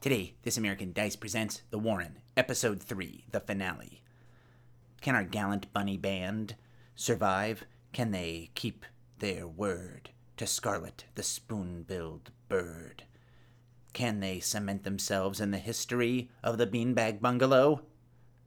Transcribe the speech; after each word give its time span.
Today, 0.00 0.34
This 0.44 0.56
American 0.56 0.92
Dice 0.92 1.16
presents 1.16 1.62
The 1.70 1.78
Warren, 1.78 2.20
Episode 2.36 2.80
3, 2.80 3.24
the 3.32 3.40
finale. 3.40 4.04
Can 5.00 5.16
our 5.16 5.24
gallant 5.24 5.72
bunny 5.72 5.96
band 5.96 6.54
survive? 6.94 7.64
Can 7.92 8.12
they 8.12 8.50
keep 8.54 8.84
their 9.18 9.48
word 9.48 10.10
to 10.36 10.46
Scarlet, 10.46 11.06
the 11.16 11.24
spoon 11.24 11.82
billed 11.82 12.30
bird? 12.48 13.02
Can 13.92 14.20
they 14.20 14.38
cement 14.38 14.84
themselves 14.84 15.40
in 15.40 15.50
the 15.50 15.58
history 15.58 16.30
of 16.44 16.58
the 16.58 16.66
Beanbag 16.68 17.20
Bungalow? 17.20 17.82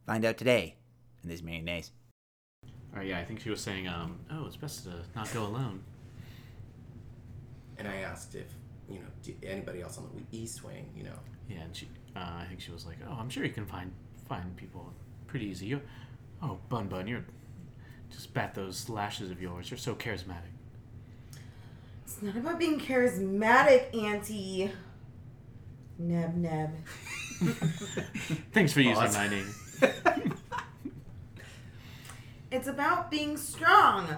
Find 0.05 0.23
out 0.23 0.37
today 0.37 0.77
in 1.21 1.27
This 1.27 1.41
American 1.41 1.65
Dice. 1.65 1.91
All 2.93 2.99
right, 2.99 3.07
yeah, 3.07 3.19
I 3.19 3.25
think 3.25 3.41
she 3.41 3.49
was 3.49 3.59
saying, 3.59 3.89
um, 3.89 4.19
oh, 4.31 4.45
it's 4.45 4.55
best 4.55 4.85
to 4.85 5.03
not 5.17 5.33
go 5.33 5.43
alone. 5.43 5.83
And 7.77 7.89
I 7.89 7.97
asked 7.97 8.35
if, 8.35 8.47
you 8.89 8.99
know, 8.99 9.05
do 9.21 9.33
anybody 9.43 9.81
else 9.81 9.97
on 9.97 10.09
the 10.15 10.37
east 10.37 10.63
wing, 10.63 10.89
you 10.95 11.03
know. 11.03 11.19
Yeah, 11.53 11.61
and 11.61 11.75
she, 11.75 11.87
uh, 12.15 12.19
I 12.19 12.45
think 12.47 12.61
she 12.61 12.71
was 12.71 12.85
like, 12.85 12.97
oh, 13.07 13.17
I'm 13.19 13.29
sure 13.29 13.43
you 13.43 13.51
can 13.51 13.65
find 13.65 13.91
find 14.27 14.55
people 14.55 14.93
pretty 15.27 15.47
easy. 15.47 15.67
You, 15.67 15.81
oh, 16.41 16.59
Bun 16.69 16.87
Bun, 16.87 17.07
you're 17.07 17.25
just 18.09 18.33
bat 18.33 18.53
those 18.55 18.89
lashes 18.89 19.31
of 19.31 19.41
yours. 19.41 19.69
You're 19.69 19.77
so 19.77 19.95
charismatic. 19.95 20.51
It's 22.03 22.21
not 22.21 22.35
about 22.35 22.59
being 22.59 22.79
charismatic, 22.79 23.95
Auntie. 23.95 24.71
Neb 25.97 26.35
Neb. 26.35 26.71
Thanks 28.53 28.73
for 28.73 28.81
using 28.81 29.13
my 29.13 29.27
name. 29.27 29.53
It's 32.51 32.67
about 32.67 33.09
being 33.09 33.37
strong. 33.37 34.09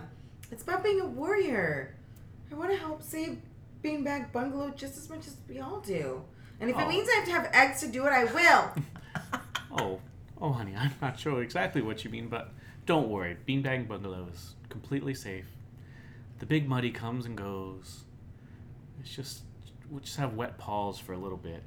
It's 0.51 0.63
about 0.63 0.83
being 0.83 0.99
a 0.99 1.05
warrior. 1.05 1.95
I 2.51 2.55
want 2.55 2.71
to 2.71 2.77
help 2.77 3.03
save 3.03 3.37
Beanbag 3.83 4.31
Bungalow 4.31 4.71
just 4.71 4.97
as 4.97 5.07
much 5.07 5.27
as 5.27 5.37
we 5.47 5.59
all 5.59 5.79
do. 5.81 6.23
And 6.59 6.69
if 6.69 6.77
Oh. 6.77 6.79
it 6.81 6.87
means 6.89 7.09
I 7.09 7.15
have 7.17 7.25
to 7.25 7.31
have 7.31 7.49
eggs 7.53 7.79
to 7.81 7.87
do 7.87 8.05
it, 8.05 8.11
I 8.11 8.23
will. 8.25 8.73
Oh, 9.75 9.99
oh, 10.39 10.51
honey, 10.51 10.75
I'm 10.77 10.91
not 11.01 11.19
sure 11.19 11.41
exactly 11.41 11.81
what 11.81 12.03
you 12.05 12.11
mean, 12.11 12.27
but 12.29 12.51
don't 12.85 13.09
worry. 13.09 13.35
Beanbag 13.47 13.87
Bungalow 13.87 14.27
is 14.31 14.53
completely 14.69 15.15
safe. 15.15 15.47
The 16.37 16.45
big 16.45 16.69
muddy 16.69 16.91
comes 16.91 17.25
and 17.25 17.35
goes. 17.35 18.03
It's 18.99 19.09
just 19.15 19.41
we'll 19.89 20.01
just 20.01 20.17
have 20.17 20.35
wet 20.35 20.59
paws 20.59 20.99
for 20.99 21.13
a 21.13 21.17
little 21.17 21.39
bit. 21.39 21.63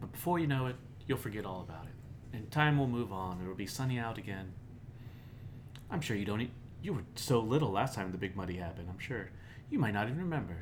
But 0.00 0.10
before 0.10 0.40
you 0.40 0.48
know 0.48 0.66
it, 0.66 0.76
you'll 1.06 1.18
forget 1.18 1.46
all 1.46 1.60
about 1.60 1.84
it, 1.84 2.36
and 2.36 2.50
time 2.50 2.78
will 2.78 2.88
move 2.88 3.12
on. 3.12 3.40
It'll 3.40 3.54
be 3.54 3.66
sunny 3.66 3.96
out 4.00 4.18
again. 4.18 4.52
I'm 5.88 6.00
sure 6.00 6.16
you 6.16 6.24
don't. 6.24 6.40
E- 6.40 6.50
you 6.82 6.94
were 6.94 7.04
so 7.14 7.38
little 7.38 7.70
last 7.70 7.94
time 7.94 8.10
the 8.10 8.18
big 8.18 8.34
muddy 8.34 8.56
happened. 8.56 8.88
I'm 8.90 8.98
sure 8.98 9.30
you 9.70 9.78
might 9.78 9.94
not 9.94 10.06
even 10.08 10.18
remember. 10.18 10.56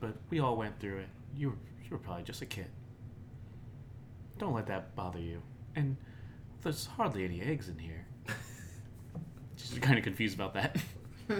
But 0.00 0.16
we 0.30 0.40
all 0.40 0.56
went 0.56 0.80
through 0.80 1.00
it. 1.00 1.08
You 1.36 1.50
were 1.50 1.56
you 1.90 1.96
were 1.96 1.98
probably 1.98 2.24
just 2.24 2.42
a 2.42 2.46
kid. 2.46 2.66
Don't 4.38 4.54
let 4.54 4.66
that 4.66 4.94
bother 4.94 5.18
you. 5.18 5.42
And 5.74 5.96
there's 6.62 6.86
hardly 6.86 7.24
any 7.24 7.40
eggs 7.40 7.68
in 7.68 7.78
here. 7.78 8.06
She's 9.56 9.78
kind 9.78 9.98
of 9.98 10.04
confused 10.04 10.34
about 10.34 10.54
that. 10.54 10.76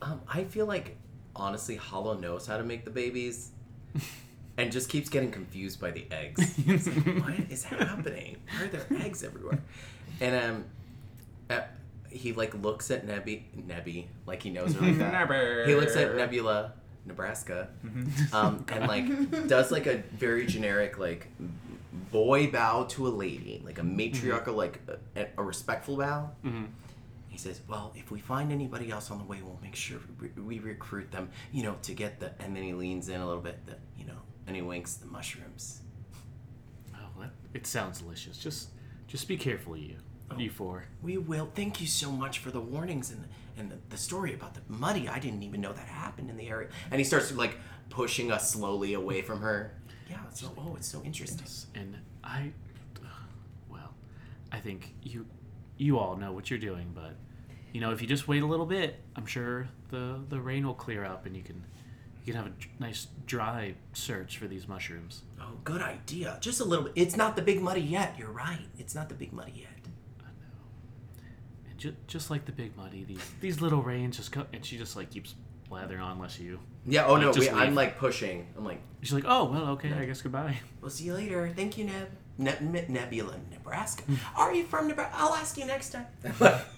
Um, 0.00 0.20
I 0.28 0.44
feel 0.44 0.66
like, 0.66 0.96
honestly, 1.34 1.74
Hollow 1.74 2.16
knows 2.16 2.46
how 2.46 2.56
to 2.56 2.62
make 2.62 2.84
the 2.84 2.90
babies 2.90 3.50
and 4.56 4.70
just 4.70 4.88
keeps 4.88 5.08
getting 5.08 5.30
confused 5.30 5.80
by 5.80 5.90
the 5.90 6.06
eggs. 6.10 6.54
He's 6.64 6.86
like, 6.86 7.06
what 7.20 7.50
is 7.50 7.64
happening? 7.64 8.36
Why 8.48 8.64
are 8.64 8.68
there 8.68 8.86
eggs 9.00 9.24
everywhere? 9.24 9.60
And 10.20 10.44
um, 10.44 10.64
uh, 11.50 11.62
he 12.10 12.32
like 12.32 12.54
looks 12.54 12.90
at 12.90 13.06
Nebby, 13.06 13.42
Nebby, 13.56 14.06
like 14.26 14.42
he 14.42 14.50
knows 14.50 14.74
her 14.74 14.80
like 14.80 14.98
that. 14.98 15.64
he 15.66 15.74
looks 15.74 15.96
at 15.96 16.14
Nebula, 16.14 16.74
Nebraska, 17.04 17.68
um, 18.32 18.64
and 18.72 18.86
like 18.88 19.48
does 19.48 19.70
like 19.70 19.86
a 19.86 19.98
very 20.16 20.46
generic 20.46 20.98
like 20.98 21.28
boy 22.12 22.50
bow 22.50 22.84
to 22.84 23.06
a 23.06 23.10
lady, 23.10 23.62
like 23.64 23.78
a 23.78 23.82
matriarchal, 23.82 24.54
like 24.54 24.80
a, 25.16 25.26
a 25.36 25.42
respectful 25.42 25.96
bow. 25.96 26.30
hmm 26.42 26.64
He 27.28 27.38
says, 27.38 27.60
"Well, 27.68 27.92
if 27.96 28.10
we 28.10 28.20
find 28.20 28.52
anybody 28.52 28.90
else 28.90 29.10
on 29.10 29.18
the 29.18 29.24
way, 29.24 29.40
we'll 29.42 29.58
make 29.62 29.74
sure 29.76 29.98
we, 30.20 30.28
we 30.42 30.58
recruit 30.58 31.10
them, 31.10 31.30
you 31.52 31.62
know, 31.62 31.76
to 31.82 31.92
get 31.94 32.20
the." 32.20 32.32
And 32.40 32.54
then 32.54 32.62
he 32.62 32.72
leans 32.72 33.08
in 33.08 33.20
a 33.20 33.26
little 33.26 33.42
bit, 33.42 33.64
the, 33.66 33.76
you 33.96 34.04
know, 34.06 34.20
and 34.46 34.54
he 34.56 34.62
winks 34.62 34.94
the 34.94 35.06
mushrooms. 35.06 35.82
Oh, 36.94 37.20
that, 37.20 37.30
it 37.54 37.66
sounds 37.66 38.00
delicious. 38.00 38.38
Just 38.38 38.70
just 39.06 39.28
be 39.28 39.36
careful, 39.36 39.76
you. 39.76 39.96
You 40.36 40.50
four. 40.50 40.84
We 41.02 41.18
will. 41.18 41.50
Thank 41.54 41.80
you 41.80 41.86
so 41.86 42.12
much 42.12 42.38
for 42.38 42.50
the 42.50 42.60
warnings 42.60 43.10
and 43.10 43.24
and 43.56 43.70
the, 43.70 43.76
the 43.88 43.96
story 43.96 44.34
about 44.34 44.54
the 44.54 44.60
muddy. 44.68 45.08
I 45.08 45.18
didn't 45.18 45.42
even 45.42 45.60
know 45.60 45.72
that 45.72 45.86
happened 45.86 46.30
in 46.30 46.36
the 46.36 46.48
area. 46.48 46.68
And 46.90 47.00
he 47.00 47.04
starts 47.04 47.32
like 47.32 47.56
pushing 47.90 48.30
us 48.30 48.50
slowly 48.52 48.94
away 48.94 49.22
from 49.22 49.40
her. 49.40 49.74
Yeah. 50.08 50.18
So, 50.32 50.52
oh, 50.56 50.76
it's 50.76 50.88
so 50.88 51.02
interesting. 51.02 51.46
And 51.74 51.96
I, 52.22 52.52
well, 53.68 53.94
I 54.52 54.58
think 54.60 54.94
you 55.02 55.26
you 55.76 55.98
all 55.98 56.16
know 56.16 56.32
what 56.32 56.50
you're 56.50 56.58
doing, 56.58 56.92
but 56.94 57.14
you 57.72 57.80
know 57.80 57.90
if 57.92 58.00
you 58.00 58.08
just 58.08 58.28
wait 58.28 58.42
a 58.42 58.46
little 58.46 58.66
bit, 58.66 59.00
I'm 59.16 59.26
sure 59.26 59.68
the 59.90 60.20
the 60.28 60.40
rain 60.40 60.66
will 60.66 60.74
clear 60.74 61.04
up 61.04 61.26
and 61.26 61.36
you 61.36 61.42
can 61.42 61.64
you 62.24 62.32
can 62.32 62.42
have 62.42 62.52
a 62.52 62.82
nice 62.82 63.08
dry 63.26 63.74
search 63.92 64.38
for 64.38 64.46
these 64.46 64.68
mushrooms. 64.68 65.22
Oh, 65.40 65.58
good 65.64 65.82
idea. 65.82 66.38
Just 66.40 66.60
a 66.60 66.64
little 66.64 66.86
bit. 66.86 66.92
It's 66.96 67.16
not 67.16 67.36
the 67.36 67.42
big 67.42 67.60
muddy 67.60 67.80
yet. 67.80 68.14
You're 68.18 68.30
right. 68.30 68.66
It's 68.78 68.94
not 68.94 69.08
the 69.08 69.14
big 69.14 69.32
muddy 69.32 69.52
yet. 69.56 69.88
I 71.78 71.88
know. 71.90 71.90
And 71.90 71.96
ju- 71.96 71.96
just 72.06 72.30
like 72.30 72.44
the 72.44 72.52
big 72.52 72.76
muddy, 72.76 73.04
these 73.04 73.30
these 73.40 73.60
little 73.60 73.82
rains 73.82 74.16
just 74.16 74.32
come, 74.32 74.46
and 74.52 74.64
she 74.64 74.76
just 74.78 74.96
like 74.96 75.10
keeps 75.10 75.34
blathering 75.68 76.00
on 76.00 76.12
unless 76.12 76.38
you. 76.38 76.58
Yeah. 76.86 77.06
Oh 77.06 77.14
Like, 77.14 77.22
no. 77.22 77.32
just 77.32 77.52
We, 77.52 77.58
I'm 77.58 77.74
like 77.74 77.98
pushing. 77.98 78.46
I'm 78.56 78.64
like, 78.64 78.80
She's 79.02 79.12
like, 79.12 79.24
oh 79.26 79.44
well, 79.50 79.68
okay, 79.70 79.92
I 79.92 80.04
guess 80.06 80.22
goodbye. 80.22 80.58
We'll 80.80 80.90
see 80.90 81.04
you 81.04 81.14
later. 81.14 81.50
Thank 81.54 81.76
you, 81.78 81.84
Neb. 81.84 82.08
Ne- 82.38 82.56
Ne- 82.60 82.86
Nebula, 82.88 83.34
Nebraska. 83.50 84.02
Hmm. 84.04 84.14
Are 84.40 84.54
you 84.54 84.64
from 84.64 84.86
Nebraska? 84.88 85.16
I'll 85.18 85.34
ask 85.34 85.56
you 85.58 85.66
next 85.66 85.90
time. 85.90 86.06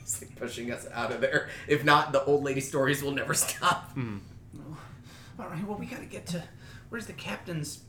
It's 0.03 0.23
like 0.23 0.35
pushing 0.37 0.73
us 0.73 0.87
out 0.93 1.13
of 1.13 1.21
there. 1.21 1.49
If 1.69 1.85
not, 1.85 2.13
the 2.13 2.25
old 2.25 2.43
lady 2.45 2.61
stories 2.61 3.03
will 3.03 3.13
never 3.13 3.35
stop. 3.35 3.93
Hmm. 3.93 4.19
All 5.39 5.49
right, 5.49 5.67
well, 5.67 5.79
we 5.79 5.87
gotta 5.87 6.07
get 6.07 6.27
to. 6.29 6.43
Where's 6.91 7.07
the 7.07 7.13
captain's. 7.13 7.81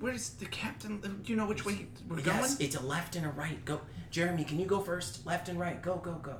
Where's 0.00 0.30
the 0.30 0.46
captain? 0.46 0.98
Do 0.98 1.30
you 1.30 1.36
know 1.36 1.46
which 1.46 1.64
way 1.64 1.86
we're 2.08 2.20
Yes, 2.20 2.54
going? 2.56 2.66
it's 2.66 2.76
a 2.76 2.82
left 2.82 3.16
and 3.16 3.26
a 3.26 3.28
right. 3.28 3.62
Go, 3.64 3.80
Jeremy. 4.10 4.44
Can 4.44 4.58
you 4.58 4.66
go 4.66 4.80
first? 4.80 5.24
Left 5.26 5.48
and 5.48 5.60
right. 5.60 5.80
Go, 5.82 5.96
go, 5.96 6.14
go. 6.14 6.36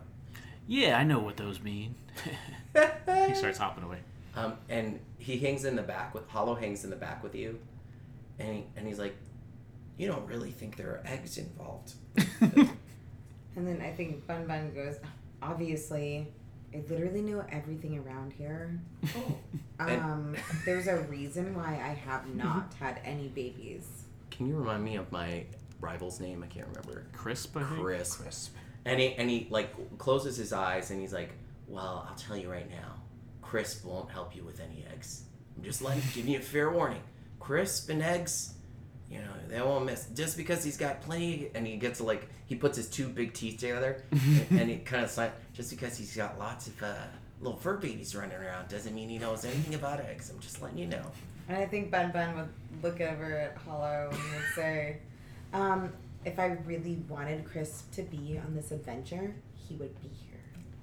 Yeah, 0.66 0.98
I 0.98 1.04
know 1.04 1.18
what 1.18 1.36
those 1.36 1.60
mean. 1.60 1.94
he 2.74 3.34
starts 3.34 3.58
hopping 3.58 3.84
away. 3.84 3.98
Um, 4.36 4.54
and 4.68 5.00
he 5.18 5.38
hangs 5.38 5.64
in 5.64 5.76
the 5.76 5.82
back 5.82 6.14
with 6.14 6.26
Hollow 6.28 6.54
hangs 6.54 6.84
in 6.84 6.90
the 6.90 6.96
back 6.96 7.22
with 7.22 7.34
you, 7.34 7.58
and 8.38 8.56
he, 8.56 8.64
and 8.76 8.86
he's 8.86 8.98
like, 8.98 9.16
you 9.98 10.06
don't 10.06 10.26
really 10.26 10.50
think 10.52 10.76
there 10.76 10.88
are 10.88 11.02
eggs 11.04 11.36
involved. 11.38 11.94
And 13.56 13.66
then 13.66 13.82
I 13.82 13.90
think 13.90 14.26
Bun 14.28 14.46
Bun 14.46 14.72
goes, 14.72 14.96
obviously, 15.42 16.28
I 16.72 16.82
literally 16.88 17.22
know 17.22 17.44
everything 17.50 17.98
around 17.98 18.32
here. 18.32 18.80
Oh. 19.16 19.38
Um, 19.80 20.36
there's 20.64 20.86
a 20.86 20.98
reason 21.02 21.54
why 21.54 21.72
I 21.74 21.94
have 22.08 22.26
not 22.34 22.74
had 22.78 23.00
any 23.04 23.28
babies. 23.28 23.86
Can 24.30 24.46
you 24.46 24.56
remind 24.56 24.84
me 24.84 24.96
of 24.96 25.10
my 25.10 25.44
rival's 25.80 26.20
name? 26.20 26.42
I 26.42 26.46
can't 26.46 26.68
remember. 26.68 27.06
Crisp, 27.12 27.56
I 27.56 27.64
think. 27.64 27.80
Chris. 27.80 28.16
Crisp. 28.16 28.54
And 28.84 29.00
he 29.00 29.14
and 29.14 29.28
he 29.28 29.46
like 29.50 29.98
closes 29.98 30.36
his 30.36 30.52
eyes 30.52 30.90
and 30.90 31.00
he's 31.00 31.12
like, 31.12 31.32
"Well, 31.66 32.06
I'll 32.08 32.16
tell 32.16 32.36
you 32.36 32.50
right 32.50 32.68
now, 32.70 32.94
Crisp 33.42 33.84
won't 33.84 34.10
help 34.10 34.34
you 34.36 34.44
with 34.44 34.60
any 34.60 34.86
eggs. 34.92 35.24
I'm 35.56 35.64
just 35.64 35.82
like 35.82 35.98
giving 36.14 36.32
you 36.32 36.38
a 36.38 36.42
fair 36.42 36.70
warning. 36.70 37.02
Crisp 37.40 37.90
and 37.90 38.02
eggs, 38.02 38.54
you 39.10 39.18
know, 39.18 39.30
they 39.48 39.60
won't 39.60 39.86
miss. 39.86 40.06
Just 40.14 40.36
because 40.36 40.62
he's 40.62 40.76
got 40.76 41.02
plenty, 41.02 41.50
and 41.54 41.66
he 41.66 41.76
gets 41.76 41.98
to 41.98 42.04
like 42.04 42.28
he 42.46 42.54
puts 42.54 42.76
his 42.76 42.88
two 42.88 43.08
big 43.08 43.32
teeth 43.34 43.58
together, 43.58 44.02
and, 44.10 44.46
and 44.60 44.70
he 44.70 44.76
kind 44.76 45.04
of 45.04 45.16
like 45.16 45.32
just 45.52 45.70
because 45.70 45.96
he's 45.96 46.16
got 46.16 46.38
lots 46.38 46.68
of 46.68 46.82
uh, 46.82 46.94
little 47.40 47.58
fur 47.58 47.76
babies 47.76 48.14
running 48.14 48.36
around 48.36 48.68
doesn't 48.68 48.94
mean 48.94 49.08
he 49.08 49.18
knows 49.18 49.44
anything 49.44 49.74
about 49.74 50.00
eggs. 50.00 50.30
I'm 50.30 50.38
just 50.40 50.62
letting 50.62 50.78
you 50.78 50.86
know. 50.86 51.02
And 51.48 51.56
I 51.58 51.66
think 51.66 51.90
Bun 51.90 52.12
Bun 52.12 52.36
would 52.36 52.48
look 52.82 53.00
over 53.00 53.36
at 53.36 53.56
Hollow 53.56 54.10
and 54.12 54.18
would 54.18 54.54
say, 54.54 54.98
um, 55.52 55.92
if 56.24 56.38
I 56.38 56.58
really 56.64 57.02
wanted 57.08 57.44
Chris 57.44 57.82
to 57.92 58.02
be 58.02 58.40
on 58.46 58.54
this 58.54 58.70
adventure, 58.70 59.34
he 59.68 59.74
would 59.76 60.00
be 60.00 60.08
here. 60.08 60.38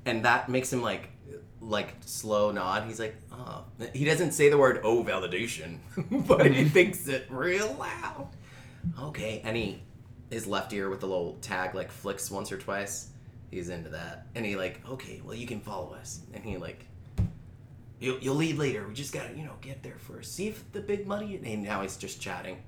and 0.05 0.25
that 0.25 0.49
makes 0.49 0.71
him 0.73 0.81
like 0.81 1.09
like 1.61 1.95
slow 2.01 2.51
nod. 2.51 2.83
He's 2.87 2.99
like 2.99 3.15
oh. 3.31 3.65
He 3.93 4.05
doesn't 4.05 4.31
say 4.31 4.49
the 4.49 4.57
word 4.57 4.81
oh 4.83 5.03
validation 5.03 5.77
but 6.27 6.45
he 6.51 6.65
thinks 6.65 7.07
it 7.07 7.25
real 7.29 7.75
loud. 7.79 8.29
Okay 9.01 9.41
and 9.43 9.55
he 9.57 9.81
his 10.29 10.45
left 10.47 10.71
ear 10.73 10.89
with 10.89 10.99
the 10.99 11.07
little 11.07 11.37
tag 11.41 11.73
like 11.75 11.91
flicks 11.91 12.29
once 12.29 12.51
or 12.51 12.57
twice. 12.57 13.09
He's 13.51 13.69
into 13.69 13.89
that. 13.89 14.27
And 14.35 14.45
he 14.45 14.55
like 14.55 14.81
okay 14.87 15.21
well 15.23 15.35
you 15.35 15.47
can 15.47 15.59
follow 15.61 15.93
us. 15.93 16.21
And 16.33 16.43
he 16.43 16.57
like 16.57 16.85
you'll, 17.99 18.19
you'll 18.19 18.35
lead 18.35 18.57
later. 18.57 18.87
We 18.87 18.93
just 18.93 19.13
gotta 19.13 19.33
you 19.35 19.43
know 19.43 19.55
get 19.61 19.81
there 19.83 19.97
first. 19.97 20.35
See 20.35 20.47
if 20.47 20.71
the 20.71 20.79
big 20.81 21.07
money. 21.07 21.39
and 21.43 21.63
now 21.63 21.81
he's 21.81 21.97
just 21.97 22.21
chatting. 22.21 22.61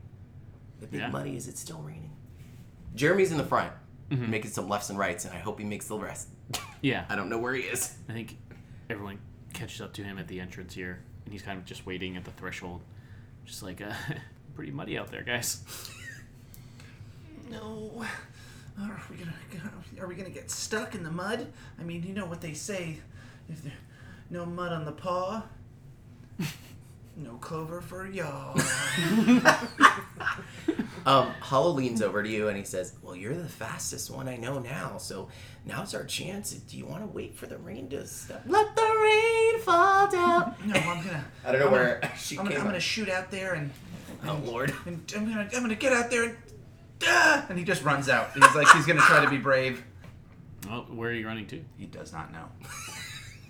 The 0.79 0.87
big 0.87 1.01
Yeah. 1.01 1.09
muddy 1.09 1.35
is 1.35 1.47
it 1.47 1.57
still 1.57 1.81
raining. 1.81 2.11
Jeremy's 2.95 3.31
in 3.31 3.37
the 3.37 3.43
front 3.45 3.71
Mhm. 4.09 4.29
making 4.29 4.49
some 4.49 4.67
lefts 4.67 4.89
and 4.89 4.97
rights 4.97 5.25
and 5.25 5.33
i 5.35 5.37
hope 5.37 5.59
he 5.59 5.65
makes 5.65 5.87
the 5.87 5.95
rest. 5.99 6.29
Yeah, 6.81 7.05
I 7.09 7.15
don't 7.15 7.29
know 7.29 7.37
where 7.37 7.53
he 7.53 7.61
is. 7.61 7.93
I 8.09 8.13
think 8.13 8.37
everyone 8.89 9.19
catches 9.53 9.81
up 9.81 9.93
to 9.93 10.03
him 10.03 10.17
at 10.17 10.27
the 10.27 10.39
entrance 10.39 10.73
here, 10.73 10.99
and 11.25 11.31
he's 11.31 11.41
kind 11.41 11.57
of 11.57 11.65
just 11.65 11.85
waiting 11.85 12.17
at 12.17 12.25
the 12.25 12.31
threshold, 12.31 12.81
just 13.45 13.63
like, 13.63 13.81
uh, 13.81 13.93
pretty 14.55 14.71
muddy 14.71 14.97
out 14.97 15.11
there, 15.11 15.23
guys. 15.23 15.63
No. 17.49 18.05
Are 18.81 19.01
we 19.09 19.17
gonna 19.17 19.33
are 19.99 20.07
we 20.07 20.15
gonna 20.15 20.29
get 20.29 20.49
stuck 20.49 20.95
in 20.95 21.03
the 21.03 21.11
mud? 21.11 21.51
I 21.77 21.83
mean, 21.83 22.03
you 22.03 22.13
know 22.13 22.25
what 22.25 22.39
they 22.39 22.53
say: 22.53 22.97
if 23.49 23.61
there's 23.61 23.75
no 24.29 24.45
mud 24.45 24.71
on 24.71 24.85
the 24.85 24.93
paw, 24.93 25.43
no 27.17 27.33
clover 27.41 27.81
for 27.81 28.07
y'all. 28.07 28.57
Um, 31.05 31.27
Hollow 31.39 31.71
leans 31.71 32.01
over 32.01 32.21
to 32.23 32.29
you 32.29 32.47
and 32.47 32.57
he 32.57 32.63
says, 32.63 32.93
"Well, 33.01 33.15
you're 33.15 33.35
the 33.35 33.47
fastest 33.49 34.09
one 34.11 34.27
I 34.27 34.37
know 34.37 34.59
now, 34.59 34.97
so 34.97 35.29
now's 35.65 35.93
our 35.95 36.03
chance. 36.05 36.51
Do 36.51 36.77
you 36.77 36.85
want 36.85 37.01
to 37.01 37.07
wait 37.07 37.35
for 37.35 37.45
the 37.45 37.57
rain 37.57 37.89
to 37.89 38.05
stop? 38.07 38.41
Let 38.45 38.75
the 38.75 38.81
rain 38.81 39.59
fall 39.61 40.07
down." 40.09 40.55
no, 40.65 40.75
I'm 40.75 41.03
gonna. 41.03 41.25
I 41.45 41.51
don't 41.51 41.61
know 41.61 41.67
I'm 41.67 41.71
where 41.71 41.99
Gonna, 42.01 42.15
she 42.17 42.37
I'm, 42.37 42.43
gonna, 42.45 42.55
came 42.55 42.61
I'm 42.61 42.67
gonna 42.67 42.79
shoot 42.79 43.09
out 43.09 43.31
there 43.31 43.53
and. 43.53 43.71
Oh 44.25 44.39
Lord! 44.43 44.73
and 44.85 45.01
I'm 45.15 45.25
gonna 45.25 45.49
I'm 45.53 45.61
gonna 45.61 45.75
get 45.75 45.93
out 45.93 46.09
there 46.11 46.23
and. 46.25 46.37
Ah! 47.03 47.45
And 47.49 47.57
he 47.57 47.63
just 47.63 47.83
runs 47.83 48.09
out. 48.09 48.33
He's 48.33 48.55
like 48.55 48.67
he's 48.69 48.85
gonna 48.85 48.99
try 49.01 49.23
to 49.23 49.29
be 49.29 49.37
brave. 49.37 49.83
Well, 50.67 50.81
where 50.89 51.09
are 51.09 51.13
you 51.13 51.25
running 51.25 51.47
to? 51.47 51.63
He 51.77 51.85
does 51.85 52.11
not 52.11 52.33
know. 52.33 52.45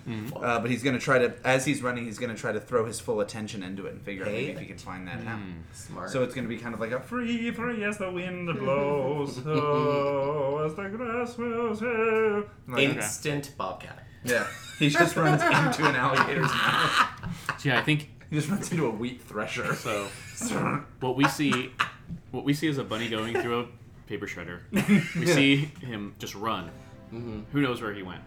Mm-hmm. 0.08 0.38
Uh, 0.38 0.60
but 0.60 0.70
he's 0.72 0.82
gonna 0.82 1.00
try 1.00 1.20
to, 1.20 1.34
as 1.46 1.66
he's 1.66 1.82
running, 1.84 2.06
he's 2.06 2.18
gonna 2.18 2.36
try 2.36 2.52
to 2.52 2.60
throw 2.60 2.86
his 2.86 3.00
full 3.00 3.20
attention 3.22 3.62
into 3.64 3.86
it 3.86 3.94
and 3.94 4.02
figure 4.02 4.24
out 4.24 4.30
Hey. 4.32 4.48
maybe 4.48 4.52
if 4.54 4.60
he 4.60 4.66
can 4.66 4.78
find 4.78 5.08
that 5.08 5.26
out. 5.28 5.40
Smart. 5.74 6.10
So 6.10 6.24
it's 6.24 6.34
gonna 6.34 6.48
be 6.48 6.58
kind 6.58 6.74
of 6.74 6.80
like 6.80 6.92
a 6.92 7.00
free, 7.00 7.52
free 7.52 7.84
as 7.84 7.98
the 7.98 8.10
wind 8.12 8.48
blows, 8.58 9.40
oh, 9.46 10.64
as 10.66 10.76
the 10.76 10.90
grass 10.90 11.38
moves. 11.38 11.82
oh." 11.84 12.50
Like, 12.68 12.90
instant 12.90 13.54
bobcat. 13.58 14.04
yeah, 14.24 14.48
he 14.80 14.90
just 15.02 15.16
runs 15.16 15.42
into 15.42 15.88
an 15.88 15.96
alligator's 15.96 16.48
mouth. 16.48 17.10
So 17.60 17.70
yeah, 17.70 17.80
I 17.80 17.84
think 17.84 18.10
He 18.30 18.36
just 18.38 18.50
runs 18.50 18.72
into 18.72 18.86
a 18.88 18.90
wheat 18.92 19.22
thresher. 19.22 19.76
so. 19.76 20.08
What 21.02 21.18
we 21.18 21.26
see, 21.28 21.72
what 22.32 22.46
we 22.46 22.54
see 22.54 22.68
is 22.68 22.78
a 22.78 22.84
bunny 22.84 23.10
going 23.10 23.36
through 23.42 23.60
a 23.62 23.68
paper 24.08 24.26
shredder. 24.26 24.62
We 25.20 25.26
see 25.28 25.56
him 25.82 26.16
just 26.18 26.34
run. 26.34 26.72
Mm-hmm. 27.14 27.42
Who 27.52 27.62
knows 27.62 27.82
where 27.82 27.94
he 27.94 28.04
went, 28.04 28.22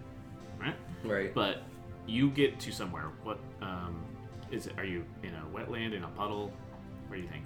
right? 1.05 1.11
Right. 1.13 1.35
But 1.35 1.63
you 2.07 2.31
get 2.31 2.59
to 2.61 2.73
somewhere. 2.73 3.11
What 3.23 3.39
um, 3.61 4.03
is 4.51 4.67
it? 4.67 4.75
Are 4.79 4.85
you 4.85 5.05
in 5.23 5.35
a 5.35 5.43
wetland, 5.57 5.95
in 5.95 6.05
a 6.05 6.09
puddle? 6.09 6.53
What 7.09 7.17
do 7.17 7.23
you 7.23 7.29
think? 7.29 7.45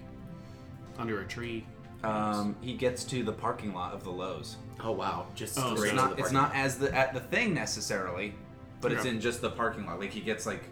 Under 0.99 1.20
a 1.20 1.26
tree? 1.26 1.67
Um, 2.05 2.56
he 2.61 2.75
gets 2.75 3.05
to 3.05 3.23
the 3.23 3.32
parking 3.32 3.73
lot 3.75 3.93
of 3.93 4.05
the 4.05 4.11
Lowe's. 4.11 4.56
oh 4.81 4.93
wow! 4.93 5.26
Just 5.35 5.58
Oh, 5.58 5.75
straight 5.75 5.91
It's 5.91 5.91
so 5.91 5.91
to 5.91 5.94
not. 5.97 6.05
the 6.11 6.23
It's 6.23 6.32
parking 6.32 6.35
not 6.35 6.55
lot. 6.55 6.64
as 6.64 6.79
the 6.79 6.94
at 6.94 7.14
the 7.14 7.20
thing 7.20 7.55
necessarily, 7.55 8.35
but 8.81 8.93
it's 8.93 9.05
Yeah. 9.05 9.12
in 9.12 9.20
just 9.20 9.41
the 9.41 9.50
parking 9.50 9.87
lot. 9.87 9.99
Like 9.99 10.11
he 10.11 10.20
gets 10.20 10.47
like, 10.47 10.64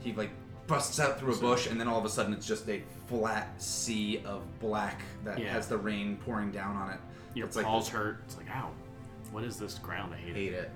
he 0.00 0.12
like 0.12 0.30
busts 0.66 1.00
out 1.00 1.18
through 1.18 1.34
a 1.34 1.38
bush, 1.38 1.66
and 1.66 1.80
then 1.80 1.88
all 1.88 1.98
of 1.98 2.04
a 2.04 2.08
sudden 2.08 2.32
it's 2.32 2.46
just 2.46 2.68
a 2.68 2.82
flat 3.08 3.60
sea 3.60 4.22
of 4.24 4.42
black 4.60 5.00
that 5.24 5.38
Yeah. 5.38 5.52
has 5.52 5.66
the 5.66 5.78
rain 5.78 6.16
pouring 6.24 6.50
down 6.52 6.76
on 6.76 6.90
it. 6.90 7.00
Your 7.34 7.46
It's 7.46 7.56
like 7.56 7.64
paws 7.66 7.84
this- 7.86 7.92
hurt. 7.94 8.20
It's 8.26 8.36
like, 8.36 8.50
ow. 8.50 8.70
What 9.32 9.44
is 9.44 9.58
this 9.58 9.78
ground? 9.78 10.14
I 10.14 10.18
hate, 10.18 10.34
Hate 10.34 10.52
it. 10.52 10.70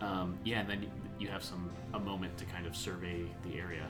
It. 0.00 0.04
Um, 0.04 0.38
yeah, 0.44 0.60
and 0.60 0.68
then 0.68 0.86
you 1.18 1.28
have 1.28 1.44
some 1.44 1.70
a 1.94 1.98
moment 1.98 2.36
to 2.38 2.44
kind 2.46 2.66
of 2.66 2.76
survey 2.76 3.24
the 3.44 3.58
area. 3.58 3.86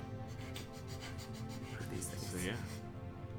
These 1.93 2.07
things. 2.07 2.43
So 2.43 2.49
yeah. 2.49 2.57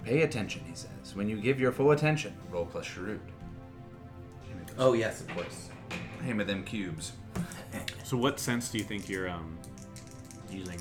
Pay 0.04 0.24
attention, 0.24 0.64
he 0.66 0.76
says. 0.76 1.16
When 1.16 1.30
you 1.30 1.40
give 1.40 1.60
your 1.60 1.72
full 1.72 1.92
attention, 1.92 2.34
roll 2.50 2.66
plus 2.66 2.86
shrewd. 2.86 3.20
Oh 4.78 4.94
yes, 4.94 5.22
of 5.22 5.28
course. 5.30 5.70
Hammer 6.24 6.44
them 6.44 6.64
cubes. 6.64 7.14
So 8.04 8.18
what 8.18 8.40
sense 8.40 8.70
do 8.70 8.78
you 8.78 8.84
think 8.84 9.10
you're 9.10 9.30
um, 9.30 9.58
using 10.50 10.80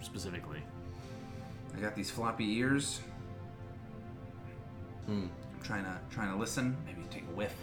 specifically? 0.00 0.62
I 1.76 1.80
got 1.80 1.94
these 1.94 2.10
floppy 2.10 2.58
ears. 2.58 3.00
Hmm. 5.06 5.26
I'm 5.54 5.62
trying 5.62 5.84
to 5.84 5.98
trying 6.10 6.30
to 6.32 6.38
listen. 6.38 6.76
Maybe 6.86 7.02
take 7.10 7.24
a 7.24 7.34
whiff. 7.34 7.54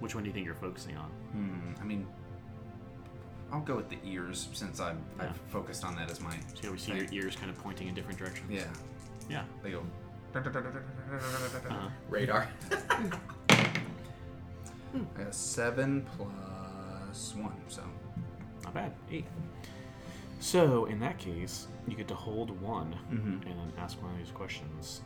Which 0.00 0.14
one 0.14 0.24
do 0.24 0.28
you 0.28 0.34
think 0.34 0.46
you're 0.46 0.54
focusing 0.54 0.96
on? 0.96 1.10
Hmm. 1.32 1.72
I 1.80 1.84
mean, 1.84 2.06
I'll 3.52 3.60
go 3.60 3.76
with 3.76 3.88
the 3.88 3.98
ears 4.04 4.48
since 4.52 4.80
I'm 4.80 4.98
Yeah. 5.18 5.26
I've 5.30 5.36
focused 5.50 5.84
on 5.84 5.94
that 5.96 6.10
as 6.10 6.20
my. 6.20 6.36
So 6.60 6.72
we 6.72 6.78
see 6.78 6.92
thing. 6.92 7.12
your 7.12 7.24
ears 7.24 7.36
kind 7.36 7.50
of 7.50 7.58
pointing 7.58 7.88
in 7.88 7.94
different 7.94 8.18
directions. 8.18 8.50
Yeah. 8.50 8.64
Yeah. 9.28 9.44
They 9.62 9.70
go. 9.70 9.82
Uh-huh. 10.34 11.88
Radar. 12.08 12.48
I 13.50 14.98
got 15.16 15.34
seven 15.34 16.06
plus 16.16 17.34
one, 17.34 17.54
so 17.68 17.82
Not 18.64 18.74
bad. 18.74 18.92
Eight. 19.10 19.24
So 20.40 20.84
in 20.86 21.00
that 21.00 21.18
case, 21.18 21.66
you 21.88 21.96
get 21.96 22.08
to 22.08 22.14
hold 22.14 22.50
one 22.60 22.94
Mhm. 23.10 23.42
and 23.46 23.58
then 23.58 23.72
ask 23.78 24.00
one 24.02 24.12
of 24.12 24.18
these 24.18 24.30
questions, 24.30 25.02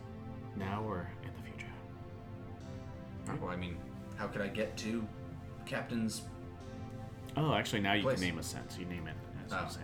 now 0.56 0.82
or 0.84 1.08
in 1.22 1.30
the 1.36 1.42
future. 1.42 1.72
well, 3.40 3.50
I 3.52 3.56
mean, 3.56 3.76
how 4.20 4.26
could 4.26 4.42
I 4.42 4.48
get 4.48 4.76
to 4.76 5.06
Captain's? 5.64 6.22
Oh, 7.38 7.54
actually, 7.54 7.80
now 7.80 7.94
you 7.94 8.02
Place. 8.02 8.18
can 8.18 8.28
name 8.28 8.38
a 8.38 8.42
sense. 8.42 8.76
You 8.78 8.84
name 8.84 9.06
it 9.08 9.14
as 9.46 9.52
Oh. 9.54 9.64
you 9.64 9.70
say. 9.70 9.80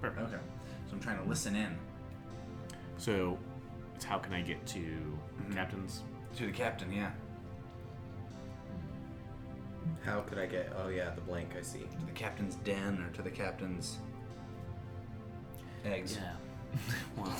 Perfect. 0.00 0.28
Okay, 0.28 0.42
so 0.86 0.92
I'm 0.92 1.00
trying 1.00 1.20
to 1.20 1.28
listen 1.28 1.56
in 1.56 1.76
So 2.98 3.36
it's 3.96 4.04
how 4.04 4.18
can 4.18 4.32
I 4.32 4.42
get 4.42 4.64
to 4.68 4.78
Mm-hmm. 4.78 5.52
captains? 5.54 6.02
to 6.36 6.46
the 6.46 6.52
captain. 6.52 6.92
Yeah, 6.92 7.10
How 10.04 10.20
could 10.20 10.38
I 10.38 10.46
get? 10.46 10.72
Oh 10.76 10.88
yeah, 10.88 11.10
the 11.10 11.20
blank. 11.22 11.56
I 11.58 11.62
see. 11.62 11.80
to 11.80 12.06
the 12.06 12.12
captain's 12.12 12.54
den 12.56 13.02
or 13.02 13.10
to 13.16 13.22
the 13.22 13.30
captain's 13.30 13.98
eggs. 15.84 16.16
Yeah. 16.16 16.32
Well, 17.16 17.32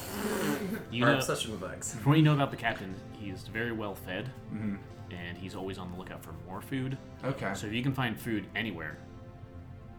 you 0.91 1.05
Our 1.05 1.11
know, 1.13 1.17
obsession 1.19 1.53
with 1.59 1.71
eggs. 1.71 1.95
from 1.95 2.11
what 2.11 2.19
you 2.19 2.25
know 2.25 2.35
about 2.35 2.51
the 2.51 2.57
captain, 2.57 2.95
he's 3.19 3.43
very 3.49 3.73
well 3.73 3.95
fed, 3.95 4.29
hmm 4.51 4.77
and 5.11 5.37
he's 5.37 5.57
always 5.57 5.77
on 5.77 5.91
the 5.91 5.99
lookout 5.99 6.23
for 6.23 6.33
more 6.47 6.61
food. 6.61 6.97
Okay. 7.25 7.53
So 7.55 7.67
if 7.67 7.73
you 7.73 7.83
can 7.83 7.93
find 7.93 8.17
food 8.19 8.47
anywhere 8.55 8.97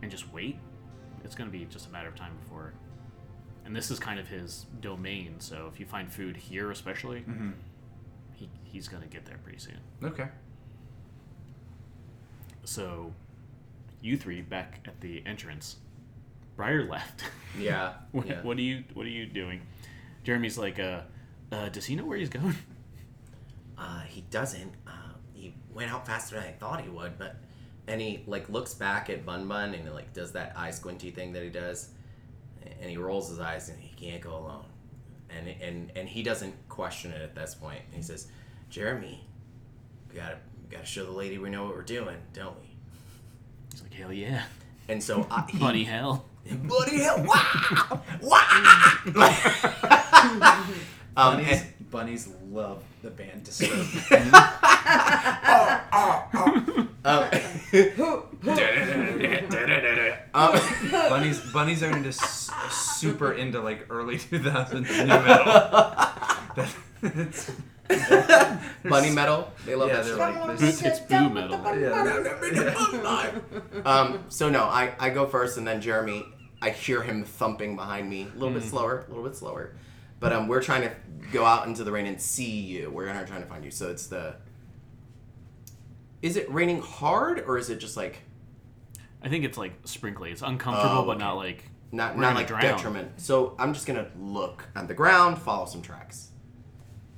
and 0.02 0.10
just 0.10 0.32
wait, 0.32 0.58
it's 1.26 1.36
going 1.36 1.52
to 1.52 1.58
be 1.58 1.66
just 1.66 1.90
a 1.90 1.92
matter 1.92 2.08
of 2.08 2.16
time 2.16 2.32
before. 2.42 2.72
And 3.66 3.76
this 3.76 3.92
is 3.92 4.00
kind 4.00 4.22
of 4.22 4.28
his 4.30 4.66
domain, 4.80 5.36
so 5.40 5.70
if 5.72 5.80
you 5.82 5.86
find 5.86 6.12
food 6.12 6.38
here, 6.38 6.72
especially, 6.72 7.20
hmm 7.22 7.50
he, 8.34 8.50
he's 8.64 8.88
going 8.88 9.04
to 9.04 9.10
get 9.10 9.26
there 9.26 9.38
pretty 9.44 9.60
soon. 9.60 9.78
Okay. 10.02 10.28
So, 12.64 13.12
you 14.02 14.18
three 14.18 14.42
back 14.42 14.80
at 14.86 15.00
the 15.02 15.24
entrance. 15.26 15.78
Briar 16.56 16.88
left. 16.88 17.24
Yeah. 17.60 17.96
what, 18.14 18.28
yeah. 18.28 18.42
what 18.44 18.58
are 18.58 18.62
you 18.62 18.86
What 18.94 19.06
are 19.06 19.10
you 19.10 19.26
doing? 19.26 19.60
Jeremy's 20.24 20.58
like, 20.58 20.80
uh, 20.80 21.02
uh, 21.52 21.68
does 21.68 21.84
he 21.84 21.98
know 21.98 22.06
where 22.06 22.18
he's 22.18 22.30
going? 22.30 22.56
Uh, 23.78 24.04
he 24.04 24.22
doesn't. 24.22 24.72
Uh, 24.88 24.92
he 25.34 25.54
went 25.74 25.92
out 25.92 26.08
faster 26.08 26.36
than 26.36 26.46
I 26.46 26.52
thought 26.52 26.82
he 26.82 26.88
would, 26.88 27.18
but 27.18 27.36
and 27.88 28.00
he 28.00 28.24
like 28.26 28.48
looks 28.48 28.74
back 28.74 29.10
at 29.10 29.26
Bun 29.26 29.50
Bun 29.50 29.74
and 29.74 29.92
like 29.94 30.14
does 30.14 30.32
that 30.32 30.54
eye 30.56 30.72
squinty 30.72 31.12
thing 31.12 31.34
that 31.34 31.44
he 31.44 31.50
does, 31.50 31.90
and 32.80 32.90
he 32.90 32.96
rolls 32.96 33.28
his 33.28 33.40
eyes 33.42 33.68
and 33.68 33.78
he 33.78 33.94
can't 33.96 34.22
go 34.22 34.38
alone, 34.38 34.66
and 35.30 35.50
and 35.62 35.92
and 35.96 36.08
he 36.08 36.24
doesn't 36.24 36.54
question 36.70 37.12
it 37.12 37.22
at 37.22 37.36
this 37.36 37.54
point. 37.54 37.82
And 37.88 37.96
he 37.96 38.02
says, 38.02 38.28
"Jeremy, 38.70 39.28
we 40.10 40.16
gotta 40.16 40.38
we 40.64 40.74
gotta 40.74 40.86
show 40.86 41.04
the 41.04 41.12
lady 41.12 41.38
we 41.38 41.50
know 41.50 41.66
what 41.66 41.76
we're 41.76 41.82
doing, 41.82 42.18
don't 42.34 42.56
we?" 42.62 42.68
He's 43.74 43.82
like, 43.82 43.94
hell 43.94 44.14
yeah, 44.14 44.44
And 44.88 45.02
so 45.02 45.26
I, 45.32 45.46
he, 45.50 45.58
bunny 45.58 45.84
hell. 45.84 46.26
Bloody 46.50 47.00
hell, 47.02 47.24
wow, 47.24 48.02
wow. 48.22 49.42
um, 51.16 51.38
Bunnies, 51.38 51.62
and- 51.62 51.90
bunnies 51.92 52.28
love 52.50 52.84
the 53.04 53.10
band 53.12 53.44
Disturbed. 53.44 54.12
um, 57.04 57.30
um, 60.34 60.60
bunnies, 61.10 61.40
bunnies 61.52 61.84
are 61.84 61.96
into 61.96 62.10
s- 62.10 62.50
super 62.70 63.34
into 63.34 63.60
like 63.62 63.86
early 63.90 64.18
2000s 64.18 64.90
nu 64.90 65.06
metal. 65.08 65.46
That's- 66.56 67.52
bunny 68.84 69.10
metal. 69.12 69.52
They 69.66 69.76
love 69.76 69.90
yeah, 69.90 70.02
that 70.02 70.06
they're 70.06 70.16
like 70.18 70.46
Boo- 70.46 70.58
this. 70.58 70.82
it's 70.82 71.00
boo 71.00 71.30
metal. 71.30 71.60
Yeah. 71.80 73.40
um, 73.86 74.26
so 74.30 74.50
no, 74.50 74.64
I, 74.64 74.94
I 75.00 75.10
go 75.10 75.26
first, 75.28 75.58
and 75.58 75.68
then 75.68 75.82
Jeremy. 75.82 76.26
I 76.64 76.70
hear 76.70 77.02
him 77.02 77.24
thumping 77.24 77.76
behind 77.76 78.08
me, 78.08 78.28
a 78.36 78.38
little 78.38 78.54
bit 78.54 78.64
slower, 78.64 79.06
a 79.08 79.10
little 79.10 79.24
bit 79.24 79.36
slower. 79.36 79.74
But 80.20 80.32
um, 80.32 80.48
we're 80.48 80.62
trying 80.62 80.84
to 80.84 80.92
go 81.32 81.44
out 81.44 81.66
into 81.68 81.84
the 81.84 81.92
rain 81.92 82.06
and 82.06 82.22
see 82.22 82.52
you. 82.60 82.92
We're 82.92 83.12
not 83.12 83.26
trying 83.26 83.42
to 83.42 83.48
find 83.48 83.66
you. 83.66 83.72
So 83.72 83.90
it's 83.90 84.06
the. 84.08 84.36
Is 86.22 86.38
it 86.38 86.52
raining 86.52 86.82
hard, 86.82 87.40
or 87.48 87.58
is 87.58 87.72
it 87.72 87.80
just 87.80 87.98
like 87.98 88.22
I 89.24 89.30
think 89.30 89.46
it's 89.46 89.58
like 89.58 89.74
sprinkly. 89.86 90.32
It's 90.32 90.42
uncomfortable, 90.42 91.00
Oh, 91.00 91.06
but 91.06 91.18
not 91.18 91.36
like 91.36 91.66
not 91.92 92.18
not 92.18 92.36
like 92.36 92.48
drown. 92.48 92.62
detriment? 92.62 93.20
So 93.22 93.56
I'm 93.60 93.74
just 93.74 93.86
gonna 93.86 94.08
look 94.20 94.68
at 94.76 94.88
the 94.88 94.94
ground, 94.94 95.38
follow 95.38 95.66
some 95.66 95.82
tracks, 95.82 96.30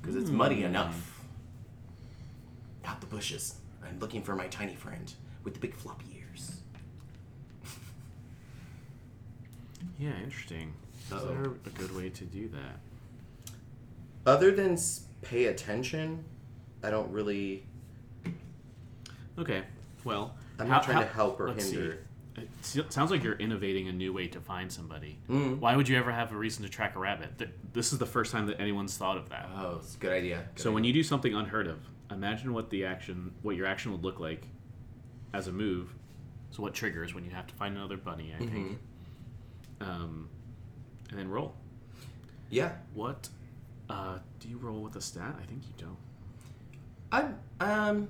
because 0.04 0.16
it's 0.18 0.30
muddy 0.30 0.60
Hmm. 0.60 0.66
enough. 0.68 1.24
Out 2.86 3.00
the 3.00 3.08
bushes. 3.08 3.56
I'm 3.84 3.98
looking 4.00 4.22
for 4.22 4.36
my 4.36 4.48
tiny 4.48 4.76
friend 4.76 5.12
with 5.44 5.54
the 5.56 5.60
big 5.62 5.74
floppy 5.74 6.18
ears. 6.20 6.62
yeah, 10.00 10.12
interesting. 10.24 10.74
Is 11.08 11.14
Uh-oh. 11.14 11.28
there 11.28 11.44
a 11.46 11.70
good 11.70 11.96
way 11.96 12.10
to 12.10 12.24
do 12.26 12.50
that? 12.50 12.80
Other 14.26 14.52
than 14.52 14.74
s- 14.74 15.06
pay 15.22 15.46
attention, 15.46 16.24
I 16.84 16.90
don't 16.90 17.10
really. 17.12 17.66
Okay. 19.38 19.64
Well, 20.04 20.36
I'm 20.60 20.68
not 20.68 20.84
trying 20.84 21.00
to 21.00 21.08
help 21.08 21.40
or 21.40 21.48
let's 21.50 21.70
hinder. 21.72 22.00
It 22.36 22.92
sounds 22.92 23.12
like 23.12 23.24
you're 23.24 23.36
innovating 23.36 23.88
a 23.88 23.92
new 23.92 24.12
way 24.12 24.28
to 24.28 24.40
find 24.40 24.72
somebody. 24.72 25.20
Mm. 25.30 25.60
Why 25.60 25.76
would 25.76 25.88
you 25.88 25.98
ever 25.98 26.12
have 26.12 26.32
a 26.32 26.36
reason 26.36 26.64
to 26.64 26.70
track 26.70 26.96
a 26.96 27.00
rabbit? 27.00 27.42
This 27.74 27.94
is 27.94 28.00
the 28.00 28.06
first 28.06 28.32
time 28.32 28.48
that 28.48 28.60
anyone's 28.60 28.98
thought 28.98 29.18
of 29.18 29.30
that. 29.30 29.50
Oh, 29.56 29.80
it's 29.82 29.96
a 29.96 30.00
good 30.00 30.14
idea. 30.14 30.48
Good 30.56 30.62
So 30.62 30.72
when 30.72 30.84
you 30.84 30.94
do 30.94 31.04
something 31.04 31.34
unheard 31.34 31.68
of, 31.68 31.80
imagine 32.10 32.54
what 32.54 32.70
the 32.70 32.86
action, 32.86 33.34
what 33.44 33.56
your 33.56 33.68
action 33.68 33.92
would 33.92 34.04
look 34.04 34.20
like 34.20 34.48
as 35.34 35.48
a 35.48 35.52
move. 35.52 35.94
So 36.52 36.64
what 36.64 36.74
triggers 36.74 37.14
when 37.14 37.24
you 37.24 37.32
have 37.32 37.48
to 37.48 37.54
find 37.56 37.76
another 37.78 37.98
bunny? 37.98 38.34
I. 38.38 38.42
Mm-hmm. 38.42 38.74
Um, 39.82 40.30
and 41.10 41.20
then 41.20 41.30
roll. 41.30 41.56
Yeah. 42.50 42.72
What? 42.94 43.30
Uh, 43.90 44.20
do 44.40 44.48
you 44.48 44.58
roll 44.58 44.82
with 44.82 44.96
a 44.96 45.02
stat? 45.02 45.36
I 45.40 45.46
think 45.46 45.64
you 45.68 45.74
don't. 45.78 45.98
I'm. 47.12 47.40
Um. 47.60 48.10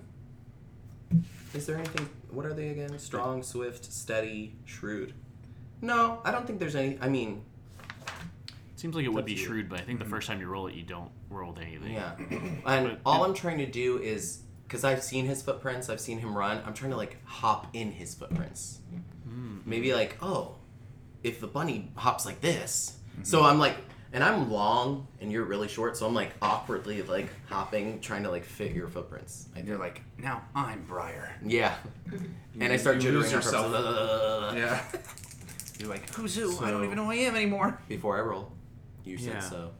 Is 1.53 1.65
there 1.65 1.77
anything? 1.77 2.09
What 2.31 2.45
are 2.45 2.53
they 2.53 2.69
again? 2.69 2.97
Strong, 2.99 3.43
swift, 3.43 3.91
steady, 3.91 4.55
shrewd. 4.65 5.13
No, 5.81 6.21
I 6.23 6.31
don't 6.31 6.47
think 6.47 6.59
there's 6.59 6.75
any. 6.75 6.97
I 7.01 7.09
mean, 7.09 7.43
It 8.07 8.79
seems 8.79 8.95
like 8.95 9.05
it 9.05 9.13
would 9.13 9.25
be 9.25 9.33
you. 9.33 9.37
shrewd, 9.37 9.69
but 9.69 9.79
I 9.79 9.83
think 9.83 9.99
the 9.99 10.05
mm-hmm. 10.05 10.13
first 10.13 10.27
time 10.27 10.39
you 10.39 10.47
roll 10.47 10.67
it, 10.67 10.75
you 10.75 10.83
don't 10.83 11.11
roll 11.29 11.57
anything. 11.61 11.93
yeah. 11.93 12.15
And 12.65 12.87
But- 12.87 12.99
all 13.05 13.23
I'm 13.23 13.33
trying 13.33 13.59
to 13.59 13.65
do 13.65 13.97
is 13.99 14.39
because 14.67 14.83
I've 14.83 15.03
seen 15.03 15.25
his 15.25 15.43
footprints, 15.43 15.89
I've 15.89 16.01
seen 16.01 16.17
him 16.17 16.35
run. 16.35 16.61
I'm 16.65 16.73
trying 16.73 16.91
to 16.91 16.97
like 16.97 17.17
hop 17.25 17.67
in 17.73 17.91
his 17.91 18.15
footprints. 18.15 18.79
Hmm. 19.27 19.57
Maybe 19.65 19.93
like, 19.93 20.17
oh, 20.21 20.55
if 21.23 21.39
the 21.39 21.47
bunny 21.47 21.91
hops 21.95 22.25
like 22.25 22.41
this, 22.41 22.97
mm-hmm. 23.13 23.23
so 23.23 23.43
I'm 23.43 23.59
like, 23.59 23.75
and 24.13 24.23
I'm 24.23 24.51
long 24.51 25.07
and 25.19 25.31
you're 25.31 25.43
really 25.43 25.67
short, 25.67 25.97
so 25.97 26.05
I'm 26.07 26.13
like 26.13 26.31
awkwardly 26.41 27.01
like 27.01 27.27
hopping, 27.49 27.99
trying 27.99 28.23
to 28.23 28.29
like 28.31 28.45
fit 28.45 28.71
your 28.73 28.87
footprints. 28.87 29.47
And 29.55 29.67
you're 29.67 29.77
like, 29.79 30.01
now 30.17 30.43
I'm 30.55 30.83
Briar. 30.83 31.33
Yeah. 31.45 31.75
And 32.59 32.71
I 32.71 32.77
start 32.77 33.01
you 33.03 33.11
lose 33.11 33.31
jittering 33.31 33.37
up 33.37 33.43
yourself. 33.43 34.55
Yeah. 34.57 34.81
You're 35.79 35.89
like, 35.89 36.13
who's 36.13 36.35
who? 36.35 36.63
I 36.63 36.69
don't 36.69 36.83
even 36.85 36.95
know 36.95 37.05
who 37.05 37.11
I 37.11 37.15
am 37.15 37.35
anymore. 37.35 37.81
before 37.89 38.15
I 38.17 38.21
roll. 38.21 38.51
You 39.03 39.17
said 39.17 39.33
Yeah. 39.33 39.39
so. 39.39 39.71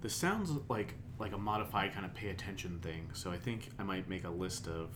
This 0.00 0.14
sounds 0.14 0.50
like 0.68 0.94
like 1.18 1.32
a 1.32 1.38
modified 1.38 1.92
kind 1.92 2.04
of 2.06 2.14
pay 2.14 2.28
attention 2.30 2.78
thing. 2.80 3.08
So 3.12 3.30
I 3.30 3.36
think 3.36 3.68
I 3.78 3.82
might 3.82 4.08
make 4.08 4.24
a 4.24 4.30
list 4.30 4.66
of 4.66 4.88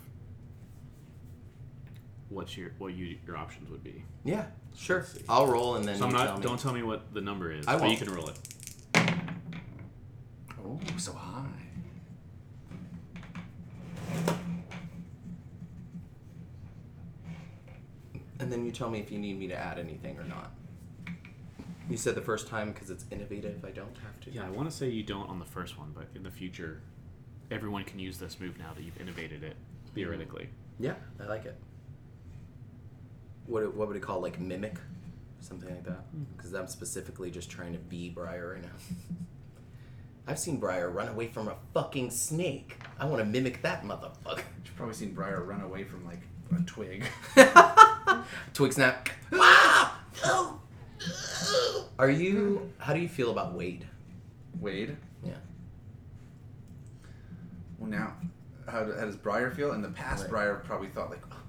what 2.28 2.56
your 2.56 2.70
what 2.78 2.94
you 2.94 3.18
your 3.26 3.36
options 3.36 3.70
would 3.70 3.82
be. 3.82 4.04
Yeah, 4.24 4.46
sure. 4.76 5.04
I'll 5.28 5.46
roll 5.46 5.76
and 5.76 5.84
then 5.86 5.98
So 5.98 6.04
I'm 6.06 6.10
you 6.12 6.16
not. 6.16 6.26
tell 6.26 6.36
me. 6.38 6.42
Don't 6.42 6.60
tell 6.60 6.72
me 6.72 6.82
what 6.82 7.12
the 7.12 7.20
number 7.20 7.52
is. 7.52 7.66
I 7.66 7.78
but 7.78 7.90
you 7.90 7.96
can 7.96 8.12
roll 8.12 8.28
it. 8.28 8.38
Oh, 10.64 10.78
so 10.96 11.12
high. 11.12 11.46
And 18.38 18.50
then 18.50 18.64
you 18.64 18.72
tell 18.72 18.88
me 18.90 18.98
if 19.00 19.12
you 19.12 19.18
need 19.18 19.38
me 19.38 19.48
to 19.48 19.56
add 19.56 19.78
anything 19.78 20.18
or 20.18 20.24
not. 20.24 20.52
You 21.90 21.96
said 21.96 22.14
the 22.14 22.22
first 22.22 22.46
time 22.46 22.72
because 22.72 22.88
it's 22.88 23.04
innovative. 23.10 23.64
I 23.64 23.70
don't 23.70 23.96
have 23.98 24.20
to. 24.20 24.30
Yeah, 24.30 24.46
I 24.46 24.50
want 24.50 24.70
to 24.70 24.76
say 24.76 24.88
you 24.88 25.02
don't 25.02 25.28
on 25.28 25.38
the 25.38 25.44
first 25.44 25.78
one, 25.78 25.92
but 25.94 26.06
in 26.14 26.22
the 26.22 26.30
future, 26.30 26.80
everyone 27.50 27.84
can 27.84 27.98
use 27.98 28.18
this 28.18 28.38
move 28.40 28.58
now 28.58 28.72
that 28.74 28.82
you've 28.82 28.98
innovated 29.00 29.42
it 29.42 29.56
theoretically. 29.94 30.44
Mm-hmm. 30.44 30.84
Yeah, 30.84 30.94
I 31.20 31.26
like 31.26 31.44
it. 31.44 31.56
What 33.46 33.74
what 33.74 33.88
would 33.88 33.96
it 33.96 34.02
call 34.02 34.20
like 34.20 34.38
mimic, 34.38 34.76
something 35.40 35.68
like 35.68 35.84
that? 35.84 36.04
Hmm. 36.12 36.22
Because 36.36 36.54
I'm 36.54 36.68
specifically 36.68 37.30
just 37.30 37.50
trying 37.50 37.72
to 37.72 37.78
be 37.78 38.08
Briar 38.08 38.54
right 38.54 38.62
now. 38.62 38.68
I've 40.30 40.38
seen 40.38 40.58
Briar 40.58 40.88
run 40.90 41.08
away 41.08 41.26
from 41.26 41.48
a 41.48 41.56
fucking 41.74 42.10
snake. 42.12 42.76
I 43.00 43.04
want 43.06 43.18
to 43.18 43.24
mimic 43.24 43.62
that 43.62 43.82
motherfucker. 43.82 44.44
You've 44.64 44.76
probably 44.76 44.94
seen 44.94 45.12
Briar 45.12 45.42
run 45.42 45.60
away 45.60 45.82
from 45.82 46.06
like 46.06 46.20
a 46.56 46.62
twig. 46.66 47.04
Twig 48.54 48.72
snap. 48.72 49.08
Are 51.98 52.10
you? 52.10 52.70
How 52.78 52.94
do 52.94 53.00
you 53.00 53.08
feel 53.08 53.32
about 53.32 53.54
Wade? 53.54 53.86
Wade. 54.60 54.96
Yeah. 55.24 55.32
Well, 57.78 57.90
now, 57.90 58.12
how, 58.68 58.84
do- 58.84 58.94
how 58.94 59.06
does 59.06 59.16
Briar 59.16 59.50
feel? 59.50 59.72
In 59.72 59.82
the 59.82 59.88
past, 59.88 60.22
Right. 60.22 60.30
Briar 60.30 60.54
probably 60.64 60.88
thought 60.88 61.10
like, 61.10 61.22
oh, 61.32 61.34
Like, 61.34 61.40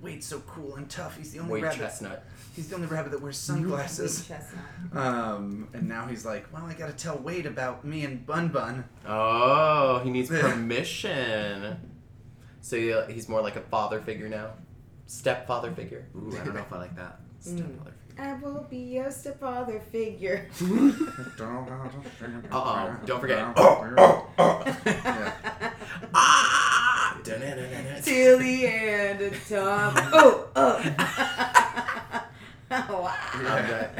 Wade's 0.00 0.26
so 0.26 0.40
cool 0.40 0.76
and 0.76 0.88
tough. 0.88 1.16
He's 1.16 1.32
the 1.32 1.38
only 1.40 1.54
Wade 1.54 1.62
rabbit. 1.64 1.78
Chestnut. 1.78 2.24
He's 2.54 2.68
the 2.68 2.74
only 2.76 2.86
rabbit 2.86 3.12
that 3.12 3.20
wears 3.20 3.36
Big 3.36 3.56
sunglasses. 3.56 4.26
chestnut. 4.26 4.64
um, 4.94 5.68
and 5.74 5.88
now 5.88 6.06
he's 6.06 6.24
like, 6.24 6.46
Well, 6.52 6.64
I 6.64 6.74
gotta 6.74 6.92
tell 6.92 7.16
Wade 7.18 7.46
about 7.46 7.84
me 7.84 8.04
and 8.04 8.24
Bun 8.26 8.48
Bun. 8.48 8.84
Oh, 9.06 9.98
he 10.04 10.10
needs 10.10 10.28
permission. 10.40 11.76
So 12.60 12.76
he- 12.76 13.12
he's 13.14 13.28
more 13.28 13.40
like 13.42 13.56
a 13.56 13.60
father 13.62 14.00
figure 14.00 14.28
now, 14.28 14.50
stepfather 15.06 15.70
figure. 15.72 16.06
Ooh, 16.16 16.36
I 16.40 16.44
don't 16.44 16.54
know 16.54 16.60
if 16.60 16.72
I 16.72 16.78
like 16.78 16.96
that. 16.96 17.20
Stepfather 17.40 17.68
figure. 17.74 17.92
I 18.18 18.32
will 18.34 18.66
be 18.70 18.78
your 18.78 19.10
stepfather 19.10 19.80
figure. 19.92 20.48
uh 20.60 20.64
Uh-oh, 22.50 22.96
don't 23.04 23.20
forget. 23.20 23.38
yeah. 23.56 25.32
Ah! 26.14 27.20
Da-na-na-na-na. 27.22 28.00
Till 28.02 28.38
the 28.38 28.66
end 28.66 29.20
of 29.20 29.48
time. 29.48 30.10
Oh, 30.14 30.48
oh. 30.56 30.94
wow. 32.70 33.14
Okay. 33.44 33.90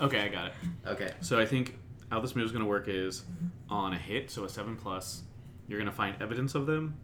Okay, 0.00 0.20
I 0.20 0.28
got 0.28 0.46
it. 0.48 0.54
Okay. 0.86 1.12
So 1.20 1.38
I 1.38 1.46
think 1.46 1.78
how 2.10 2.18
this 2.20 2.34
move 2.34 2.46
is 2.46 2.52
going 2.52 2.64
to 2.64 2.68
work 2.68 2.88
is 2.88 3.24
on 3.68 3.92
a 3.92 3.98
hit, 3.98 4.30
so 4.30 4.44
a 4.44 4.48
seven 4.48 4.74
plus, 4.76 5.22
you're 5.68 5.78
going 5.78 5.90
to 5.90 5.96
find 5.96 6.20
evidence 6.20 6.56
of 6.56 6.66
them, 6.66 6.96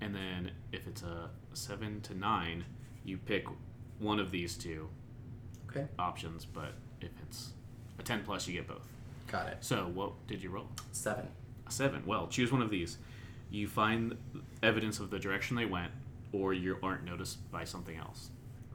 and 0.00 0.12
then 0.12 0.50
if 0.72 0.88
it's 0.88 1.02
a 1.02 1.30
seven 1.52 2.00
to 2.00 2.14
nine, 2.18 2.64
you 3.04 3.16
pick 3.16 3.46
one 4.00 4.18
of 4.18 4.32
these 4.32 4.56
two 4.56 4.88
Okay. 5.70 5.86
options. 5.98 6.44
But 6.44 6.74
if 7.00 7.10
it's 7.26 7.50
a 7.98 8.02
ten 8.02 8.22
plus, 8.24 8.46
you 8.46 8.54
get 8.54 8.68
both. 8.68 8.86
Got 9.28 9.48
it. 9.48 9.58
So 9.60 9.90
what 9.94 10.12
did 10.26 10.42
you 10.42 10.50
roll? 10.50 10.66
Seven. 10.92 11.28
A 11.66 11.70
seven. 11.70 12.02
Well, 12.04 12.26
choose 12.28 12.50
one 12.52 12.62
of 12.62 12.70
these. 12.70 12.98
You 13.50 13.66
find 13.68 14.16
evidence 14.62 15.00
of 15.00 15.10
the 15.10 15.18
direction 15.18 15.56
they 15.56 15.66
went, 15.66 15.92
or 16.32 16.52
you 16.52 16.76
aren't 16.82 17.04
noticed 17.04 17.50
by 17.50 17.64
something 17.64 17.96
else. 17.96 18.30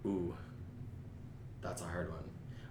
Ooh. 0.05 0.35
That's 1.61 1.81
a 1.81 1.85
hard 1.85 2.11
one. 2.11 2.23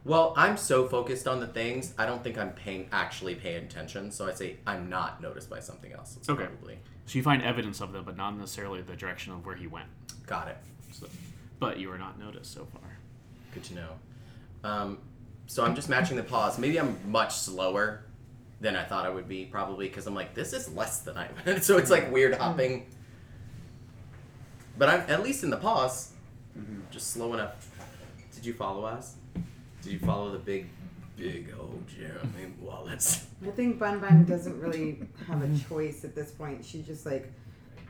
Well, 0.04 0.34
I'm 0.36 0.58
so 0.58 0.86
focused 0.86 1.26
on 1.26 1.40
the 1.40 1.46
things, 1.46 1.94
I 1.96 2.04
don't 2.04 2.22
think 2.22 2.36
I'm 2.36 2.50
paying 2.52 2.88
actually 2.92 3.34
paying 3.34 3.64
attention. 3.64 4.10
So 4.10 4.26
I 4.26 4.32
say 4.32 4.56
I'm 4.66 4.90
not 4.90 5.22
noticed 5.22 5.48
by 5.48 5.60
something 5.60 5.92
else. 5.92 6.16
It's 6.18 6.28
Okay. 6.28 6.44
Probably. 6.44 6.78
So 7.06 7.16
you 7.16 7.22
find 7.22 7.42
evidence 7.42 7.80
of 7.80 7.92
them, 7.92 8.04
but 8.04 8.16
not 8.16 8.36
necessarily 8.36 8.82
the 8.82 8.96
direction 8.96 9.32
of 9.32 9.44
where 9.46 9.56
he 9.56 9.66
went. 9.66 9.88
Got 10.26 10.48
it. 10.48 10.58
So, 10.92 11.06
but 11.58 11.78
you 11.78 11.90
are 11.90 11.98
not 11.98 12.18
noticed 12.18 12.52
so 12.52 12.66
far. 12.66 12.98
Good 13.54 13.64
to 13.64 13.74
know. 13.74 13.88
Um, 14.64 14.98
so 15.46 15.64
I'm 15.64 15.74
just 15.76 15.88
matching 15.88 16.16
the 16.16 16.22
paws. 16.22 16.58
Maybe 16.58 16.80
I'm 16.80 16.98
much 17.10 17.34
slower 17.34 18.04
than 18.60 18.74
I 18.74 18.82
thought 18.82 19.04
I 19.04 19.10
would 19.10 19.28
be, 19.28 19.44
probably 19.44 19.88
because 19.88 20.06
I'm 20.06 20.14
like, 20.14 20.34
this 20.34 20.52
is 20.52 20.72
less 20.74 21.00
than 21.00 21.16
I. 21.18 21.58
so 21.60 21.76
it's 21.76 21.90
like 21.90 22.10
weird 22.10 22.34
hopping. 22.34 22.86
But 24.76 24.88
I'm 24.88 25.00
at 25.02 25.22
least 25.22 25.44
in 25.44 25.50
the 25.50 25.56
paws, 25.56 26.12
just 26.90 27.10
slow 27.10 27.34
enough. 27.34 27.70
Did 28.34 28.44
you 28.44 28.54
follow 28.54 28.84
us? 28.84 29.16
Did 29.82 29.92
you 29.92 29.98
follow 30.00 30.32
the 30.32 30.38
big, 30.38 30.66
big 31.16 31.54
old 31.60 31.84
Jeremy 31.86 32.54
Wallace? 32.60 33.26
I 33.46 33.50
think 33.50 33.78
Bun 33.78 34.00
Bun 34.00 34.24
doesn't 34.24 34.58
really 34.60 35.00
have 35.28 35.42
a 35.42 35.58
choice 35.68 36.04
at 36.04 36.14
this 36.14 36.32
point. 36.32 36.64
She's 36.64 36.86
just 36.86 37.06
like, 37.06 37.30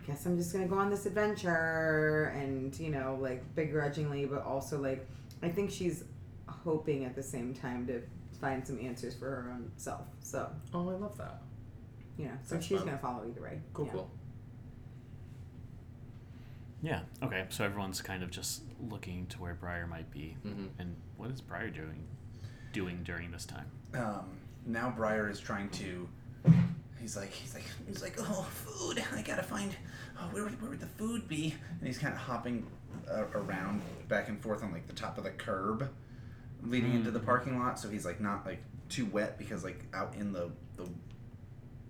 guess 0.07 0.27
I'm 0.27 0.37
just 0.37 0.53
gonna 0.53 0.67
go 0.67 0.77
on 0.77 0.91
this 0.91 1.07
adventure, 1.07 2.35
and 2.37 2.79
you 2.79 2.91
know, 2.91 3.17
like 3.21 3.55
begrudgingly, 3.55 4.27
but 4.27 4.45
also 4.45 4.79
like, 4.79 5.07
I 5.43 5.49
think 5.49 5.71
she's 5.71 6.05
hoping 6.47 7.05
at 7.05 7.15
the 7.15 7.23
same 7.23 7.55
time 7.55 7.87
to 7.87 8.03
find 8.41 8.67
some 8.67 8.79
answers 8.81 9.15
for 9.15 9.27
her 9.27 9.51
own 9.53 9.71
self. 9.77 10.03
So 10.21 10.51
Oh, 10.73 10.89
I 10.91 10.95
love 10.95 11.17
that. 11.19 11.43
you 12.17 12.27
know, 12.27 12.33
so 12.43 12.55
That's 12.57 12.67
she's 12.67 12.79
fun. 12.79 12.87
gonna 12.89 12.99
follow 12.99 13.27
either 13.29 13.41
way. 13.43 13.61
Cool, 13.73 13.87
Yeah. 13.87 13.93
cool. 13.93 14.11
Yeah. 16.83 17.01
Okay. 17.23 17.47
So 17.49 17.65
everyone's 17.65 18.03
kind 18.03 18.23
of 18.23 18.31
just 18.31 18.63
looking 18.91 19.27
to 19.29 19.41
where 19.41 19.55
Briar 19.55 19.87
might 19.87 20.11
be, 20.11 20.37
Mhm. 20.45 20.69
and 20.79 20.97
what 21.17 21.31
is 21.31 21.41
Briar 21.41 21.71
doing? 21.71 22.07
Doing 22.73 23.03
during 23.05 23.31
this 23.31 23.47
time? 23.47 23.71
Um, 23.95 24.37
now 24.67 24.91
Briar 24.91 25.29
is 25.31 25.41
trying 25.41 25.71
to. 25.71 26.09
He's 27.01 27.17
like, 27.19 27.31
he's 27.31 27.55
like, 27.55 27.65
he's 27.87 28.03
like, 28.03 28.15
oh, 28.19 28.43
food! 28.51 29.03
I 29.13 29.21
gotta 29.23 29.43
find. 29.43 29.75
Oh, 30.19 30.29
where 30.33 30.45
would, 30.45 30.61
where 30.61 30.71
would 30.71 30.81
the 30.81 30.87
food 30.87 31.29
be? 31.29 31.55
And 31.79 31.87
he's 31.87 31.99
kind 31.99 32.15
of 32.15 32.19
hopping 32.21 32.67
uh, 33.11 33.25
around 33.35 33.83
back 34.09 34.29
and 34.29 34.41
forth 34.41 34.63
on 34.63 34.73
like 34.73 34.87
the 34.87 34.93
top 34.95 35.19
of 35.19 35.25
the 35.25 35.31
curb, 35.31 35.91
leading 36.65 36.95
into 36.95 37.11
the 37.11 37.21
parking 37.21 37.59
lot. 37.59 37.79
So 37.79 37.89
he's 37.89 38.05
like 38.05 38.21
not 38.21 38.47
like 38.47 38.63
too 38.89 39.07
wet 39.07 39.39
because 39.39 39.65
like 39.65 39.85
out 39.93 40.15
in 40.15 40.33
the 40.33 40.51
the 40.77 40.89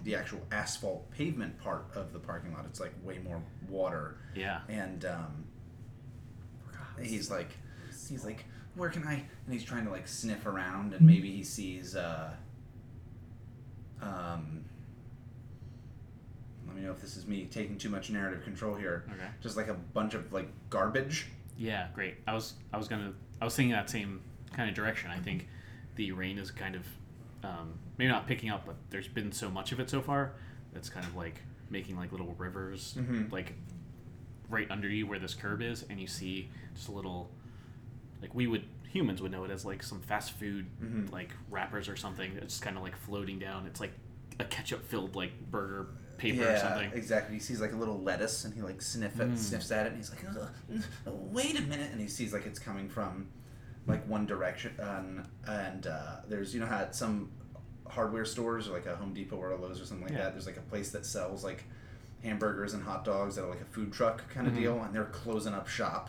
the 0.04 0.14
actual 0.14 0.40
asphalt 0.52 1.10
pavement 1.10 1.58
part 1.58 1.86
of 1.94 2.12
the 2.12 2.18
parking 2.18 2.52
lot, 2.52 2.66
it's 2.66 2.78
like 2.78 2.92
way 3.02 3.18
more 3.18 3.42
water. 3.68 4.18
Yeah. 4.34 4.60
And 4.68 5.04
um, 5.06 5.44
he's 7.02 7.30
like, 7.30 7.48
he's 8.08 8.24
like, 8.24 8.44
where 8.74 8.90
can 8.90 9.06
I? 9.06 9.14
And 9.14 9.52
he's 9.52 9.64
trying 9.64 9.86
to 9.86 9.90
like 9.90 10.06
sniff 10.06 10.46
around, 10.46 10.92
and 10.92 11.04
maybe 11.06 11.30
he 11.30 11.42
sees, 11.42 11.96
uh, 11.96 12.30
um, 14.02 14.64
let 16.66 16.76
me 16.76 16.82
know 16.82 16.90
if 16.90 17.00
this 17.00 17.16
is 17.16 17.26
me 17.26 17.46
taking 17.50 17.78
too 17.78 17.88
much 17.88 18.10
narrative 18.10 18.44
control 18.44 18.74
here. 18.74 19.04
Okay. 19.10 19.28
Just 19.40 19.56
like 19.56 19.68
a 19.68 19.74
bunch 19.74 20.14
of 20.14 20.32
like 20.32 20.48
garbage. 20.68 21.28
Yeah, 21.56 21.88
great. 21.94 22.16
I 22.26 22.34
was 22.34 22.54
I 22.72 22.76
was 22.76 22.88
gonna 22.88 23.14
I 23.40 23.44
was 23.44 23.56
thinking 23.56 23.72
that 23.72 23.88
same 23.88 24.20
kind 24.54 24.68
of 24.68 24.74
direction. 24.74 25.10
I 25.10 25.18
think 25.18 25.48
the 25.96 26.12
rain 26.12 26.38
is 26.38 26.50
kind 26.50 26.74
of 26.74 26.86
um, 27.42 27.74
maybe 27.98 28.10
not 28.10 28.26
picking 28.26 28.50
up, 28.50 28.64
but 28.66 28.76
there's 28.90 29.08
been 29.08 29.30
so 29.32 29.50
much 29.50 29.72
of 29.72 29.80
it 29.80 29.90
so 29.90 30.00
far 30.00 30.32
that's 30.72 30.88
kind 30.88 31.04
of 31.06 31.14
like 31.14 31.40
making 31.70 31.96
like 31.96 32.10
little 32.12 32.34
rivers 32.38 32.94
Mhm. 32.98 33.30
like 33.32 33.52
right 34.48 34.70
under 34.70 34.88
you 34.88 35.06
where 35.06 35.18
this 35.18 35.34
curb 35.34 35.60
is, 35.62 35.84
and 35.90 36.00
you 36.00 36.06
see 36.06 36.50
just 36.74 36.88
a 36.88 36.92
little 36.92 37.30
like 38.22 38.34
we 38.34 38.46
would 38.46 38.64
humans 38.88 39.20
would 39.20 39.32
know 39.32 39.44
it 39.44 39.50
as 39.50 39.64
like 39.64 39.82
some 39.82 40.00
fast 40.00 40.32
food 40.32 40.66
Mhm. 40.82 41.10
like 41.10 41.30
wrappers 41.50 41.88
or 41.88 41.96
something. 41.96 42.32
It's 42.40 42.60
kind 42.60 42.76
of 42.76 42.82
like 42.82 42.96
floating 42.96 43.38
down. 43.38 43.66
It's 43.66 43.80
like 43.80 43.92
a 44.40 44.44
ketchup 44.44 44.84
filled 44.86 45.14
like 45.16 45.32
burger 45.50 45.88
paper 46.16 46.42
yeah, 46.42 46.54
or 46.54 46.58
something. 46.58 46.90
exactly. 46.92 47.34
He 47.34 47.40
sees 47.40 47.60
like 47.60 47.72
a 47.72 47.76
little 47.76 48.00
lettuce, 48.00 48.44
and 48.44 48.54
he 48.54 48.62
like 48.62 48.80
sniff 48.80 49.18
it, 49.20 49.30
Mm. 49.32 49.36
sniffs 49.38 49.70
at 49.72 49.86
it, 49.86 49.88
and 49.90 49.96
he's 49.96 50.10
like, 50.10 50.24
"Ugh, 50.28 50.48
ugh, 51.06 51.12
"Wait 51.32 51.58
a 51.58 51.62
minute!" 51.62 51.90
And 51.92 52.00
he 52.00 52.06
sees 52.08 52.32
like 52.32 52.46
it's 52.46 52.58
coming 52.60 52.88
from 52.88 53.26
like 53.86 54.06
one 54.08 54.26
direction, 54.26 54.72
and, 54.78 55.26
and 55.46 55.86
uh, 55.86 56.16
there's 56.28 56.54
you 56.54 56.60
know 56.60 56.66
how 56.66 56.78
at 56.78 56.94
some 56.94 57.30
hardware 57.86 58.24
stores 58.24 58.68
or 58.68 58.72
like 58.72 58.86
a 58.86 58.96
Home 58.96 59.12
Depot 59.12 59.36
or 59.36 59.50
a 59.50 59.56
Lowe's 59.60 59.80
or 59.80 59.84
something 59.84 60.06
like 60.06 60.16
Yeah. 60.16 60.24
that. 60.24 60.32
There's 60.32 60.46
like 60.46 60.56
a 60.56 60.62
place 60.62 60.90
that 60.92 61.04
sells 61.04 61.44
like 61.44 61.64
hamburgers 62.22 62.72
and 62.72 62.82
hot 62.82 63.04
dogs 63.04 63.36
that 63.36 63.44
are 63.44 63.50
like 63.50 63.60
a 63.60 63.66
food 63.66 63.92
truck 63.92 64.28
kind 64.30 64.46
of 64.46 64.54
Mhm. 64.54 64.58
deal, 64.58 64.82
and 64.82 64.94
they're 64.94 65.04
closing 65.04 65.52
up 65.52 65.68
shop 65.68 66.08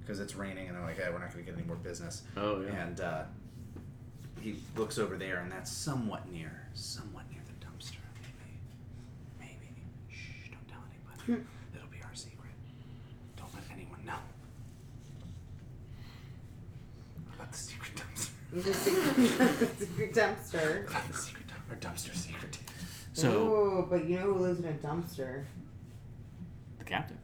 because 0.00 0.18
it's 0.20 0.34
raining, 0.34 0.66
and 0.68 0.76
they're 0.76 0.84
like, 0.84 0.96
"Hey, 0.98 1.08
we're 1.12 1.18
not 1.18 1.32
going 1.32 1.44
to 1.44 1.50
get 1.50 1.56
any 1.58 1.66
more 1.66 1.76
business." 1.76 2.22
Oh 2.36 2.60
yeah. 2.62 2.70
And 2.86 3.00
uh, 3.00 3.22
he 4.40 4.60
looks 4.76 4.98
over 4.98 5.16
there, 5.16 5.38
and 5.38 5.52
that's 5.52 5.70
somewhat 5.70 6.28
near, 6.32 6.66
somewhat 6.74 7.30
near 7.30 7.40
the 7.46 7.64
dumpster. 7.64 7.98
Maybe, 9.38 9.54
maybe. 9.60 9.82
Shh! 10.10 10.50
Don't 10.50 10.66
tell 10.68 10.80
anybody. 10.90 11.46
It'll 11.76 11.88
be 11.88 12.02
our 12.02 12.14
secret. 12.14 12.50
Don't 13.36 13.52
let 13.54 13.62
anyone 13.72 14.04
know. 14.04 14.18
About 17.48 17.52
the 17.52 17.58
secret 17.58 17.92
dumpster. 17.96 18.30
The 18.52 18.74
secret, 18.74 19.78
secret 19.78 20.14
dumpster. 20.14 20.88
About 20.90 21.08
the 21.08 21.14
secret 21.18 21.44
dumpster. 21.46 21.70
Our 21.70 21.76
dumpster 21.76 22.14
secret. 22.14 22.58
So 23.12 23.30
Ooh, 23.30 23.86
but 23.90 24.04
you 24.08 24.16
know 24.16 24.32
who 24.32 24.34
lives 24.38 24.60
in 24.60 24.66
a 24.66 24.72
dumpster? 24.72 25.44
the 26.78 26.84
captain. 26.84 27.18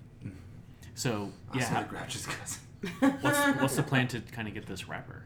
So 0.94 1.30
Also 1.52 1.58
yeah, 1.58 1.82
the 1.82 1.88
Grouch's 1.88 2.26
cousin. 2.26 2.60
what's 3.20 3.38
what's 3.60 3.76
the 3.76 3.82
plan 3.82 4.08
to 4.08 4.20
kind 4.20 4.46
of 4.48 4.54
get 4.54 4.66
this 4.66 4.88
wrapper? 4.88 5.22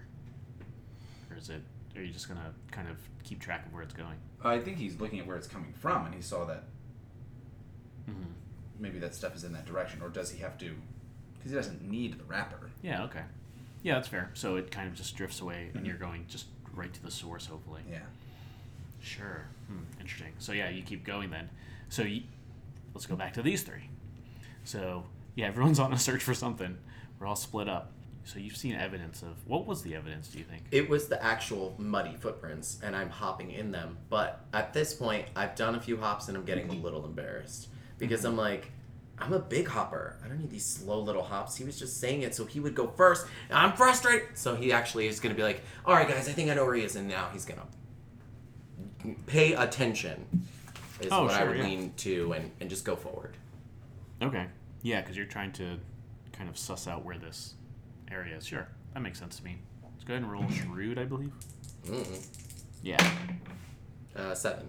Or 1.30 1.36
is 1.36 1.48
it? 1.50 1.62
Are 1.96 2.02
you 2.02 2.12
just 2.12 2.28
gonna 2.28 2.52
kind 2.70 2.88
of 2.88 2.96
keep 3.24 3.40
track 3.40 3.66
of 3.66 3.72
where 3.72 3.82
it's 3.82 3.94
going? 3.94 4.16
I 4.44 4.58
think 4.60 4.78
he's 4.78 5.00
looking 5.00 5.18
at 5.20 5.26
where 5.26 5.36
it's 5.36 5.48
coming 5.48 5.72
from, 5.72 6.06
and 6.06 6.14
he 6.14 6.22
saw 6.22 6.44
that 6.46 6.64
Mm-hmm. 8.08 8.22
maybe 8.78 8.98
that 9.00 9.14
stuff 9.14 9.36
is 9.36 9.44
in 9.44 9.52
that 9.52 9.66
direction, 9.66 10.00
or 10.00 10.08
does 10.08 10.30
he 10.30 10.38
have 10.40 10.56
to? 10.58 10.74
Because 11.36 11.50
he 11.50 11.56
doesn't 11.56 11.82
need 11.82 12.18
the 12.18 12.24
wrapper. 12.24 12.70
Yeah. 12.82 13.04
Okay. 13.04 13.20
Yeah, 13.82 13.94
that's 13.94 14.08
fair. 14.08 14.30
So 14.34 14.56
it 14.56 14.70
kind 14.70 14.88
of 14.88 14.94
just 14.94 15.16
drifts 15.16 15.40
away, 15.40 15.68
and 15.68 15.74
mm-hmm. 15.74 15.86
you're 15.86 15.96
going 15.96 16.24
just 16.28 16.46
right 16.74 16.92
to 16.92 17.02
the 17.02 17.10
source, 17.10 17.46
hopefully. 17.46 17.82
Yeah. 17.90 17.98
Sure. 19.00 19.46
Hmm, 19.68 19.84
interesting. 20.00 20.32
So 20.38 20.52
yeah, 20.52 20.68
you 20.70 20.82
keep 20.82 21.04
going 21.04 21.30
then. 21.30 21.48
So 21.88 22.02
you, 22.02 22.22
let's 22.94 23.06
go 23.06 23.16
back 23.16 23.34
to 23.34 23.42
these 23.42 23.62
three. 23.62 23.88
So 24.64 25.04
yeah, 25.34 25.46
everyone's 25.46 25.78
on 25.80 25.92
a 25.92 25.98
search 25.98 26.22
for 26.22 26.34
something. 26.34 26.76
We're 27.18 27.26
all 27.26 27.36
split 27.36 27.68
up. 27.68 27.92
So 28.24 28.38
you've 28.38 28.56
seen 28.56 28.74
evidence 28.74 29.22
of 29.22 29.36
what 29.46 29.66
was 29.66 29.82
the 29.82 29.94
evidence? 29.94 30.28
Do 30.28 30.38
you 30.38 30.44
think? 30.44 30.64
It 30.70 30.90
was 30.90 31.08
the 31.08 31.22
actual 31.24 31.74
muddy 31.78 32.14
footprints, 32.20 32.78
and 32.82 32.94
I'm 32.94 33.08
hopping 33.08 33.50
in 33.50 33.72
them. 33.72 33.96
But 34.10 34.44
at 34.52 34.74
this 34.74 34.92
point, 34.92 35.24
I've 35.34 35.56
done 35.56 35.76
a 35.76 35.80
few 35.80 35.96
hops, 35.96 36.28
and 36.28 36.36
I'm 36.36 36.44
getting 36.44 36.68
a 36.68 36.72
mm-hmm. 36.74 36.82
little 36.82 37.06
embarrassed 37.06 37.70
mm-hmm. 37.70 37.98
because 37.98 38.26
I'm 38.26 38.36
like, 38.36 38.70
I'm 39.20 39.32
a 39.32 39.38
big 39.38 39.68
hopper. 39.68 40.16
I 40.24 40.28
don't 40.28 40.38
need 40.38 40.50
these 40.50 40.64
slow 40.66 41.00
little 41.00 41.22
hops. 41.22 41.56
He 41.56 41.64
was 41.64 41.78
just 41.78 41.98
saying 42.00 42.22
it 42.22 42.34
so 42.34 42.44
he 42.44 42.60
would 42.60 42.74
go 42.74 42.86
first. 42.86 43.26
And 43.48 43.58
I'm 43.58 43.72
frustrated. 43.72 44.28
So 44.38 44.54
he 44.54 44.72
actually 44.72 45.06
is 45.08 45.18
going 45.20 45.34
to 45.34 45.36
be 45.36 45.42
like, 45.42 45.62
all 45.84 45.94
right, 45.94 46.08
guys, 46.08 46.28
I 46.28 46.32
think 46.32 46.50
I 46.50 46.54
know 46.54 46.64
where 46.64 46.74
he 46.74 46.82
is. 46.82 46.96
And 46.96 47.08
now 47.08 47.28
he's 47.32 47.44
going 47.44 47.60
to 47.60 49.14
pay 49.26 49.54
attention, 49.54 50.24
is 51.00 51.08
Oh, 51.10 51.24
what 51.24 51.34
I 51.34 51.44
would 51.44 51.56
yeah. 51.58 51.64
lean 51.64 51.92
to, 51.98 52.32
and, 52.32 52.50
and 52.60 52.68
just 52.70 52.84
go 52.84 52.96
forward. 52.96 53.36
Okay. 54.22 54.46
Yeah, 54.82 55.00
because 55.00 55.16
you're 55.16 55.26
trying 55.26 55.52
to 55.52 55.78
kind 56.32 56.48
of 56.48 56.56
suss 56.58 56.86
out 56.86 57.04
where 57.04 57.18
this 57.18 57.54
area 58.10 58.36
is. 58.36 58.46
Sure, 58.46 58.66
that 58.94 59.00
makes 59.00 59.18
sense 59.18 59.36
to 59.38 59.44
me. 59.44 59.58
Let's 59.92 60.04
go 60.04 60.14
ahead 60.14 60.22
and 60.22 60.30
roll 60.32 60.48
shrewd, 60.50 60.98
I 60.98 61.04
believe. 61.04 61.32
Mm-mm. 61.86 62.26
Yeah. 62.82 63.10
Uh, 64.16 64.34
seven. 64.34 64.68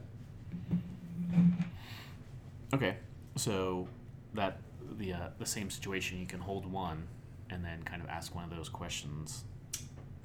Okay. 2.74 2.98
So 3.36 3.88
that 4.34 4.60
the 4.98 5.14
uh, 5.14 5.28
the 5.38 5.46
same 5.46 5.70
situation, 5.70 6.20
you 6.20 6.26
can 6.26 6.40
hold 6.40 6.66
one, 6.66 7.08
and 7.50 7.64
then 7.64 7.84
kind 7.84 8.02
of 8.02 8.10
ask 8.10 8.36
one 8.36 8.44
of 8.44 8.56
those 8.56 8.70
questions. 8.70 9.44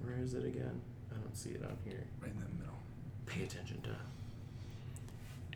Where 0.02 0.18
is 0.18 0.34
it 0.34 0.44
again? 0.44 0.80
I 1.10 1.16
don't 1.20 1.36
see 1.36 1.50
it 1.50 1.62
on 1.64 1.76
here. 1.84 2.04
Right 2.20 2.30
in 2.32 2.38
the 2.38 2.48
middle. 2.58 2.78
Pay 3.26 3.44
attention 3.44 3.80
to. 3.82 3.90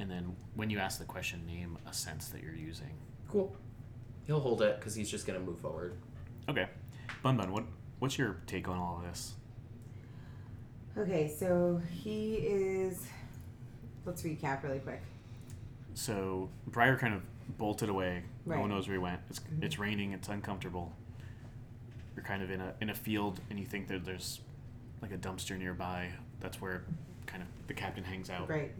And 0.00 0.10
then 0.10 0.36
when 0.54 0.70
you 0.70 0.78
ask 0.78 0.98
the 0.98 1.04
question, 1.04 1.44
name 1.46 1.76
a 1.88 1.92
sense 1.92 2.28
that 2.28 2.42
you're 2.42 2.54
using. 2.54 2.94
Cool. 3.28 3.54
He'll 4.26 4.40
hold 4.40 4.62
it 4.62 4.78
because 4.78 4.94
he's 4.94 5.10
just 5.10 5.26
going 5.26 5.38
to 5.38 5.44
move 5.44 5.58
forward. 5.58 5.94
Okay. 6.48 6.66
Bun 7.22 7.36
Bun, 7.36 7.52
what 7.52 7.64
what's 7.98 8.16
your 8.16 8.36
take 8.46 8.68
on 8.68 8.78
all 8.78 8.98
of 8.98 9.10
this? 9.10 9.34
Okay, 10.96 11.28
so 11.28 11.80
he 11.90 12.34
is. 12.34 13.06
Let's 14.04 14.22
recap 14.22 14.62
really 14.62 14.78
quick. 14.78 15.02
So 15.94 16.48
Briar 16.68 16.96
kind 16.96 17.14
of 17.14 17.22
bolted 17.56 17.88
away. 17.88 18.22
No 18.46 18.60
one 18.60 18.70
knows 18.70 18.86
where 18.88 18.94
he 18.96 18.98
went. 19.02 19.20
It's 19.30 19.40
it's 19.62 19.78
raining. 19.78 20.12
It's 20.12 20.28
uncomfortable. 20.28 20.92
You're 22.16 22.24
kind 22.24 22.42
of 22.42 22.50
in 22.50 22.60
a 22.60 22.74
in 22.80 22.90
a 22.90 22.94
field, 22.94 23.40
and 23.50 23.58
you 23.58 23.64
think 23.66 23.88
that 23.88 24.04
there's 24.04 24.40
like 25.02 25.12
a 25.12 25.16
dumpster 25.16 25.56
nearby. 25.58 26.10
That's 26.40 26.60
where 26.60 26.84
kind 27.26 27.42
of 27.42 27.48
the 27.68 27.74
captain 27.74 28.04
hangs 28.04 28.30
out. 28.30 28.48
Right. 28.48 28.72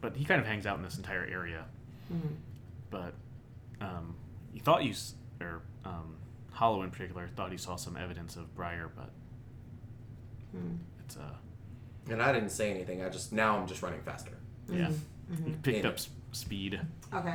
But 0.00 0.16
he 0.16 0.24
kind 0.24 0.40
of 0.40 0.46
hangs 0.46 0.66
out 0.66 0.76
in 0.76 0.82
this 0.84 0.96
entire 0.96 1.24
area. 1.26 1.64
hmm 2.08 2.34
But 2.90 3.14
um, 3.80 4.14
you 4.52 4.60
thought 4.60 4.84
you 4.84 4.90
s- 4.90 5.14
or 5.40 5.62
um, 5.84 6.16
Hollow 6.52 6.82
in 6.82 6.90
particular 6.90 7.28
thought 7.34 7.50
he 7.50 7.56
saw 7.58 7.76
some 7.76 7.96
evidence 7.96 8.36
of 8.36 8.54
Briar, 8.54 8.90
but 8.94 9.10
hmm 10.52 10.74
it's 11.04 11.16
uh 11.16 12.10
And 12.10 12.22
I 12.22 12.32
didn't 12.32 12.50
say 12.50 12.70
anything. 12.70 13.02
I 13.02 13.08
just 13.08 13.32
now 13.32 13.56
I'm 13.58 13.66
just 13.66 13.82
running 13.82 14.00
faster. 14.02 14.32
yeah. 14.70 14.90
hmm 15.28 15.44
He 15.46 15.52
picked 15.62 15.84
Yeah. 15.84 15.90
up 15.90 15.96
speed. 16.32 16.80
Okay, 17.12 17.34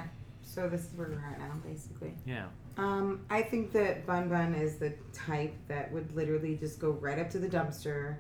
so 0.54 0.68
this 0.68 0.82
is 0.86 0.94
where 0.96 1.08
we're 1.10 1.26
at 1.32 1.40
now, 1.40 1.54
basically. 1.66 2.14
Yeah. 2.26 2.48
Um, 2.78 3.22
I 3.30 3.42
think 3.42 3.72
that 3.74 4.06
Bun 4.06 4.30
Bun 4.30 4.56
is 4.56 4.78
the 4.78 4.94
type 5.14 5.54
that 5.68 5.92
would 5.92 6.16
literally 6.16 6.56
just 6.56 6.80
go 6.80 6.92
right 6.92 7.20
up 7.20 7.30
to 7.32 7.40
the 7.40 7.48
dumpster. 7.48 8.18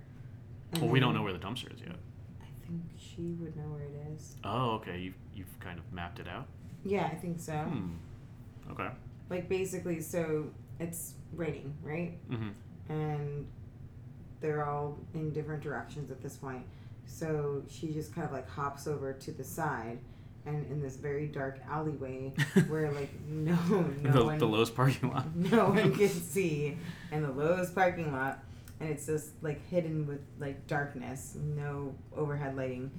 Well, 0.79 0.89
we 0.89 0.99
don't 0.99 1.13
know 1.13 1.23
where 1.23 1.33
the 1.33 1.39
dumpster 1.39 1.73
is 1.73 1.81
yet. 1.81 1.95
I 2.41 2.45
think 2.67 2.81
she 2.97 3.33
would 3.39 3.55
know 3.55 3.63
where 3.63 3.83
it 3.83 4.13
is. 4.15 4.35
Oh, 4.43 4.71
okay. 4.71 4.99
You've 4.99 5.15
you've 5.33 5.59
kind 5.59 5.79
of 5.79 5.91
mapped 5.91 6.19
it 6.19 6.27
out. 6.27 6.45
Yeah, 6.85 7.05
I 7.05 7.15
think 7.15 7.39
so. 7.39 7.53
Hmm. 7.53 7.93
Okay. 8.71 8.89
Like 9.29 9.49
basically, 9.49 9.99
so 10.01 10.51
it's 10.79 11.15
raining, 11.33 11.73
right? 11.83 12.17
Mm-hmm. 12.29 12.91
and 12.91 13.47
they're 14.41 14.65
all 14.65 14.97
in 15.13 15.31
different 15.33 15.61
directions 15.61 16.11
at 16.11 16.21
this 16.21 16.37
point. 16.37 16.63
So 17.05 17.63
she 17.67 17.91
just 17.91 18.13
kind 18.13 18.25
of 18.25 18.31
like 18.31 18.47
hops 18.49 18.87
over 18.87 19.11
to 19.13 19.31
the 19.31 19.43
side, 19.43 19.99
and 20.49 20.71
in 20.71 20.81
this 20.81 20.95
very 20.95 21.27
dark 21.27 21.59
alleyway 21.69 22.33
where 22.67 22.91
like 22.91 23.09
no 23.27 23.55
no 24.01 24.11
the, 24.11 24.25
one 24.25 24.37
the 24.37 24.47
Lowe's 24.47 24.69
parking 24.69 25.11
lot. 25.11 25.35
no 25.35 25.69
one 25.69 25.93
can 25.95 26.09
see, 26.09 26.77
and 27.11 27.23
the 27.23 27.31
Lowe's 27.31 27.71
parking 27.71 28.11
lot, 28.11 28.43
and 28.79 28.89
it's 28.89 29.05
just 29.05 29.31
like 29.41 29.65
hidden 29.69 30.07
with 30.07 30.21
like 30.39 30.67
darkness, 30.67 31.35
no 31.35 31.93
overhead 32.15 32.55
lighting, 32.55 32.91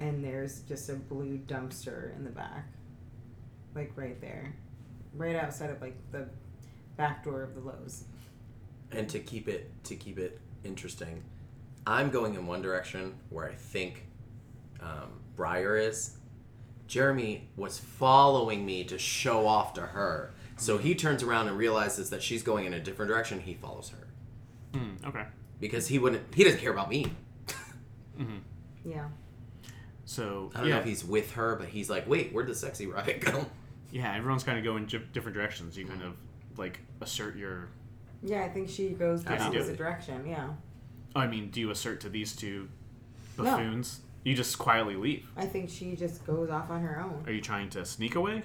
and 0.00 0.24
there's 0.24 0.60
just 0.60 0.88
a 0.88 0.94
blue 0.94 1.38
dumpster 1.46 2.16
in 2.16 2.24
the 2.24 2.30
back, 2.30 2.66
like 3.74 3.92
right 3.96 4.20
there, 4.20 4.54
right 5.14 5.36
outside 5.36 5.70
of 5.70 5.80
like 5.80 5.96
the 6.10 6.26
back 6.96 7.24
door 7.24 7.42
of 7.42 7.54
the 7.54 7.60
Lowe's. 7.60 8.04
And 8.92 9.08
to 9.08 9.18
keep 9.18 9.48
it 9.48 9.70
to 9.84 9.96
keep 9.96 10.18
it 10.18 10.40
interesting, 10.64 11.22
I'm 11.86 12.10
going 12.10 12.34
in 12.34 12.46
one 12.46 12.62
direction 12.62 13.14
where 13.30 13.48
I 13.48 13.54
think 13.54 14.06
um, 14.80 15.20
Briar 15.36 15.76
is. 15.76 16.16
Jeremy 16.86 17.48
was 17.56 17.78
following 17.78 18.64
me 18.66 18.84
to 18.84 18.98
show 18.98 19.46
off 19.46 19.74
to 19.74 19.80
her. 19.82 20.32
So 20.56 20.78
he 20.78 20.94
turns 20.94 21.22
around 21.22 21.48
and 21.48 21.56
realizes 21.58 22.10
that 22.10 22.22
she's 22.22 22.42
going 22.42 22.66
in 22.66 22.74
a 22.74 22.80
different 22.80 23.08
direction. 23.10 23.40
He 23.40 23.54
follows 23.54 23.90
her 23.90 24.78
Hmm. 24.78 25.06
Okay. 25.06 25.24
because 25.60 25.88
he 25.88 25.98
wouldn't. 25.98 26.34
He 26.34 26.44
doesn't 26.44 26.60
care 26.60 26.72
about 26.72 26.88
me. 26.90 27.06
Mm-hmm. 28.18 28.90
Yeah. 28.90 29.08
So 30.04 30.52
I 30.54 30.58
don't 30.60 30.68
yeah, 30.68 30.74
know 30.74 30.80
if 30.82 30.86
he's 30.86 31.04
with 31.04 31.32
her, 31.32 31.56
but 31.56 31.66
he's 31.68 31.90
like, 31.90 32.08
"Wait, 32.08 32.32
where'd 32.32 32.46
the 32.46 32.54
sexy 32.54 32.86
rabbit 32.86 33.20
go?" 33.20 33.44
yeah. 33.90 34.14
Everyone's 34.16 34.44
kind 34.44 34.56
of 34.56 34.62
going 34.62 34.86
di- 34.86 34.98
different 35.12 35.36
directions. 35.36 35.76
You 35.76 35.84
kind 35.86 36.02
of 36.02 36.14
like 36.56 36.78
assert 37.00 37.36
your. 37.36 37.70
Yeah, 38.22 38.44
I 38.44 38.48
think 38.50 38.68
she 38.68 38.90
goes 38.90 39.24
the 39.24 39.32
Yeah. 39.34 39.48
opposite 39.48 39.76
direction. 39.76 40.26
Yeah. 40.28 40.50
Oh, 41.16 41.20
I 41.20 41.26
mean, 41.26 41.50
do 41.50 41.58
you 41.60 41.70
assert 41.70 42.00
to 42.02 42.08
these 42.08 42.36
two 42.36 42.68
No. 43.36 43.44
buffoons? 43.44 44.00
You 44.24 44.34
just 44.34 44.58
quietly 44.58 44.96
leave. 44.96 45.28
I 45.36 45.44
think 45.44 45.68
she 45.68 45.94
just 45.94 46.26
goes 46.26 46.48
off 46.50 46.70
on 46.70 46.80
her 46.80 47.00
own. 47.00 47.22
Are 47.26 47.32
you 47.32 47.42
trying 47.42 47.68
to 47.70 47.84
sneak 47.84 48.14
away, 48.14 48.42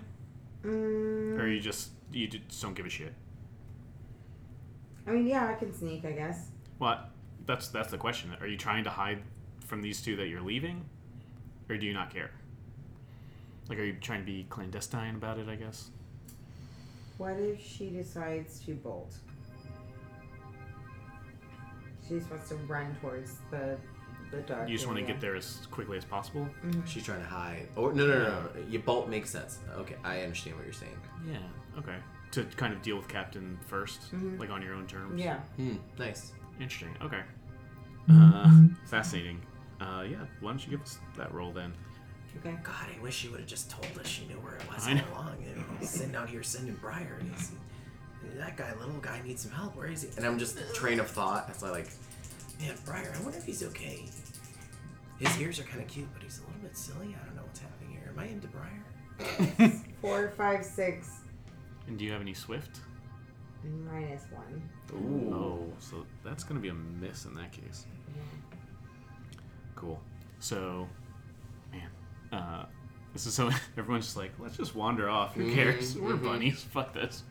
Mm, 0.63 1.39
or 1.39 1.47
you 1.47 1.61
just 1.61 1.91
you 2.11 2.27
just 2.27 2.61
don't 2.61 2.73
give 2.73 2.85
a 2.85 2.89
shit? 2.89 3.13
I 5.07 5.11
mean, 5.11 5.25
yeah, 5.25 5.47
I 5.47 5.53
can 5.53 5.73
sneak, 5.73 6.03
I 6.03 6.11
guess. 6.11 6.49
What? 6.77 7.09
That's 7.45 7.69
that's 7.69 7.89
the 7.91 7.97
question. 7.97 8.35
Are 8.41 8.47
you 8.47 8.57
trying 8.57 8.83
to 8.83 8.89
hide 8.89 9.23
from 9.65 9.81
these 9.81 10.01
two 10.01 10.17
that 10.17 10.27
you're 10.27 10.41
leaving, 10.41 10.83
or 11.69 11.77
do 11.77 11.85
you 11.85 11.93
not 11.93 12.13
care? 12.13 12.31
Like, 13.69 13.79
are 13.79 13.83
you 13.85 13.93
trying 14.01 14.19
to 14.19 14.25
be 14.25 14.45
clandestine 14.49 15.15
about 15.15 15.39
it? 15.39 15.47
I 15.47 15.55
guess. 15.55 15.91
What 17.17 17.37
if 17.37 17.65
she 17.65 17.89
decides 17.89 18.59
to 18.65 18.73
bolt? 18.75 19.13
She's 22.07 22.29
wants 22.29 22.49
to 22.49 22.55
run 22.55 22.95
towards 23.01 23.37
the 23.51 23.77
the 24.31 24.37
dark. 24.41 24.69
You 24.69 24.75
just 24.75 24.87
want 24.87 24.99
to 24.99 25.05
get 25.05 25.19
there 25.19 25.35
as 25.35 25.59
quickly 25.71 25.97
as 25.97 26.05
possible. 26.05 26.47
She's 26.85 27.03
trying 27.03 27.21
to 27.21 27.27
hide. 27.27 27.67
Or 27.75 27.93
no, 27.93 28.05
no, 28.07 28.17
no, 28.19 28.23
no. 28.29 28.49
You 28.69 28.79
bolt 28.79 29.09
makes 29.09 29.29
sense. 29.29 29.59
Okay, 29.75 29.95
I 30.03 30.21
understand 30.21 30.55
what 30.55 30.65
you're 30.65 30.73
saying. 30.73 30.97
Yeah. 31.29 31.37
Okay. 31.79 31.95
To 32.31 32.43
kind 32.57 32.73
of 32.73 32.81
deal 32.81 32.95
with 32.97 33.07
Captain 33.07 33.57
1st 33.71 34.39
like 34.39 34.49
on 34.51 34.61
your 34.61 34.73
own 34.75 34.85
terms. 34.87 35.19
Yeah. 35.19 35.37
Hmm. 35.57 35.77
Nice. 35.97 36.33
Interesting. 36.59 36.95
Okay. 37.01 37.21
Uh, 38.11 38.49
fascinating. 38.85 39.39
Uh, 39.81 40.03
yeah. 40.09 40.17
Why 40.41 40.51
don't 40.51 40.63
you 40.63 40.69
give 40.71 40.81
us 40.81 40.99
that 41.17 41.33
roll 41.33 41.51
then? 41.51 41.73
Okay. 42.39 42.55
God, 42.63 42.75
I 42.95 43.01
wish 43.01 43.15
she 43.15 43.27
would 43.29 43.39
have 43.39 43.49
just 43.49 43.71
told 43.71 43.87
us 43.99 44.07
she 44.07 44.25
knew 44.27 44.35
where 44.35 44.55
it 44.55 44.61
was 44.73 44.85
I 44.87 44.91
all 44.91 44.95
know. 44.97 45.03
along. 45.13 45.37
You 45.41 45.55
know, 45.55 45.63
sitting 45.85 46.15
out 46.15 46.29
here 46.29 46.43
sending 46.43 46.75
Briar. 46.75 47.17
And 47.19 47.31
he's, 47.33 47.51
that 48.37 48.55
guy, 48.57 48.73
little 48.79 48.99
guy, 49.01 49.21
needs 49.25 49.41
some 49.41 49.51
help. 49.51 49.75
Where 49.75 49.87
is 49.87 50.03
he? 50.03 50.09
And 50.17 50.25
I'm 50.25 50.37
just 50.37 50.57
train 50.75 50.99
of 50.99 51.07
thought. 51.09 51.47
That's 51.47 51.61
why, 51.63 51.69
like, 51.71 51.89
man, 52.59 52.75
Briar. 52.85 53.11
I 53.17 53.21
wonder 53.23 53.37
if 53.37 53.45
he's 53.45 53.63
okay. 53.63 54.05
His 55.19 55.39
ears 55.39 55.59
are 55.59 55.63
kind 55.63 55.81
of 55.81 55.87
cute, 55.87 56.07
but 56.13 56.23
he's 56.23 56.39
a 56.39 56.41
little 56.47 56.61
bit 56.61 56.75
silly. 56.77 57.15
I 57.21 57.25
don't 57.25 57.35
know 57.35 57.41
what's 57.43 57.59
happening 57.59 57.91
here. 57.91 58.11
Am 58.13 58.19
I 58.19 58.25
into 58.27 58.47
Briar? 58.47 59.71
Four, 60.01 60.29
five, 60.37 60.63
six, 60.63 61.09
And 61.87 61.97
do 61.97 62.05
you 62.05 62.11
have 62.11 62.21
any 62.21 62.33
Swift? 62.33 62.79
minus 63.91 64.23
one. 64.31 64.61
Ooh. 64.93 65.33
Oh, 65.33 65.73
so 65.79 66.05
that's 66.23 66.45
gonna 66.45 66.61
be 66.61 66.69
a 66.69 66.73
miss 66.73 67.25
in 67.25 67.33
that 67.33 67.51
case. 67.51 67.85
Cool. 69.75 69.99
So, 70.39 70.87
man, 71.71 71.89
uh, 72.31 72.65
this 73.11 73.25
is 73.25 73.33
so 73.33 73.49
everyone's 73.77 74.05
just 74.05 74.15
like, 74.17 74.31
let's 74.39 74.55
just 74.55 74.75
wander 74.75 75.09
off. 75.09 75.33
Who 75.35 75.53
cares? 75.53 75.97
We're 75.97 76.15
bunnies. 76.15 76.63
Fuck 76.71 76.93
this. 76.93 77.23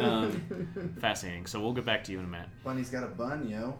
Um, 0.00 0.94
fascinating. 1.00 1.44
So 1.44 1.60
we'll 1.60 1.74
get 1.74 1.84
back 1.84 2.04
to 2.04 2.12
you 2.12 2.18
in 2.20 2.24
a 2.24 2.28
minute. 2.28 2.48
Bunny's 2.64 2.88
got 2.88 3.04
a 3.04 3.08
bun, 3.08 3.46
yo. 3.48 3.78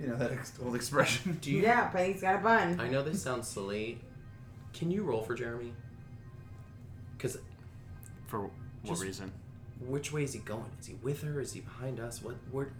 You 0.00 0.06
know 0.08 0.16
that 0.16 0.32
ex- 0.32 0.52
old 0.64 0.74
expression. 0.74 1.38
Do 1.42 1.50
you? 1.50 1.62
Yeah, 1.62 1.90
but 1.92 2.06
he's 2.06 2.20
got 2.22 2.36
a 2.36 2.38
bun. 2.38 2.80
I 2.80 2.88
know 2.88 3.02
this 3.02 3.22
sounds 3.22 3.46
silly. 3.48 3.98
Can 4.72 4.90
you 4.90 5.02
roll 5.02 5.22
for 5.22 5.34
Jeremy? 5.34 5.72
Because 7.16 7.38
For 8.26 8.42
what 8.42 8.50
Just- 8.84 9.02
reason? 9.02 9.32
which 9.86 10.12
way 10.12 10.24
is 10.24 10.32
he 10.34 10.38
going? 10.40 10.70
Is 10.80 10.86
he 10.86 10.94
with 11.02 11.22
her? 11.22 11.40
Is 11.40 11.52
he 11.52 11.60
behind 11.60 12.00
us? 12.00 12.22
What? 12.22 12.36
Where? 12.50 12.66
What 12.66 12.72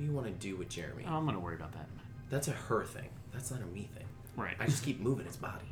do 0.00 0.02
you 0.02 0.12
want 0.12 0.26
to 0.26 0.32
do 0.32 0.56
with 0.56 0.68
Jeremy? 0.68 1.04
Oh, 1.08 1.14
I'm 1.16 1.24
gonna 1.26 1.38
worry 1.40 1.54
about 1.56 1.72
that 1.72 1.80
in 1.80 1.84
a 1.84 1.88
minute. 1.90 2.28
That's 2.30 2.48
a 2.48 2.52
her 2.52 2.84
thing. 2.84 3.08
That's 3.32 3.50
not 3.50 3.60
a 3.62 3.66
me 3.66 3.88
thing. 3.94 4.06
Right. 4.36 4.56
I 4.58 4.66
just 4.66 4.84
keep 4.84 5.00
moving 5.00 5.26
his 5.26 5.36
body. 5.36 5.66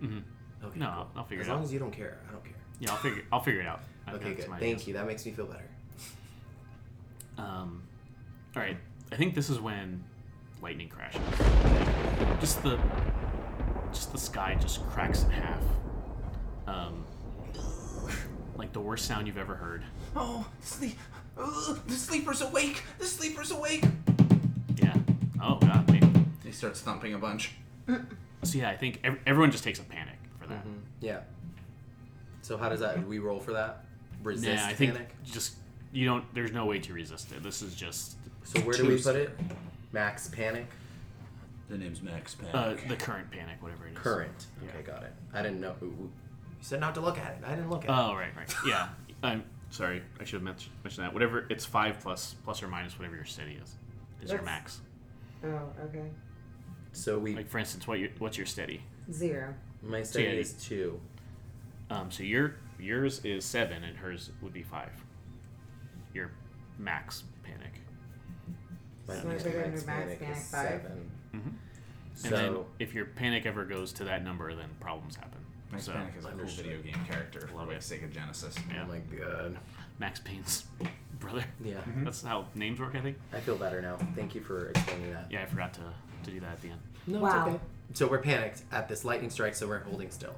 hmm 0.00 0.18
Okay. 0.64 0.78
No, 0.80 0.86
cool. 0.86 1.06
I'll 1.16 1.24
figure 1.24 1.42
as 1.42 1.48
it 1.48 1.50
long 1.50 1.58
out. 1.60 1.64
as 1.64 1.64
long 1.64 1.64
as 1.64 1.72
you 1.72 1.78
don't 1.78 1.90
care, 1.92 2.18
I 2.28 2.32
don't 2.32 2.44
care. 2.44 2.54
Yeah, 2.80 2.90
I'll 2.90 2.96
figure. 2.96 3.22
I'll 3.30 3.42
figure 3.42 3.60
it 3.60 3.66
out. 3.66 3.80
I 4.06 4.12
Okay, 4.14 4.24
think 4.24 4.36
good. 4.38 4.48
my 4.48 4.58
Thank 4.58 4.78
guess. 4.78 4.88
you. 4.88 4.94
That 4.94 5.06
makes 5.06 5.24
me 5.26 5.32
feel 5.32 5.46
better. 5.46 5.68
Um, 7.38 7.82
all 8.56 8.62
right. 8.62 8.76
I 9.12 9.16
think 9.16 9.34
this 9.34 9.48
is 9.50 9.60
when 9.60 10.02
lightning 10.62 10.88
crashes. 10.88 11.20
Just 12.40 12.62
the, 12.62 12.78
just 13.92 14.12
the 14.12 14.18
sky 14.18 14.56
just 14.60 14.84
cracks 14.90 15.22
in 15.24 15.30
half. 15.30 15.62
Um, 16.66 17.04
like 18.56 18.72
the 18.72 18.80
worst 18.80 19.06
sound 19.06 19.26
you've 19.26 19.38
ever 19.38 19.54
heard. 19.54 19.82
Oh, 20.14 20.46
sleep. 20.60 20.96
Ugh, 21.38 21.78
the 21.86 21.94
sleeper's 21.94 22.40
awake. 22.42 22.82
The 22.98 23.04
sleeper's 23.06 23.50
awake. 23.50 23.84
Yeah. 24.76 24.96
Oh 25.42 25.56
god. 25.56 25.88
Wait. 25.90 26.02
He 26.42 26.50
starts 26.50 26.80
thumping 26.80 27.14
a 27.14 27.18
bunch. 27.18 27.52
So 28.42 28.58
yeah, 28.58 28.70
I 28.70 28.76
think 28.76 29.00
ev- 29.04 29.18
everyone 29.26 29.50
just 29.50 29.62
takes 29.62 29.78
a 29.78 29.82
panic 29.84 30.16
for 30.40 30.46
that. 30.48 30.64
Mhm. 30.66 30.80
Yeah. 31.00 31.20
So 32.42 32.56
how 32.56 32.68
does 32.68 32.80
that? 32.80 33.00
Do 33.00 33.06
we 33.06 33.18
roll 33.18 33.38
for 33.40 33.52
that? 33.52 33.84
Resist 34.22 34.48
Yeah, 34.48 34.66
I 34.66 34.72
think 34.72 34.92
panic. 34.94 35.14
just 35.24 35.56
you 35.92 36.06
don't. 36.06 36.24
There's 36.34 36.52
no 36.52 36.64
way 36.64 36.78
to 36.80 36.92
resist 36.92 37.32
it. 37.32 37.42
This 37.42 37.60
is 37.62 37.74
just 37.74 38.16
So 38.46 38.60
where 38.60 38.76
do 38.76 38.86
we 38.86 39.02
put 39.02 39.16
it? 39.16 39.36
Max 39.92 40.28
panic. 40.28 40.66
The 41.68 41.76
name's 41.76 42.00
Max 42.00 42.36
Panic. 42.36 42.54
uh, 42.54 42.88
the 42.88 42.94
current 42.94 43.28
panic, 43.32 43.56
whatever 43.60 43.88
it 43.88 43.92
is. 43.92 43.98
Current. 43.98 44.46
Yeah. 44.62 44.68
Okay, 44.70 44.82
got 44.82 45.02
it. 45.02 45.12
I 45.34 45.42
didn't 45.42 45.60
know. 45.60 45.74
ooh, 45.82 45.86
ooh. 45.86 46.10
You 46.58 46.60
said 46.60 46.78
not 46.78 46.94
to 46.94 47.00
look 47.00 47.18
at 47.18 47.32
it. 47.32 47.38
I 47.44 47.56
didn't 47.56 47.70
look 47.70 47.84
at 47.84 47.90
it. 47.90 47.92
Oh 47.92 48.14
right, 48.14 48.30
right. 48.36 48.54
Yeah. 48.66 48.88
I'm 49.22 49.42
sorry. 49.70 50.02
I 50.20 50.24
should 50.24 50.34
have 50.34 50.42
mentioned 50.42 50.72
mentioned 50.84 51.06
that. 51.06 51.12
Whatever. 51.12 51.46
It's 51.50 51.64
five 51.64 51.98
plus 51.98 52.36
plus 52.44 52.62
or 52.62 52.68
minus 52.68 52.96
whatever 52.98 53.16
your 53.16 53.24
steady 53.24 53.58
is. 53.62 53.74
Is 54.22 54.30
your 54.30 54.38
That's- 54.38 54.44
max. 54.44 54.80
Oh, 55.44 55.84
okay. 55.86 56.08
So 56.92 57.18
we. 57.18 57.34
Like 57.34 57.48
for 57.48 57.58
instance, 57.58 57.88
what 57.88 57.98
your 57.98 58.10
what's 58.18 58.36
your 58.36 58.46
steady? 58.46 58.82
Zero. 59.10 59.54
my 59.82 60.02
steady 60.02 60.26
yeah, 60.26 60.40
is 60.40 60.52
two. 60.52 61.00
Um, 61.90 62.10
so 62.12 62.22
your 62.22 62.54
yours 62.78 63.20
is 63.24 63.44
seven, 63.44 63.82
and 63.82 63.96
hers 63.96 64.30
would 64.40 64.52
be 64.52 64.62
five. 64.62 64.90
Your 66.14 66.30
max 66.78 67.24
panic. 67.42 67.80
My 69.08 69.14
So 69.14 69.20
I 69.20 69.24
max 69.24 69.42
put 69.42 69.52
it 69.52 69.56
panic 69.62 69.74
is 69.74 69.82
five? 70.50 70.68
seven. 70.82 71.10
Mm-hmm. 71.34 71.48
So 72.14 72.28
And 72.28 72.36
then 72.36 72.64
if 72.78 72.94
your 72.94 73.04
panic 73.06 73.46
ever 73.46 73.64
goes 73.64 73.92
to 73.94 74.04
that 74.04 74.24
number, 74.24 74.54
then 74.54 74.68
problems 74.80 75.16
happen. 75.16 75.40
Max 75.70 75.84
so 75.84 75.92
Panic 75.92 76.14
is 76.18 76.24
a 76.24 76.28
cool 76.28 76.40
understood. 76.40 76.64
video 76.66 76.82
game 76.82 77.04
character. 77.08 77.48
Love 77.54 77.68
like 77.68 77.76
it. 77.78 77.80
Sega 77.82 78.10
Genesis. 78.12 78.54
yeah, 78.72 78.84
oh 78.84 78.88
my 78.88 78.98
god. 79.18 79.58
Max 79.98 80.20
Payne's 80.20 80.64
brother. 81.20 81.44
Yeah. 81.64 81.80
That's 81.98 82.22
how 82.22 82.46
names 82.54 82.78
work, 82.80 82.94
I 82.94 83.00
think. 83.00 83.16
I 83.32 83.40
feel 83.40 83.56
better 83.56 83.82
now. 83.82 83.98
Thank 84.14 84.34
you 84.34 84.40
for 84.40 84.68
explaining 84.68 85.12
that. 85.12 85.26
Yeah, 85.30 85.42
I 85.42 85.46
forgot 85.46 85.74
to, 85.74 85.80
to 86.24 86.30
do 86.30 86.40
that 86.40 86.52
at 86.52 86.62
the 86.62 86.68
end. 86.68 86.80
No, 87.06 87.18
Wow. 87.20 87.28
it's 87.46 87.48
okay. 87.54 87.60
So 87.94 88.06
we're 88.08 88.18
panicked 88.22 88.62
at 88.72 88.88
this 88.88 89.04
lightning 89.04 89.30
strike, 89.30 89.54
so 89.54 89.66
we're 89.68 89.80
holding 89.80 90.10
still. 90.10 90.34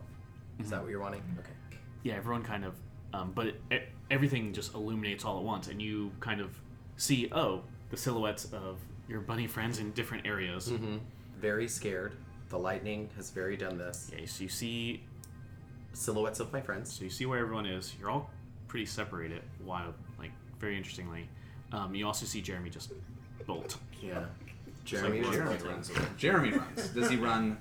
Is 0.61 0.71
that 0.71 0.81
what 0.83 0.91
you're 0.91 1.01
wanting? 1.01 1.23
Okay. 1.39 1.79
yeah, 2.03 2.15
everyone 2.15 2.43
kind 2.43 2.65
of, 2.65 2.75
um, 3.15 3.33
but 3.35 3.47
it, 3.49 3.57
e 3.71 3.77
everything 4.11 4.53
just 4.53 4.75
illuminates 4.75 5.25
all 5.25 5.39
at 5.39 5.45
once, 5.45 5.69
and 5.69 5.81
you 5.81 6.11
kind 6.21 6.41
of 6.41 6.59
see, 6.97 7.29
oh, 7.33 7.63
the 7.91 7.97
silhouettes 7.97 8.45
of 8.53 8.79
your 9.09 9.21
bunny 9.21 9.47
friends 9.47 9.79
in 9.79 9.91
different 9.93 10.27
areas. 10.27 10.69
Mm-hmm. 10.69 10.99
Very 11.41 11.69
scared. 11.69 12.15
The 12.51 12.59
lightning 12.59 13.11
has 13.17 13.31
very 13.31 13.57
done 13.57 13.79
this. 13.79 14.11
Yeah, 14.17 14.25
so 14.27 14.43
you 14.43 14.49
see, 14.49 15.03
Silhouettes 15.93 16.41
of 16.41 16.53
my 16.53 16.61
friends. 16.61 16.93
so 16.93 17.05
you 17.05 17.11
see 17.11 17.27
where 17.27 17.39
everyone 17.39 17.67
is. 17.67 17.95
You're 17.99 18.11
all 18.11 18.31
pretty 18.69 18.87
separated. 18.87 19.43
Wild, 19.65 19.95
like 20.19 20.31
very 20.61 20.77
interestingly. 20.77 21.29
Um, 21.73 21.95
you 21.95 22.07
also 22.07 22.25
see 22.27 22.41
Jeremy 22.41 22.71
just 22.71 22.93
bolt. 23.47 23.77
Yeah. 24.03 24.25
Jeremy 24.85 25.21
was 25.21 25.31
Jeremy 25.31 25.51
bolting. 25.51 25.71
runs 25.71 25.91
away. 25.91 26.01
Jeremy 26.17 26.51
runs. 26.51 26.89
Does 26.91 27.11
he 27.11 27.17
run 27.17 27.59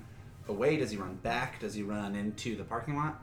away? 0.48 0.76
Does 0.76 0.90
he 0.90 0.96
run 0.96 1.16
back? 1.16 1.60
Does 1.60 1.74
he 1.74 1.82
run 1.82 2.14
into 2.14 2.56
the 2.56 2.64
parking 2.64 2.96
lot? 2.96 3.22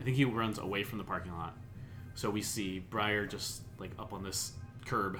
I 0.00 0.02
think 0.02 0.16
he 0.16 0.24
runs 0.24 0.58
away 0.58 0.82
from 0.82 0.98
the 0.98 1.04
parking 1.04 1.32
lot. 1.32 1.54
So 2.14 2.30
we 2.30 2.42
see 2.42 2.80
Briar 2.80 3.26
just 3.26 3.62
like 3.78 3.90
up 3.98 4.12
on 4.12 4.22
this 4.24 4.52
curb 4.86 5.18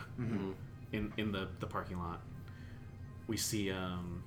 in 0.92 1.12
in 1.16 1.32
the 1.32 1.48
the 1.60 1.66
parking 1.66 1.98
lot. 1.98 2.20
We 3.26 3.36
see 3.36 3.70
um, 3.70 4.24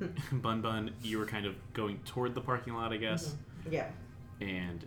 Bun 0.32 0.60
Bun. 0.62 0.92
You 1.02 1.18
were 1.18 1.26
kind 1.26 1.46
of 1.46 1.54
going 1.72 1.98
toward 2.04 2.34
the 2.34 2.40
parking 2.40 2.74
lot, 2.74 2.92
I 2.92 2.96
guess, 2.96 3.34
Yeah. 3.70 3.88
and 4.40 4.86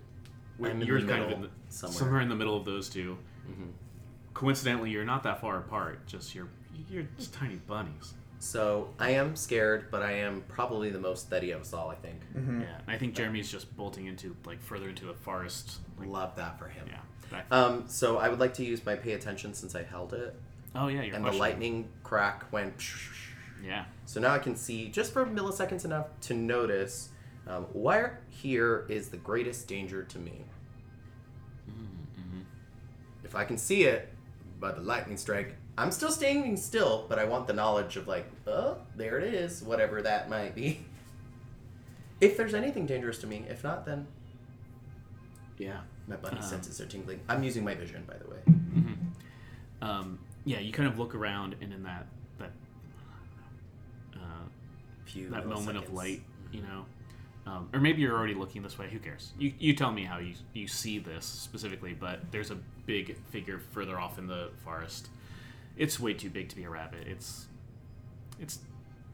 I'm 0.64 0.82
you're 0.82 1.02
the 1.02 1.08
kind 1.08 1.24
of 1.24 1.32
in 1.32 1.42
the, 1.44 1.50
somewhere. 1.70 1.98
somewhere 1.98 2.22
in 2.22 2.30
the 2.30 2.36
middle 2.36 2.56
of 2.58 2.66
those 2.66 2.90
2 2.90 3.18
Mhm. 3.50 3.72
Coincidentally, 4.34 4.90
you're 4.92 5.06
not 5.06 5.24
that 5.24 5.42
far 5.42 5.58
apart. 5.58 6.06
Just 6.08 6.34
you're 6.36 6.48
you're 6.90 7.08
just 7.18 7.34
tiny 7.34 7.56
bunnies. 7.56 8.14
So 8.42 8.94
I 9.00 9.12
am 9.12 9.36
scared, 9.36 9.92
but 9.92 10.02
I 10.02 10.12
am 10.14 10.44
probably 10.48 10.92
the 10.92 11.00
most 11.00 11.26
steady 11.28 11.52
of 11.52 11.62
us 11.62 11.74
all. 11.74 11.90
I 11.90 11.96
think. 11.96 12.22
Yeah, 12.36 12.42
and 12.42 12.66
I 12.88 12.98
think 12.98 13.16
Jeremy's 13.16 13.52
just 13.52 13.76
bolting 13.76 14.06
into 14.06 14.36
like 14.46 14.62
further 14.62 14.88
into 14.90 15.06
the 15.06 15.14
forest. 15.14 15.80
Like, 15.98 16.08
Love 16.08 16.36
that 16.38 16.58
for 16.58 16.68
him. 16.70 16.88
yeah. 16.88 17.42
Um, 17.52 17.84
so 17.88 18.18
I 18.18 18.30
would 18.30 18.40
like 18.40 18.54
to 18.56 18.66
use 18.66 18.86
my 18.86 18.96
pay 18.96 19.12
attention 19.14 19.54
since 19.54 19.76
I 19.76 19.84
held 19.84 20.14
it, 20.14 20.40
oh 20.76 20.88
yeah, 20.88 21.02
you're 21.04 21.16
and 21.16 21.26
the 21.26 21.32
lightning 21.32 21.88
crack 22.04 22.52
went. 22.52 22.74
Yeah. 23.64 23.86
So 24.06 24.20
now 24.20 24.34
I 24.34 24.40
can 24.40 24.56
see 24.56 24.88
just 24.90 25.12
for 25.14 25.26
milliseconds 25.26 25.86
enough 25.86 26.08
to 26.22 26.34
notice 26.34 27.10
um, 27.48 27.64
where 27.74 28.22
here 28.30 28.86
is 28.90 29.10
the 29.10 29.18
greatest 29.18 29.68
danger 29.68 30.04
to 30.04 30.18
me. 30.20 30.44
Mm-hmm. 31.70 32.42
If 33.24 33.36
I 33.36 33.44
can 33.44 33.58
see 33.58 33.84
it 33.84 34.10
by 34.60 34.72
the 34.72 34.82
lightning 34.82 35.18
strike, 35.18 35.56
I'm 35.78 35.92
still 35.92 36.12
standing 36.12 36.58
still, 36.58 37.06
but 37.10 37.20
I 37.20 37.26
want 37.26 37.48
the 37.48 37.54
knowledge 37.54 37.96
of 37.98 38.08
like, 38.08 38.26
oh, 38.48 38.78
there 38.96 39.20
it 39.20 39.34
is, 39.34 39.62
whatever 39.64 40.02
that 40.02 40.30
might 40.30 40.56
be. 40.56 40.80
If 42.22 42.36
there's 42.36 42.54
anything 42.54 42.86
dangerous 42.86 43.18
to 43.20 43.28
me, 43.28 43.46
if 43.50 43.64
not, 43.64 43.86
then 43.86 44.06
Yeah. 45.58 45.80
my 46.06 46.18
bunny 46.18 46.36
Um, 46.36 46.44
senses 46.44 46.82
are 46.82 46.86
tingling. 46.86 47.22
I'm 47.30 47.44
using 47.44 47.64
my 47.64 47.76
vision, 47.76 48.04
by 48.06 48.18
the 48.18 48.30
way. 48.30 48.40
um, 49.82 50.20
yeah, 50.46 50.60
you 50.60 50.72
kind 50.72 50.88
of 50.88 50.98
look 50.98 51.16
around, 51.16 51.56
and 51.62 51.74
in 51.74 51.84
that 51.84 52.08
that 52.40 52.52
uh, 54.16 54.20
Few 55.06 55.30
that 55.30 55.48
moment 55.48 55.78
of 55.78 55.86
milliseconds. 55.86 55.94
light, 55.94 56.22
you 56.52 56.62
know. 56.62 56.86
Um, 57.46 57.70
or 57.74 57.80
maybe 57.80 58.02
you're 58.02 58.16
already 58.16 58.36
looking 58.36 58.62
this 58.62 58.78
way. 58.78 58.90
Who 58.90 59.00
cares? 59.00 59.32
You, 59.40 59.54
you 59.58 59.74
tell 59.74 59.92
me 59.92 60.04
how 60.04 60.20
you, 60.20 60.36
you 60.54 60.68
see 60.68 61.00
this 61.00 61.26
specifically, 61.26 61.94
but 61.94 62.32
there's 62.32 62.52
a 62.52 62.58
big 62.86 63.18
figure 63.32 63.60
further 63.72 64.00
off 64.00 64.20
in 64.20 64.28
the 64.28 64.50
forest. 64.64 65.10
It's 65.76 66.00
way 66.00 66.14
too 66.14 66.30
big 66.30 66.50
to 66.50 66.56
be 66.56 66.66
a 66.66 66.70
rabbit. 66.70 67.08
It's, 67.08 67.48
it's, 68.40 68.60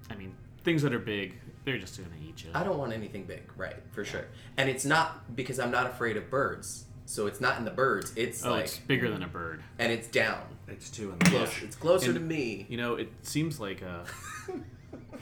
I 0.09 0.15
mean, 0.15 0.35
things 0.63 0.81
that 0.81 0.93
are 0.93 0.99
big, 0.99 1.39
they're 1.63 1.77
just 1.77 1.97
gonna 1.97 2.09
eat 2.27 2.43
you. 2.43 2.49
I 2.53 2.63
don't 2.63 2.77
want 2.77 2.91
anything 2.91 3.23
big, 3.23 3.43
right? 3.55 3.75
For 3.91 4.03
sure. 4.03 4.25
And 4.57 4.69
it's 4.69 4.83
not 4.83 5.33
because 5.35 5.59
I'm 5.59 5.71
not 5.71 5.85
afraid 5.85 6.17
of 6.17 6.29
birds. 6.29 6.85
So 7.05 7.27
it's 7.27 7.39
not 7.39 7.57
in 7.59 7.65
the 7.65 7.71
birds. 7.71 8.11
It's 8.15 8.43
oh, 8.43 8.51
like, 8.51 8.65
it's 8.65 8.77
bigger 8.79 9.09
than 9.09 9.23
a 9.23 9.27
bird. 9.27 9.63
and 9.79 9.93
it's 9.93 10.07
down. 10.07 10.41
It's 10.67 10.89
two 10.89 11.12
in 11.12 11.19
the 11.19 11.25
Close. 11.25 11.41
bush. 11.49 11.63
It's 11.63 11.75
closer 11.75 12.12
And- 12.12 12.19
to 12.19 12.25
me. 12.25 12.65
You 12.69 12.78
know, 12.78 12.95
it 12.95 13.10
seems 13.21 13.60
like 13.60 13.84
uh, 13.84 14.04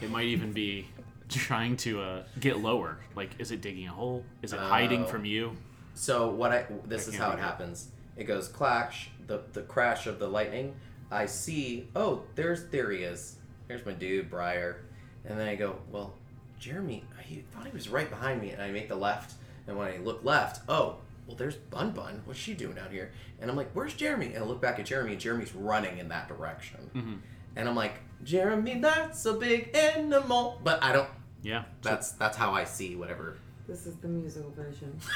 it 0.02 0.10
might 0.10 0.26
even 0.26 0.52
be 0.54 0.88
trying 1.30 1.76
to 1.78 2.02
uh, 2.02 2.24
get 2.40 2.60
lower. 2.60 3.00
Like, 3.16 3.32
is 3.40 3.52
it 3.52 3.62
digging 3.62 3.88
a 3.88 3.92
hole? 3.92 4.24
Is 4.42 4.54
it 4.54 4.60
hiding 4.60 5.04
Oh. 5.04 5.08
from 5.08 5.26
you? 5.26 5.56
So 5.96 6.30
what 6.30 6.52
I 6.52 6.66
this 6.86 7.06
That 7.06 7.12
is 7.14 7.18
can't 7.18 7.32
how 7.32 7.38
it 7.38 7.40
happens. 7.40 7.90
It 8.18 8.24
goes 8.26 8.48
clash, 8.48 9.10
the 9.28 9.42
the 9.54 9.62
crash 9.62 10.08
of 10.08 10.20
the 10.20 10.28
lightning. 10.28 10.76
I 11.12 11.26
see. 11.28 11.88
Oh, 11.96 12.24
there's 12.36 12.66
there 12.70 12.90
he 12.92 13.00
is. 13.04 13.38
There's 13.68 13.86
my 13.86 13.92
dude, 13.94 14.30
Briar. 14.30 14.82
And 15.26 15.40
then 15.40 15.48
I 15.48 15.56
go, 15.56 15.78
well, 15.92 16.16
Jeremy. 16.60 17.04
I 17.20 17.44
thought 17.52 17.66
he 17.66 17.72
was 17.72 17.90
right 17.90 18.10
behind 18.10 18.42
me, 18.42 18.50
and 18.52 18.62
I 18.62 18.72
make 18.72 18.90
the 18.90 18.96
left. 18.96 19.36
And 19.68 19.78
when 19.78 19.88
I 19.88 19.98
look 19.98 20.24
left, 20.24 20.62
oh, 20.68 20.98
well, 21.28 21.36
there's 21.36 21.56
Bun 21.56 21.92
Bun. 21.92 22.22
What's 22.26 22.40
she 22.40 22.54
doing 22.54 22.78
out 22.78 22.92
here? 22.92 23.12
And 23.40 23.50
I'm 23.50 23.58
like, 23.58 23.72
where's 23.74 23.94
Jeremy? 23.94 24.28
And 24.28 24.38
I 24.38 24.44
look 24.44 24.62
back 24.62 24.80
at 24.80 24.86
Jeremy, 24.86 25.12
and 25.14 25.22
Jeremy's 25.22 25.54
running 25.56 25.98
in 25.98 26.10
that 26.10 26.28
direction. 26.28 26.90
Mm-hmm. 26.96 27.14
And 27.56 27.70
I'm 27.70 27.76
like, 27.76 27.96
Jeremy, 28.24 28.80
that's 28.80 29.26
a 29.26 29.34
big 29.34 29.76
animal. 29.76 30.60
But 30.64 30.84
I 30.84 30.92
don't. 30.94 31.10
Yeah. 31.42 31.64
So- 31.82 31.90
That's 31.90 32.12
that's 32.14 32.38
how 32.38 32.52
I 32.52 32.64
see 32.64 32.96
whatever. 32.96 33.38
This 33.68 33.86
is 33.88 33.96
the 33.98 34.08
musical 34.10 34.52
version. 34.52 34.98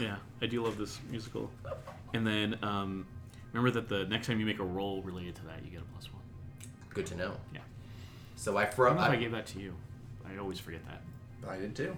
Yeah, 0.00 0.16
I 0.42 0.46
do 0.46 0.60
love 0.64 0.76
this 0.76 0.98
musical. 1.08 1.48
And 2.14 2.26
then 2.26 2.58
um, 2.62 3.06
remember 3.52 3.70
that 3.80 3.88
the 3.88 4.04
next 4.06 4.26
time 4.26 4.40
you 4.40 4.44
make 4.46 4.58
a 4.58 4.64
roll 4.64 5.00
related 5.02 5.36
to 5.36 5.44
that, 5.44 5.64
you 5.64 5.70
get 5.70 5.82
a 5.82 5.84
plus 5.92 6.12
one. 6.12 6.20
Good 6.92 7.06
to 7.06 7.16
know. 7.16 7.36
Yeah. 7.54 7.60
So 8.34 8.56
I 8.56 8.62
I 8.62 8.66
fro. 8.66 8.88
don't 8.88 8.96
know 8.96 9.04
if 9.04 9.10
I 9.10 9.12
I, 9.12 9.16
gave 9.16 9.30
that 9.30 9.46
to 9.46 9.60
you. 9.60 9.72
I 10.28 10.36
always 10.38 10.58
forget 10.58 10.80
that. 10.86 11.00
I 11.48 11.58
did 11.58 11.76
too. 11.76 11.96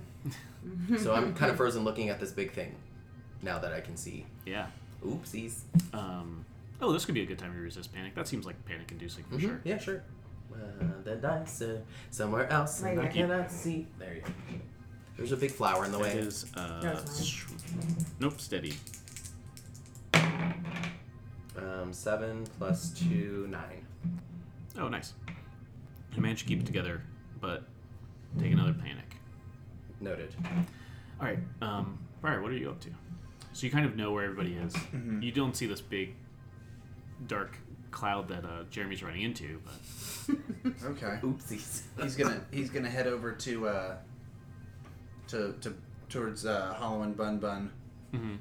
so 0.99 1.15
I'm 1.15 1.33
kind 1.35 1.51
of 1.51 1.57
frozen 1.57 1.85
looking 1.85 2.11
at 2.11 2.21
this 2.21 2.33
big 2.33 2.53
thing. 2.53 2.75
Now 3.43 3.59
that 3.59 3.73
I 3.73 3.81
can 3.81 3.97
see. 3.97 4.27
Yeah. 4.45 4.67
Oopsies. 5.05 5.61
Um, 5.93 6.45
oh, 6.81 6.93
this 6.93 7.05
could 7.05 7.15
be 7.15 7.23
a 7.23 7.27
good 7.27 7.39
time 7.39 7.53
to 7.55 7.61
resist 7.61 7.93
panic. 7.93 8.15
That 8.15 8.27
seems 8.29 8.47
like 8.47 8.63
panic 8.65 8.91
inducing 8.91 9.25
for 9.25 9.37
Mhm. 9.37 9.41
sure. 9.41 9.61
Yeah, 9.65 9.79
sure. 9.79 10.03
Uh, 10.53 11.03
the 11.05 11.17
dice 11.17 11.63
are 11.63 11.83
somewhere 12.11 12.49
else, 12.51 12.81
and 12.83 12.99
I 13.01 13.09
here. 13.09 13.27
cannot 13.27 13.51
see. 13.53 13.87
There 13.99 14.15
you 14.15 14.21
go. 14.23 14.29
There's 15.17 15.33
a 15.33 15.37
big 15.37 15.51
flower 15.51 15.85
in 15.85 15.93
the 15.93 15.99
It 15.99 16.03
way. 16.03 16.13
is. 16.19 16.47
Uh, 16.55 16.81
That's 16.81 17.45
nope, 18.21 18.41
steady. 18.41 18.75
Um, 21.57 21.93
seven 21.93 22.45
plus 22.59 22.91
two, 22.91 23.47
nine. 23.51 23.87
Oh, 24.79 24.89
nice. 24.89 25.15
You 26.15 26.23
managed 26.23 26.43
to 26.43 26.47
keep 26.47 26.61
it 26.61 26.67
together, 26.67 27.03
but 27.41 27.65
take 28.39 28.53
another 28.53 28.75
panic. 28.75 29.17
Noted. 30.01 30.35
All 31.19 31.27
right, 31.27 31.39
um, 31.63 31.99
Briar, 32.21 32.43
what 32.43 32.51
are 32.51 32.57
you 32.57 32.71
up 32.71 32.81
to? 32.81 32.91
So 33.57 33.65
you 33.67 33.73
kind 33.73 33.87
of 33.87 33.97
know 33.97 34.13
where 34.13 34.25
everybody 34.25 34.53
is. 34.55 34.77
You 35.23 35.33
don't 35.33 35.57
see 35.57 35.65
this 35.65 35.81
big, 35.81 36.15
dark 37.27 37.57
cloud 37.91 38.29
that 38.29 38.45
uh, 38.45 38.65
Jeremy's 38.71 39.03
running 39.03 39.23
into, 39.23 39.63
but 39.65 40.37
Okay. 40.85 41.19
Oopsies. 41.23 41.81
He's 42.03 42.17
gonna 42.17 42.43
he's 42.51 42.69
gonna 42.69 42.91
head 42.91 43.07
over 43.07 43.33
to 43.33 43.69
uh 43.69 43.95
to 45.29 45.55
to 45.63 45.75
towards 46.11 46.45
uh 46.45 46.75
Hollow 46.75 47.01
and 47.01 47.17
Bun 47.17 47.39
Bun 47.39 47.71
Mhm. 48.13 48.37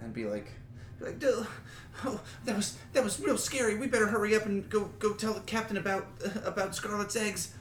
and 0.00 0.12
be 0.12 0.24
like 0.24 0.50
be 0.98 1.04
like 1.04 1.20
"Duh, 1.20 1.44
oh 2.04 2.20
that 2.44 2.56
was 2.56 2.76
that 2.92 3.04
was 3.04 3.20
real 3.20 3.38
scary. 3.38 3.78
We 3.78 3.86
better 3.86 4.08
hurry 4.08 4.34
up 4.34 4.46
and 4.46 4.68
go 4.68 4.86
go 4.98 5.12
tell 5.12 5.32
the 5.32 5.40
captain 5.42 5.76
about 5.76 6.08
uh, 6.26 6.40
about 6.44 6.74
Scarlet's 6.74 7.14
eggs. 7.14 7.54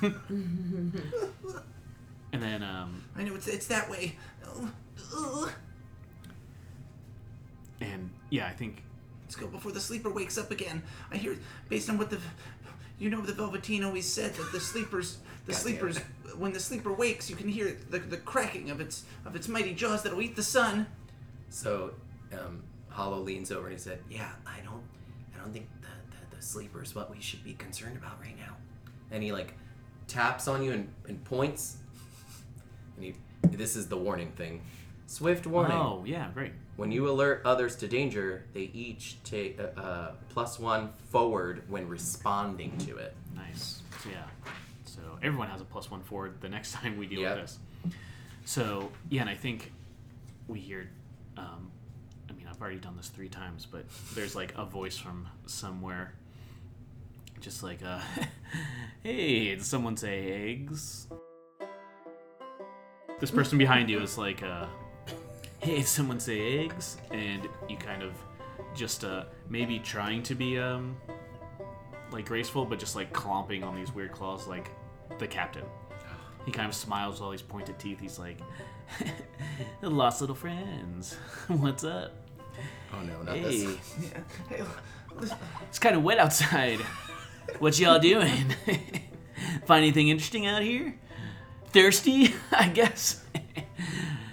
and 0.00 0.94
then 2.42 2.62
um, 2.62 3.04
I 3.16 3.22
know 3.22 3.34
it's 3.34 3.48
it's 3.48 3.66
that 3.66 3.90
way. 3.90 4.16
Oh, 4.46 4.70
ugh. 5.14 5.52
And 7.82 8.10
yeah, 8.30 8.46
I 8.46 8.52
think 8.52 8.82
Let's 9.32 9.40
go 9.40 9.46
before 9.46 9.72
the 9.72 9.80
sleeper 9.80 10.10
wakes 10.10 10.36
up 10.36 10.50
again. 10.50 10.82
I 11.10 11.16
hear, 11.16 11.38
based 11.70 11.88
on 11.88 11.96
what 11.96 12.10
the, 12.10 12.18
you 12.98 13.08
know, 13.08 13.22
the 13.22 13.32
Velveteen 13.32 13.82
always 13.82 14.06
said 14.06 14.34
that 14.34 14.52
the 14.52 14.60
sleepers, 14.60 15.20
the 15.46 15.52
God 15.52 15.58
sleepers, 15.58 15.98
when 16.36 16.52
the 16.52 16.60
sleeper 16.60 16.92
wakes, 16.92 17.30
you 17.30 17.36
can 17.36 17.48
hear 17.48 17.74
the, 17.88 17.98
the 17.98 18.18
cracking 18.18 18.70
of 18.70 18.78
its 18.82 19.04
of 19.24 19.34
its 19.34 19.48
mighty 19.48 19.72
jaws 19.72 20.02
that'll 20.02 20.20
eat 20.20 20.36
the 20.36 20.42
sun. 20.42 20.86
So, 21.48 21.94
um, 22.34 22.62
Hollow 22.90 23.20
leans 23.20 23.50
over 23.50 23.68
and 23.68 23.72
he 23.72 23.82
said, 23.82 24.00
"Yeah, 24.10 24.30
I 24.46 24.60
don't, 24.62 24.82
I 25.34 25.42
don't 25.42 25.50
think 25.50 25.66
the, 25.80 25.86
the 26.10 26.36
the 26.36 26.42
sleeper 26.42 26.82
is 26.82 26.94
what 26.94 27.10
we 27.10 27.18
should 27.22 27.42
be 27.42 27.54
concerned 27.54 27.96
about 27.96 28.20
right 28.20 28.36
now." 28.36 28.58
And 29.10 29.22
he 29.22 29.32
like 29.32 29.54
taps 30.08 30.46
on 30.46 30.62
you 30.62 30.72
and, 30.72 30.92
and 31.08 31.24
points. 31.24 31.78
And 32.96 33.04
he, 33.06 33.14
this 33.44 33.76
is 33.76 33.88
the 33.88 33.96
warning 33.96 34.32
thing. 34.32 34.60
Swift 35.12 35.46
warning. 35.46 35.76
oh 35.76 36.04
yeah, 36.06 36.30
great. 36.32 36.52
When 36.76 36.90
you 36.90 37.10
alert 37.10 37.42
others 37.44 37.76
to 37.76 37.86
danger, 37.86 38.46
they 38.54 38.70
each 38.72 39.22
take 39.24 39.60
uh, 39.60 39.78
uh, 39.78 40.10
plus 40.30 40.58
one 40.58 40.88
forward 41.10 41.64
when 41.68 41.86
responding 41.86 42.78
to 42.78 42.96
it. 42.96 43.14
Nice. 43.36 43.82
So, 44.02 44.08
yeah. 44.08 44.24
So 44.86 45.00
everyone 45.22 45.48
has 45.48 45.60
a 45.60 45.64
plus 45.64 45.90
one 45.90 46.02
forward 46.02 46.40
the 46.40 46.48
next 46.48 46.72
time 46.76 46.96
we 46.96 47.06
deal 47.06 47.20
Yep. 47.20 47.36
with 47.36 47.44
this. 47.44 47.58
So 48.46 48.90
yeah, 49.10 49.20
and 49.20 49.28
I 49.28 49.34
think 49.34 49.70
we 50.48 50.60
hear. 50.60 50.88
Um, 51.36 51.70
I 52.30 52.32
mean, 52.32 52.46
I've 52.48 52.58
already 52.62 52.78
done 52.78 52.96
this 52.96 53.08
three 53.10 53.28
times, 53.28 53.66
but 53.70 53.84
there's 54.14 54.34
like 54.34 54.54
a 54.56 54.64
voice 54.64 54.96
from 54.96 55.28
somewhere, 55.44 56.14
just 57.40 57.62
like, 57.62 57.80
uh, 57.84 58.00
"Hey, 59.02 59.48
did 59.50 59.62
someone 59.62 59.98
say 59.98 60.52
eggs?" 60.52 61.06
This 63.20 63.30
person 63.30 63.58
behind 63.58 63.90
you 63.90 64.00
is 64.00 64.16
like, 64.16 64.42
uh, 64.42 64.66
"Hey, 65.62 65.76
did 65.76 65.86
someone 65.98 66.20
say 66.20 66.58
eggs?" 66.64 66.98
And 67.10 67.48
you 67.68 67.76
kind 67.76 68.02
of 68.02 68.12
just 68.74 69.04
uh, 69.04 69.24
maybe 69.48 69.78
trying 69.78 70.22
to 70.24 70.34
be 70.34 70.58
um, 70.58 70.96
like 72.10 72.26
graceful, 72.26 72.64
but 72.64 72.78
just 72.78 72.94
like 72.96 73.12
clomping 73.12 73.62
on 73.64 73.74
these 73.74 73.92
weird 73.92 74.12
claws, 74.12 74.46
like 74.46 74.70
the 75.18 75.26
captain. 75.26 75.64
He 76.44 76.50
kind 76.50 76.68
of 76.68 76.74
smiles 76.74 77.14
with 77.14 77.22
all 77.22 77.30
these 77.30 77.42
pointed 77.42 77.78
teeth. 77.78 78.00
He's 78.00 78.18
like, 78.18 78.38
"Lost 79.82 80.20
little 80.20 80.36
friends, 80.36 81.14
what's 81.48 81.84
up? 81.84 82.12
Oh 82.92 83.00
no, 83.02 83.22
not 83.22 83.36
Hey, 83.36 83.42
this. 83.42 83.94
Hey, 84.48 84.62
it's 85.68 85.78
kind 85.78 85.96
of 85.96 86.02
wet 86.02 86.18
outside. 86.18 86.80
What 87.58 87.78
y'all 87.78 87.98
doing? 87.98 88.54
Find 89.66 89.82
anything 89.84 90.08
interesting 90.08 90.46
out 90.46 90.62
here? 90.62 90.94
Thirsty, 91.66 92.34
I 92.52 92.68
guess. 92.68 93.22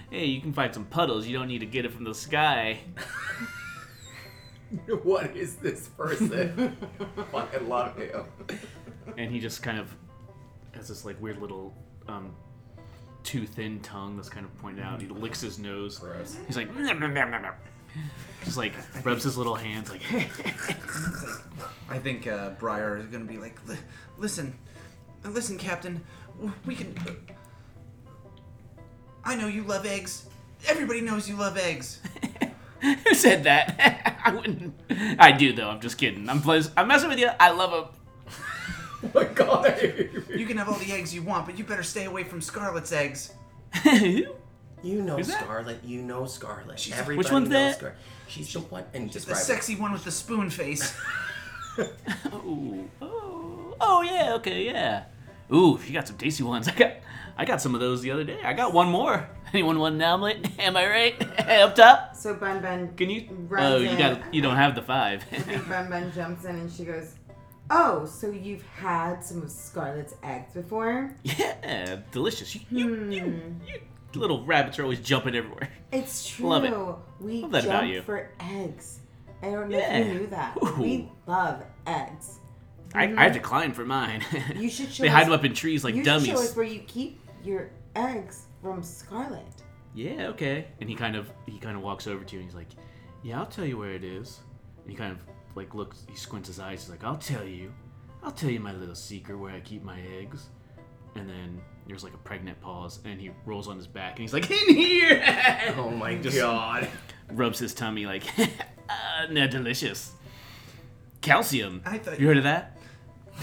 Hey, 0.10 0.26
you 0.26 0.42
can 0.42 0.54
find 0.54 0.74
some 0.74 0.86
puddles. 0.86 1.28
You 1.28 1.38
don't 1.38 1.48
need 1.48 1.60
to 1.60 1.66
get 1.66 1.86
it 1.86 1.94
from 1.94 2.04
the 2.04 2.16
sky. 2.16 2.80
what 5.04 5.36
is 5.36 5.56
this 5.56 5.88
person? 5.90 6.78
Fucking 7.32 7.68
love 7.68 7.98
him. 7.98 8.24
and 9.18 9.32
he 9.32 9.40
just 9.40 9.64
kind 9.64 9.80
of 9.80 9.94
has 10.72 10.88
this 10.88 11.06
like 11.06 11.20
weird 11.22 11.40
little 11.40 11.74
um, 12.08 12.34
too 13.24 13.46
thin 13.46 13.80
tongue 13.82 14.16
that's 14.16 14.30
kind 14.30 14.46
of 14.46 14.56
pointed 14.60 14.84
out. 14.84 15.02
He 15.02 15.08
licks 15.08 15.42
his 15.42 15.60
nose. 15.60 16.00
Gross. 16.00 16.38
He's 16.48 16.58
like, 16.58 16.74
"Nom, 16.76 17.00
nom, 17.00 17.14
nom, 17.14 17.32
nom, 17.32 17.42
nom." 17.42 17.54
just 18.46 18.58
like 18.58 18.74
rubs 19.04 19.24
his 19.24 19.38
little 19.38 19.56
hands 19.56 19.90
like. 19.90 20.02
I 21.90 21.98
think 21.98 22.28
uh, 22.28 22.52
Briar 22.52 22.98
is 22.98 23.08
gonna 23.08 23.26
be 23.26 23.38
like, 23.38 23.60
"Li- 23.68 23.78
listen, 24.18 24.54
listen, 25.24 25.58
Captain, 25.58 26.02
w- 26.36 26.54
we 26.66 26.76
can. 26.76 26.96
I 29.24 29.36
know 29.36 29.48
you 29.48 29.64
love 29.64 29.86
eggs. 29.86 30.26
Everybody 30.68 31.02
knows 31.02 31.30
you 31.30 31.36
love 31.36 31.58
eggs. 31.58 32.00
Who 32.82 33.14
said 33.14 33.44
that? 33.44 34.20
I 34.26 34.32
wouldn't. 34.34 34.74
I 35.20 35.32
do 35.32 35.54
though. 35.54 35.70
I'm 35.70 35.82
just 35.82 35.98
kidding. 35.98 36.30
I'm 36.30 36.42
pl- 36.42 36.62
I'm 36.78 36.88
messing 36.88 37.10
with 37.10 37.20
you. 37.20 37.30
I 37.40 37.52
love 37.52 37.74
Oh 39.04 39.12
my 39.14 39.24
god. 39.26 39.80
You 40.30 40.46
can 40.46 40.58
have 40.58 40.68
all 40.70 40.76
the 40.78 40.92
eggs 40.92 41.14
you 41.14 41.22
want, 41.22 41.46
but 41.46 41.58
you 41.58 41.64
better 41.64 41.84
stay 41.84 42.06
away 42.06 42.24
from 42.24 42.42
Scarlet's 42.42 42.92
eggs. 42.92 43.34
them. 43.84 44.24
You 44.82 45.02
know 45.02 45.18
Who's 45.18 45.28
that? 45.28 45.42
Scarlet. 45.42 45.84
You 45.84 46.02
know 46.02 46.26
Scarlet. 46.26 46.80
She's- 46.80 46.98
Everybody 46.98 47.18
Which 47.18 47.32
one's 47.32 47.50
knows 47.50 47.72
that? 47.74 47.76
Scarlet. 47.78 47.98
She's 48.30 48.54
the 48.54 48.60
one. 48.60 48.84
And 48.94 49.10
The 49.10 49.14
describe 49.14 49.38
it. 49.38 49.42
sexy 49.42 49.76
one 49.76 49.92
with 49.92 50.04
the 50.06 50.12
spoon 50.12 50.50
face. 50.50 50.96
oh, 51.78 52.86
oh, 53.02 53.76
oh 53.82 54.02
yeah. 54.04 54.34
Okay, 54.36 54.66
yeah. 54.66 55.06
Ooh, 55.54 55.80
you 55.86 55.94
got 55.94 56.08
some 56.08 56.18
tasty 56.18 56.44
ones. 56.44 56.68
I 56.70 56.72
got, 56.74 56.94
I 57.38 57.46
got 57.46 57.62
some 57.62 57.74
of 57.76 57.82
those 57.82 58.02
the 58.02 58.12
other 58.12 58.24
day. 58.24 58.40
I 58.44 58.54
got 58.54 58.74
one 58.74 58.90
more. 58.90 59.28
Anyone 59.54 59.80
want 59.80 59.96
an 59.96 60.02
omelet? 60.04 60.48
Am 60.60 60.78
I 60.78 60.88
right? 60.88 61.40
Up 61.50 61.76
top. 61.76 62.16
So 62.16 62.36
Bun 62.36 62.62
Bun, 62.62 62.94
Can 62.96 63.10
you? 63.10 63.28
Runs 63.48 63.66
Oh, 63.74 63.78
you 63.78 63.90
in. 63.90 63.98
got. 63.98 64.34
You 64.34 64.42
don't 64.42 64.56
have 64.58 64.76
the 64.76 64.82
five. 64.82 65.24
I 65.32 65.38
think 65.40 65.68
Bun 65.68 65.90
Bun 65.90 66.12
jumps 66.14 66.46
in 66.46 66.56
and 66.56 66.72
she 66.72 66.84
goes, 66.86 67.16
Oh, 67.72 68.06
so 68.06 68.30
you've 68.32 68.64
had 68.68 69.24
some 69.24 69.42
of 69.44 69.50
Scarlet's 69.52 70.16
eggs 70.24 70.54
before? 70.54 71.16
Yeah, 71.24 72.00
delicious. 72.12 72.56
You, 72.56 72.62
you, 72.72 73.10
you, 73.12 73.22
Hmm. 73.24 73.40
you 73.68 73.80
little 74.16 74.44
rabbits 74.44 74.80
are 74.80 74.84
always 74.84 75.00
jumping 75.02 75.36
everywhere. 75.36 75.70
It's 75.92 76.28
true. 76.28 76.48
Love 76.50 76.64
it. 76.66 76.74
We 77.20 77.42
Love 77.42 77.52
that 77.52 77.64
jump 77.64 77.74
about 77.76 77.88
you. 77.88 78.02
for 78.02 78.32
eggs. 78.40 79.00
I 79.44 79.52
don't 79.52 79.70
know 79.70 79.78
Yeah. 79.78 79.98
if 79.98 80.08
you 80.08 80.14
knew 80.22 80.28
that. 80.28 80.58
but 80.60 80.78
We 80.80 81.12
love 81.28 81.64
eggs. 81.88 82.40
I, 82.96 83.26
I 83.26 83.30
declined 83.30 83.76
for 83.76 83.86
mine. 83.86 84.22
Mm-hmm. 84.22 84.60
You 84.62 84.70
should 84.70 84.92
show 84.92 85.04
they 85.04 85.10
hide 85.10 85.22
us- 85.22 85.26
them 85.28 85.34
up 85.34 85.46
in 85.46 85.54
trees 85.54 85.84
like 85.84 85.96
you 85.96 86.04
dummies. 86.04 86.28
should 86.28 86.36
show 86.38 86.44
us 86.44 86.56
where 86.56 86.66
you 86.66 86.80
keep 86.88 87.20
your 87.44 87.70
eggs 87.96 88.46
from 88.62 88.82
Scarlet. 88.84 89.44
Yeah, 89.94 90.28
okay. 90.30 90.68
And 90.82 90.90
he 90.90 90.96
kind 90.96 91.16
of 91.16 91.32
he 91.46 91.58
kind 91.60 91.76
of 91.76 91.82
walks 91.84 92.08
over 92.08 92.24
to 92.24 92.34
you 92.36 92.42
and 92.42 92.50
he's 92.50 92.56
like, 92.56 92.70
"Yeah, 93.24 93.40
I'll 93.40 93.46
tell 93.46 93.66
you 93.66 93.78
where 93.78 93.92
it 93.94 94.04
is." 94.04 94.40
And 94.84 94.90
he 94.92 94.96
kind 94.96 95.12
of 95.12 95.20
like 95.56 95.74
looks, 95.74 96.06
he 96.10 96.16
squints 96.16 96.48
his 96.48 96.60
eyes. 96.60 96.82
He's 96.84 96.90
like, 96.90 97.04
"I'll 97.04 97.18
tell 97.18 97.44
you, 97.44 97.74
I'll 98.24 98.32
tell 98.32 98.50
you 98.50 98.60
my 98.60 98.74
little 98.74 98.96
secret 98.96 99.38
where 99.38 99.52
I 99.54 99.60
keep 99.62 99.84
my 99.84 100.00
eggs." 100.20 100.48
And 101.16 101.28
then 101.30 101.60
there's 101.88 102.04
like 102.04 102.14
a 102.14 102.18
pregnant 102.20 102.62
pause, 102.62 103.00
and 103.04 103.20
he 103.20 103.32
rolls 103.46 103.68
on 103.68 103.78
his 103.78 103.88
back 103.88 104.12
and 104.14 104.20
he's 104.22 104.34
like, 104.34 104.50
"In 104.68 104.76
here!" 104.76 105.24
Oh 105.78 105.90
my 105.90 106.16
Just- 106.16 106.38
god. 106.38 106.88
Rubs 107.32 107.60
his 107.60 107.74
tummy 107.74 108.06
like, 108.06 108.24
uh, 108.40 108.46
"They're 109.32 109.48
delicious." 109.48 110.12
Calcium. 111.22 111.82
I 111.86 111.98
thought 111.98 112.20
you 112.20 112.28
heard 112.28 112.38
of 112.38 112.44
that? 112.44 112.78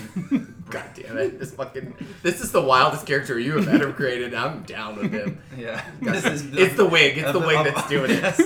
God 0.70 0.84
damn 0.94 1.16
it. 1.18 1.38
This 1.38 1.52
fucking 1.54 1.94
this 2.22 2.40
is 2.40 2.50
the 2.52 2.60
wildest 2.60 3.06
character 3.06 3.38
you 3.38 3.56
have 3.56 3.68
ever 3.68 3.92
created. 3.92 4.34
I'm 4.34 4.62
down 4.64 4.96
with 4.96 5.12
him. 5.12 5.40
Yeah. 5.56 5.84
this 6.02 6.24
is 6.24 6.44
It's 6.56 6.74
the 6.76 6.84
wig. 6.86 7.18
It's 7.18 7.32
the 7.32 7.38
wig 7.38 7.64
that's 7.64 7.88
doing 7.88 8.10
it. 8.10 8.22
Yes. 8.22 8.36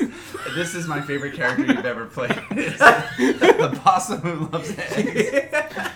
This 0.55 0.75
is 0.75 0.87
my 0.87 1.01
favorite 1.01 1.35
character 1.35 1.65
you've 1.65 1.87
ever 1.87 2.07
played. 2.07 2.39
It's 2.51 2.79
the 2.79 3.81
possum 3.83 4.21
who 4.21 4.47
loves 4.49 4.71
eggs. 4.79 5.59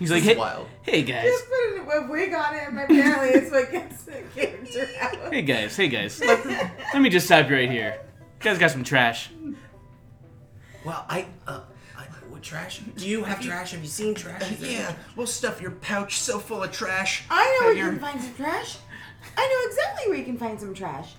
He's 0.00 0.10
like, 0.10 0.24
"Hey, 0.24 0.36
wild. 0.36 0.66
hey 0.82 1.02
guys, 1.02 1.24
Just 1.24 1.46
put 1.48 1.96
a 1.98 2.06
wig 2.10 2.34
on 2.34 2.52
him. 2.54 2.76
Apparently, 2.78 3.28
it's 3.28 3.50
what 3.52 3.70
gets 3.70 4.02
the 4.02 4.22
character 4.34 4.88
out. 5.00 5.32
hey 5.32 5.42
guys, 5.42 5.76
hey 5.76 5.88
guys. 5.88 6.20
Let, 6.20 6.44
let 6.92 7.00
me 7.00 7.08
just 7.08 7.26
stop 7.26 7.48
you 7.48 7.54
right 7.54 7.70
here. 7.70 8.00
You 8.40 8.44
guys 8.44 8.58
got 8.58 8.72
some 8.72 8.82
trash." 8.82 9.30
Well, 10.84 11.06
I 11.08 11.26
uh 11.46 11.52
I, 11.52 11.56
what 11.56 11.73
trash? 12.44 12.78
Do 12.96 13.08
you 13.08 13.24
have 13.24 13.40
trash? 13.40 13.72
Have 13.72 13.80
you 13.82 13.88
seen 13.88 14.14
trash? 14.14 14.52
Is 14.52 14.60
Yeah, 14.62 14.94
we'll 15.16 15.26
stuff 15.26 15.60
your 15.60 15.72
pouch 15.72 16.18
so 16.20 16.38
full 16.38 16.62
of 16.62 16.70
trash. 16.70 17.24
I 17.30 17.58
know 17.60 17.66
where 17.66 17.74
you 17.74 17.84
you're- 17.84 17.90
can 17.96 18.00
find 18.00 18.20
some 18.22 18.34
trash. 18.34 18.76
I 19.36 19.48
know 19.48 19.70
exactly 19.70 20.08
where 20.10 20.18
you 20.18 20.24
can 20.24 20.38
find 20.38 20.60
some 20.60 20.74
trash. 20.74 21.14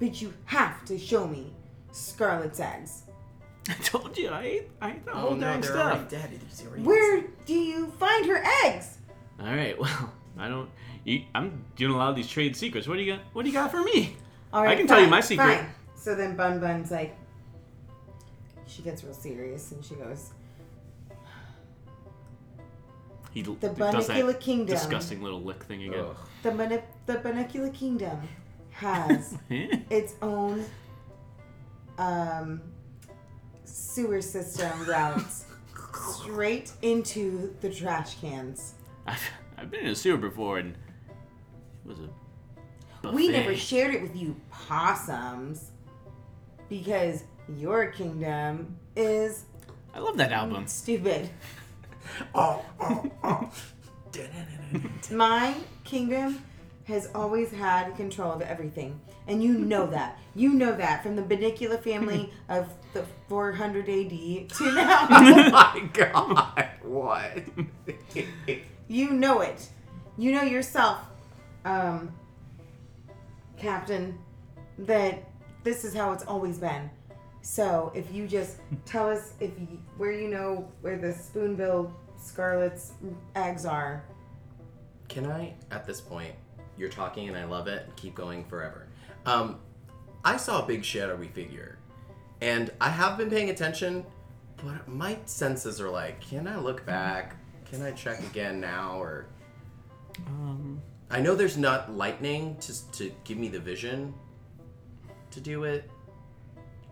But 0.00 0.20
you 0.22 0.32
have 0.46 0.84
to 0.86 0.98
show 0.98 1.26
me 1.28 1.52
Scarlet's 1.92 2.58
eggs. 2.58 3.02
I 3.68 3.74
told 3.74 4.16
you, 4.16 4.28
I 4.30 4.42
ate, 4.42 4.70
I 4.80 4.90
ate 4.92 5.04
the 5.04 5.12
Oh 5.12 5.16
whole 5.18 5.30
no, 5.34 5.40
dang 5.40 5.60
they're 5.60 5.70
stuff. 5.70 5.92
already 5.92 6.08
dead. 6.08 6.40
He's 6.48 6.66
already 6.66 6.82
Where 6.82 7.22
do 7.44 7.52
you 7.54 7.90
find 7.98 8.24
her 8.26 8.42
eggs? 8.64 8.96
All 9.38 9.46
right, 9.54 9.78
well, 9.80 10.12
I 10.38 10.48
don't. 10.48 10.70
You, 11.04 11.22
I'm 11.34 11.62
doing 11.76 11.92
a 11.92 11.96
lot 11.96 12.08
of 12.10 12.16
these 12.16 12.28
trade 12.28 12.56
secrets. 12.56 12.88
What 12.88 12.94
do 12.96 13.02
you 13.02 13.12
got? 13.16 13.22
What 13.34 13.42
do 13.42 13.48
you 13.48 13.54
got 13.54 13.70
for 13.70 13.82
me? 13.82 14.16
All 14.52 14.66
I 14.66 14.74
can 14.74 14.86
tell 14.86 15.00
you 15.00 15.06
my 15.06 15.20
secret. 15.20 15.58
Fine. 15.58 15.66
So 15.94 16.14
then 16.14 16.34
Bun 16.36 16.60
Bun's 16.60 16.90
like, 16.90 17.14
she 18.66 18.82
gets 18.82 19.04
real 19.04 19.12
serious 19.14 19.72
and 19.72 19.84
she 19.84 19.94
goes, 19.96 20.30
He 23.32 23.44
l- 23.44 23.56
The 23.60 23.68
does 23.68 24.06
that 24.08 24.16
Bunnicula 24.16 24.40
Kingdom. 24.40 24.74
disgusting 24.74 25.22
little 25.22 25.40
lick 25.42 25.62
thing 25.64 25.84
again. 25.84 26.04
Ugh. 26.08 26.16
the 26.42 26.50
Bun- 26.50 26.82
the 27.06 27.14
Bunnicula 27.16 27.72
Kingdom 27.72 28.18
has 28.70 29.36
its 29.50 30.14
own 30.22 30.64
um, 31.98 32.60
sewer 33.64 34.20
system 34.22 34.86
routes 34.86 35.44
straight 36.12 36.72
into 36.82 37.54
the 37.60 37.70
trash 37.70 38.16
cans. 38.20 38.74
I've, 39.06 39.22
I've 39.58 39.70
been 39.70 39.80
in 39.80 39.88
a 39.92 39.94
sewer 39.94 40.16
before, 40.16 40.58
and 40.58 40.70
it 41.84 41.88
was 41.88 41.98
a. 42.00 43.10
We 43.12 43.28
never 43.28 43.56
shared 43.56 43.94
it 43.94 44.02
with 44.02 44.14
you 44.14 44.36
possums 44.50 45.70
because 46.68 47.24
your 47.56 47.86
kingdom 47.86 48.76
is 48.94 49.44
I 49.94 50.00
love 50.00 50.16
that 50.18 50.32
album. 50.32 50.66
stupid. 50.66 51.30
Oh, 52.34 52.64
oh, 52.80 53.10
oh. 53.24 53.50
My 55.10 55.54
kingdom 55.84 56.42
has 56.84 57.08
always 57.14 57.50
had 57.50 57.96
control 57.96 58.32
of 58.32 58.42
everything. 58.42 59.00
And 59.26 59.42
you 59.42 59.58
know 59.58 59.86
that. 59.86 60.18
You 60.34 60.52
know 60.52 60.76
that 60.76 61.02
from 61.02 61.16
the 61.16 61.22
Benicula 61.22 61.82
family 61.82 62.32
of 62.48 62.68
the 62.92 63.04
400 63.28 63.88
AD 63.88 64.48
to 64.50 64.72
now. 64.74 65.06
oh 65.10 65.50
my 65.50 65.88
god. 65.92 66.68
What? 66.82 67.38
you 68.88 69.10
know 69.10 69.40
it. 69.40 69.68
You 70.18 70.32
know 70.32 70.42
yourself, 70.42 70.98
um, 71.64 72.12
Captain, 73.56 74.18
that 74.78 75.22
this 75.62 75.84
is 75.84 75.94
how 75.94 76.12
it's 76.12 76.24
always 76.24 76.58
been. 76.58 76.90
So 77.42 77.90
if 77.94 78.12
you 78.12 78.26
just 78.28 78.58
tell 78.84 79.08
us 79.08 79.34
if 79.40 79.50
you, 79.58 79.80
where 79.96 80.12
you 80.12 80.28
know 80.28 80.70
where 80.82 80.98
the 80.98 81.08
Spoonbill 81.12 81.92
Scarlet's 82.18 82.92
eggs 83.34 83.64
are, 83.64 84.04
Can 85.08 85.26
I, 85.26 85.54
at 85.70 85.86
this 85.86 86.00
point, 86.00 86.34
you're 86.76 86.90
talking 86.90 87.28
and 87.28 87.36
I 87.36 87.44
love 87.44 87.66
it, 87.66 87.88
keep 87.96 88.14
going 88.14 88.44
forever. 88.44 88.88
Um, 89.26 89.58
I 90.24 90.36
saw 90.36 90.62
a 90.62 90.66
big 90.66 90.84
shadowy 90.84 91.28
figure, 91.28 91.78
and 92.40 92.70
I 92.80 92.90
have 92.90 93.16
been 93.18 93.30
paying 93.30 93.50
attention, 93.50 94.04
but 94.56 94.86
my 94.86 95.16
senses 95.24 95.80
are 95.80 95.90
like, 95.90 96.20
can 96.20 96.46
I 96.46 96.56
look 96.58 96.84
back? 96.84 97.36
Can 97.64 97.82
I 97.82 97.92
check 97.92 98.20
again 98.20 98.60
now? 98.60 99.00
Or 99.00 99.26
Um, 100.26 100.82
I 101.10 101.20
know 101.20 101.34
there's 101.34 101.56
not 101.56 101.96
lightning 101.96 102.56
to 102.60 102.92
to 102.92 103.12
give 103.24 103.38
me 103.38 103.48
the 103.48 103.60
vision 103.60 104.12
to 105.30 105.40
do 105.40 105.64
it. 105.64 105.90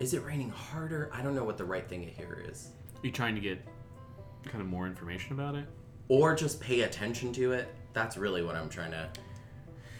Is 0.00 0.14
it 0.14 0.24
raining 0.24 0.50
harder? 0.50 1.10
I 1.12 1.22
don't 1.22 1.34
know 1.34 1.44
what 1.44 1.58
the 1.58 1.64
right 1.64 1.88
thing 1.88 2.04
to 2.04 2.10
here 2.10 2.44
is. 2.48 2.68
are 3.02 3.06
you 3.06 3.12
trying 3.12 3.34
to 3.34 3.40
get 3.40 3.64
kind 4.44 4.60
of 4.60 4.66
more 4.66 4.86
information 4.86 5.32
about 5.32 5.54
it? 5.54 5.66
or 6.08 6.34
just 6.34 6.60
pay 6.60 6.82
attention 6.82 7.32
to 7.34 7.52
it. 7.52 7.68
That's 7.92 8.16
really 8.16 8.42
what 8.42 8.56
I'm 8.56 8.68
trying 8.68 8.92
to. 8.92 9.08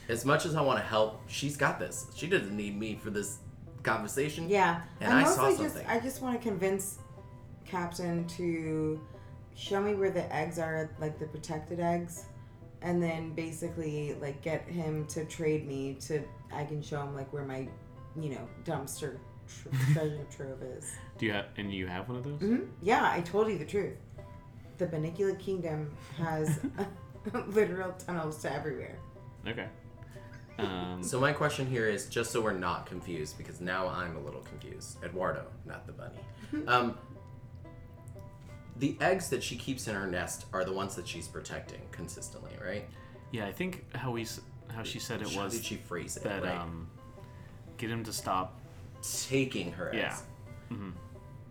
As 0.08 0.24
much 0.24 0.46
as 0.46 0.56
I 0.56 0.62
want 0.62 0.78
to 0.78 0.84
help, 0.84 1.22
she's 1.28 1.56
got 1.56 1.78
this. 1.78 2.06
She 2.14 2.26
doesn't 2.26 2.56
need 2.56 2.78
me 2.78 2.96
for 2.96 3.10
this 3.10 3.38
conversation. 3.82 4.48
Yeah, 4.48 4.80
And 5.00 5.12
I 5.12 5.20
I 5.20 5.24
saw 5.24 5.42
mostly 5.42 5.64
just 5.64 5.76
something. 5.76 5.90
I 5.90 6.00
just 6.00 6.22
want 6.22 6.40
to 6.40 6.48
convince 6.48 6.98
Captain 7.66 8.26
to 8.28 9.00
show 9.54 9.80
me 9.80 9.94
where 9.94 10.10
the 10.10 10.34
eggs 10.34 10.58
are, 10.58 10.90
like 10.98 11.18
the 11.18 11.26
protected 11.26 11.78
eggs, 11.78 12.24
and 12.80 13.02
then 13.02 13.34
basically 13.34 14.16
like 14.20 14.40
get 14.40 14.66
him 14.66 15.06
to 15.08 15.24
trade 15.26 15.66
me 15.66 15.94
to 16.06 16.22
I 16.52 16.64
can 16.64 16.80
show 16.80 17.02
him 17.02 17.14
like 17.14 17.30
where 17.32 17.44
my 17.44 17.68
you 18.18 18.30
know 18.30 18.48
dumpster 18.64 19.18
tr- 19.48 19.92
treasure 19.92 20.26
trove 20.36 20.62
is. 20.62 20.92
Do 21.18 21.26
you 21.26 21.32
have? 21.32 21.46
And 21.56 21.72
you 21.72 21.86
have 21.86 22.08
one 22.08 22.18
of 22.18 22.24
those? 22.24 22.40
hmm 22.40 22.64
Yeah, 22.82 23.08
I 23.10 23.20
told 23.20 23.48
you 23.48 23.58
the 23.58 23.64
truth. 23.64 23.96
The 24.78 24.86
Benicula 24.86 25.38
Kingdom 25.38 25.90
has 26.18 26.60
literal 27.48 27.92
tunnels 27.92 28.40
to 28.42 28.52
everywhere. 28.52 28.98
Okay. 29.46 29.66
Um, 30.58 31.02
So 31.02 31.20
my 31.20 31.32
question 31.32 31.66
here 31.66 31.86
is 31.88 32.06
just 32.06 32.30
so 32.32 32.40
we're 32.40 32.52
not 32.52 32.86
confused, 32.86 33.38
because 33.38 33.60
now 33.60 33.86
I'm 33.88 34.16
a 34.16 34.20
little 34.20 34.40
confused. 34.42 35.02
Eduardo, 35.04 35.46
not 35.66 35.86
the 35.86 35.92
bunny. 35.92 36.18
um, 36.66 36.96
the 38.76 38.96
eggs 39.00 39.28
that 39.30 39.42
she 39.42 39.56
keeps 39.56 39.88
in 39.88 39.94
her 39.94 40.06
nest 40.06 40.46
are 40.52 40.64
the 40.64 40.72
ones 40.72 40.94
that 40.96 41.06
she's 41.06 41.26
protecting 41.28 41.80
consistently, 41.90 42.52
right? 42.64 42.86
yeah, 43.32 43.46
I 43.46 43.52
think 43.52 43.84
how 43.94 44.10
we 44.12 44.26
how 44.68 44.82
she 44.82 44.98
said 44.98 45.20
it 45.22 45.30
How 45.32 45.42
was 45.44 45.52
did 45.54 45.64
she 45.64 45.76
phrase 45.76 46.16
it? 46.16 46.22
that 46.24 46.42
right? 46.44 46.56
um, 46.58 46.88
get 47.76 47.90
him 47.90 48.02
to 48.04 48.12
stop. 48.12 48.60
Taking 49.02 49.72
her 49.72 49.90
Yeah. 49.94 50.06
eggs. 50.08 50.22
Mhm. 50.70 50.92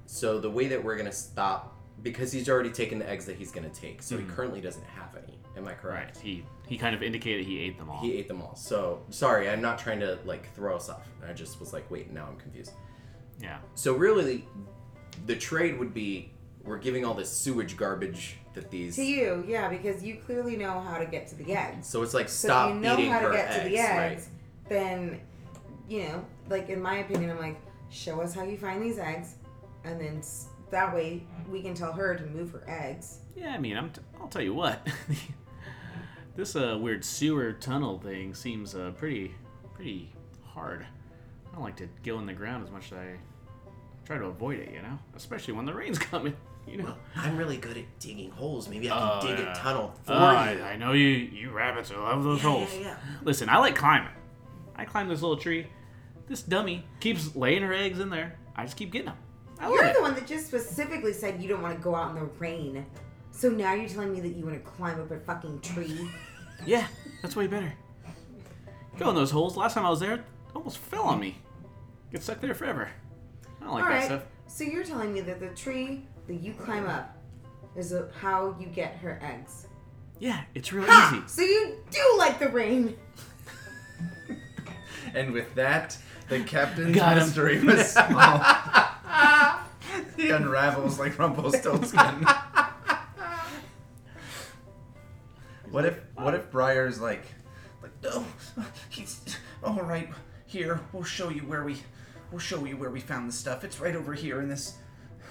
So 0.06 0.40
the 0.40 0.50
way 0.50 0.68
that 0.68 0.84
we're 0.84 0.96
gonna 0.98 1.12
stop, 1.12 1.76
because 2.04 2.32
he's 2.32 2.48
already 2.50 2.70
taken 2.72 3.00
the 3.00 3.10
eggs 3.10 3.26
that 3.26 3.36
he's 3.38 3.52
gonna 3.52 3.70
take, 3.70 4.02
so 4.02 4.16
Mhm. 4.16 4.20
he 4.22 4.26
currently 4.36 4.62
doesn't 4.62 4.86
have 4.86 5.16
any. 5.16 5.38
Am 5.56 5.68
I 5.68 5.74
correct? 5.74 6.18
Right. 6.18 6.24
He 6.24 6.46
he 6.68 6.78
kind 6.78 6.94
of 6.94 7.02
indicated 7.02 7.46
he 7.46 7.60
ate 7.62 7.78
them 7.78 7.90
all. 7.90 8.02
He 8.02 8.18
ate 8.18 8.28
them 8.28 8.42
all. 8.42 8.54
So 8.56 9.02
sorry, 9.10 9.50
I'm 9.50 9.62
not 9.62 9.80
trying 9.80 10.02
to 10.02 10.20
like 10.26 10.54
throw 10.54 10.76
us 10.76 10.90
off. 10.90 11.08
I 11.28 11.32
just 11.34 11.60
was 11.62 11.72
like, 11.74 11.90
wait, 11.90 12.12
now 12.12 12.28
I'm 12.28 12.38
confused. 12.38 12.74
yeah. 13.40 13.60
So 13.76 13.94
really, 13.96 14.46
the 15.26 15.36
trade 15.36 15.80
would 15.80 15.94
be 15.94 16.34
we're 16.64 16.78
giving 16.78 17.06
all 17.06 17.14
this 17.14 17.32
sewage 17.32 17.78
garbage 17.78 18.38
that 18.54 18.70
these. 18.70 18.98
To 18.98 19.04
you, 19.04 19.46
yeah, 19.48 19.70
because 19.70 20.04
you 20.04 20.18
clearly 20.26 20.58
know 20.58 20.80
how 20.82 20.98
to 20.98 21.06
get 21.06 21.28
to 21.30 21.36
the 21.36 21.54
eggs. 21.56 21.88
So 21.88 22.02
it's 22.04 22.14
like 22.14 22.28
So 22.30 22.48
stop 22.50 22.70
if 22.72 22.76
you 22.76 22.82
know 22.82 22.94
eating 22.98 23.12
how 23.12 23.20
to 23.20 23.26
her 23.28 23.32
get 23.32 23.48
eggs, 23.48 23.64
to 23.64 23.70
the 23.70 23.78
eggs, 23.78 24.30
right? 24.30 24.70
then 24.70 25.22
you 25.88 26.04
know, 26.04 26.26
like 26.50 26.70
in 26.70 26.82
my 26.82 26.98
opinion, 27.00 27.32
I'm 27.32 27.40
like, 27.40 27.60
show 27.90 28.22
us 28.22 28.34
how 28.34 28.44
you 28.44 28.58
find 28.58 28.82
these 28.82 29.00
eggs, 29.00 29.36
and 29.84 30.00
then 30.00 30.18
s- 30.20 30.48
that 30.72 30.94
way 30.94 31.24
we 31.50 31.62
can 31.62 31.74
tell 31.74 31.94
her 31.94 32.16
to 32.16 32.26
move 32.26 32.52
her 32.52 32.64
eggs. 32.68 33.20
Yeah, 33.36 33.54
I 33.54 33.58
mean, 33.58 33.78
I'm 33.78 33.90
t- 33.92 34.02
I'll 34.20 34.28
tell 34.28 34.42
you 34.42 34.54
what. 34.54 34.86
this 36.36 36.56
uh, 36.56 36.78
weird 36.80 37.04
sewer 37.04 37.54
tunnel 37.54 38.00
thing 38.00 38.34
seems 38.34 38.76
uh, 38.76 38.92
pretty 38.98 39.34
pretty 39.74 40.12
hard. 40.44 40.86
I 41.50 41.54
don't 41.56 41.64
like 41.64 41.78
to 41.78 41.90
go 42.04 42.20
in 42.20 42.26
the 42.26 42.34
ground 42.34 42.64
as 42.64 42.72
much 42.72 42.92
as 42.92 42.98
I 42.98 43.16
try 44.06 44.18
to 44.18 44.26
avoid 44.26 44.60
it, 44.60 44.72
you 44.72 44.82
know, 44.82 44.98
especially 45.16 45.54
when 45.54 45.66
the 45.66 45.74
rain's 45.74 46.00
coming. 46.14 46.36
you 46.68 46.78
know. 46.78 46.84
Well, 46.86 46.98
I'm 47.16 47.38
really 47.38 47.58
good 47.58 47.78
at 47.78 48.00
digging 48.00 48.30
holes. 48.32 48.68
Maybe 48.68 48.90
I 48.90 49.18
Oh, 49.18 49.22
can 49.22 49.36
dig 49.36 49.46
yeah. 49.46 49.52
a 49.54 49.56
tunnel 49.56 49.94
for 50.04 50.14
Oh, 50.14 50.18
I, 50.18 50.52
you. 50.54 50.62
I 50.64 50.76
know 50.78 50.92
you, 50.94 51.08
you 51.08 51.52
rabbits 51.52 51.92
love 51.92 52.24
those 52.24 52.44
Yeah, 52.44 52.50
holes. 52.50 52.74
yeah, 52.74 52.80
yeah. 52.82 52.98
Listen, 53.24 53.50
I 53.50 53.58
like 53.60 53.76
climbing. 53.76 54.12
I 54.76 54.86
climb 54.86 55.08
this 55.10 55.22
little 55.22 55.38
tree. 55.38 55.68
This 56.28 56.42
dummy 56.42 56.86
keeps 57.00 57.36
laying 57.36 57.64
her 57.64 57.74
eggs 57.74 58.00
in 58.00 58.10
there. 58.10 58.38
I 58.56 58.64
just 58.66 58.78
keep 58.78 58.92
getting 58.92 59.08
them. 59.08 59.18
I 59.60 59.68
love 59.68 59.76
You're 59.76 59.86
it. 59.86 59.96
the 59.96 60.02
one 60.02 60.14
that 60.16 60.28
just 60.28 60.48
specifically 60.48 61.14
said 61.14 61.42
you 61.42 61.48
don't 61.48 61.62
want 61.62 61.76
to 61.78 61.82
go 61.84 61.96
out 61.96 62.10
in 62.10 62.16
the 62.16 62.26
rain. 62.38 62.86
So 63.32 63.50
now 63.50 63.74
you're 63.74 63.90
telling 63.90 64.14
me 64.14 64.20
that 64.22 64.36
you 64.36 64.46
want 64.46 64.64
to 64.64 64.70
climb 64.72 65.00
up 65.00 65.12
a 65.12 65.20
fucking 65.20 65.62
tree? 65.62 66.10
Yeah, 66.66 66.88
that's 67.22 67.36
way 67.36 67.46
better. 67.46 67.72
Go 68.98 69.12
in 69.12 69.16
those 69.16 69.30
holes. 69.30 69.56
Last 69.56 69.76
time 69.76 69.86
I 69.86 69.92
was 69.92 70.00
there, 70.00 70.16
it 70.16 70.22
almost 70.56 70.80
fell 70.80 71.04
on 71.04 71.20
me. 71.20 71.38
Get 72.12 72.24
stuck 72.24 72.42
there 72.42 72.56
forever. 72.56 72.90
I 73.62 73.64
don't 73.64 73.74
like 73.76 73.84
All 73.84 73.90
that 73.92 73.96
right. 73.96 74.06
stuff. 74.06 74.24
So 74.48 74.64
you're 74.64 74.84
telling 74.84 75.14
me 75.14 75.22
that 75.22 75.40
the 75.40 75.50
tree 75.50 76.08
that 76.26 76.42
you 76.42 76.54
climb 76.56 76.88
up 76.88 77.16
is 77.76 77.94
a, 77.94 78.10
how 78.20 78.56
you 78.60 78.66
get 78.66 78.96
her 78.96 79.20
eggs? 79.22 79.68
Yeah, 80.18 80.42
it's 80.56 80.74
real 80.74 80.88
Ha! 80.88 81.12
easy. 81.14 81.28
So 81.28 81.44
you 81.44 81.76
do 81.92 82.16
like 82.18 82.40
the 82.40 82.50
rain? 82.50 82.98
And 85.14 85.32
with 85.32 85.54
that, 85.56 85.98
the 86.30 86.44
captain's 86.44 86.96
Got 86.96 87.18
him. 87.18 87.24
mystery 87.24 87.64
was 87.64 87.92
small. 87.92 88.40
he 90.18 90.30
unravels 90.30 91.00
like 91.00 91.18
Rumpelstiltskin. 91.18 92.26
what 95.72 95.86
if 95.86 96.00
what 96.16 96.34
if 96.34 96.50
Briar's 96.52 97.00
like 97.00 97.24
like 97.82 97.92
no 98.04 98.26
he's 98.90 99.20
all 99.64 99.82
right 99.82 100.10
here 100.46 100.80
we'll 100.94 101.04
show 101.04 101.30
you 101.30 101.42
where 101.42 101.64
we 101.64 101.78
we'll 102.32 102.40
show 102.40 102.64
you 102.66 102.78
where 102.78 102.90
we 102.90 103.00
found 103.00 103.28
the 103.28 103.34
stuff 103.34 103.64
it's 103.64 103.80
right 103.80 103.96
over 103.96 104.14
here 104.14 104.42
in 104.42 104.48
this 104.50 104.76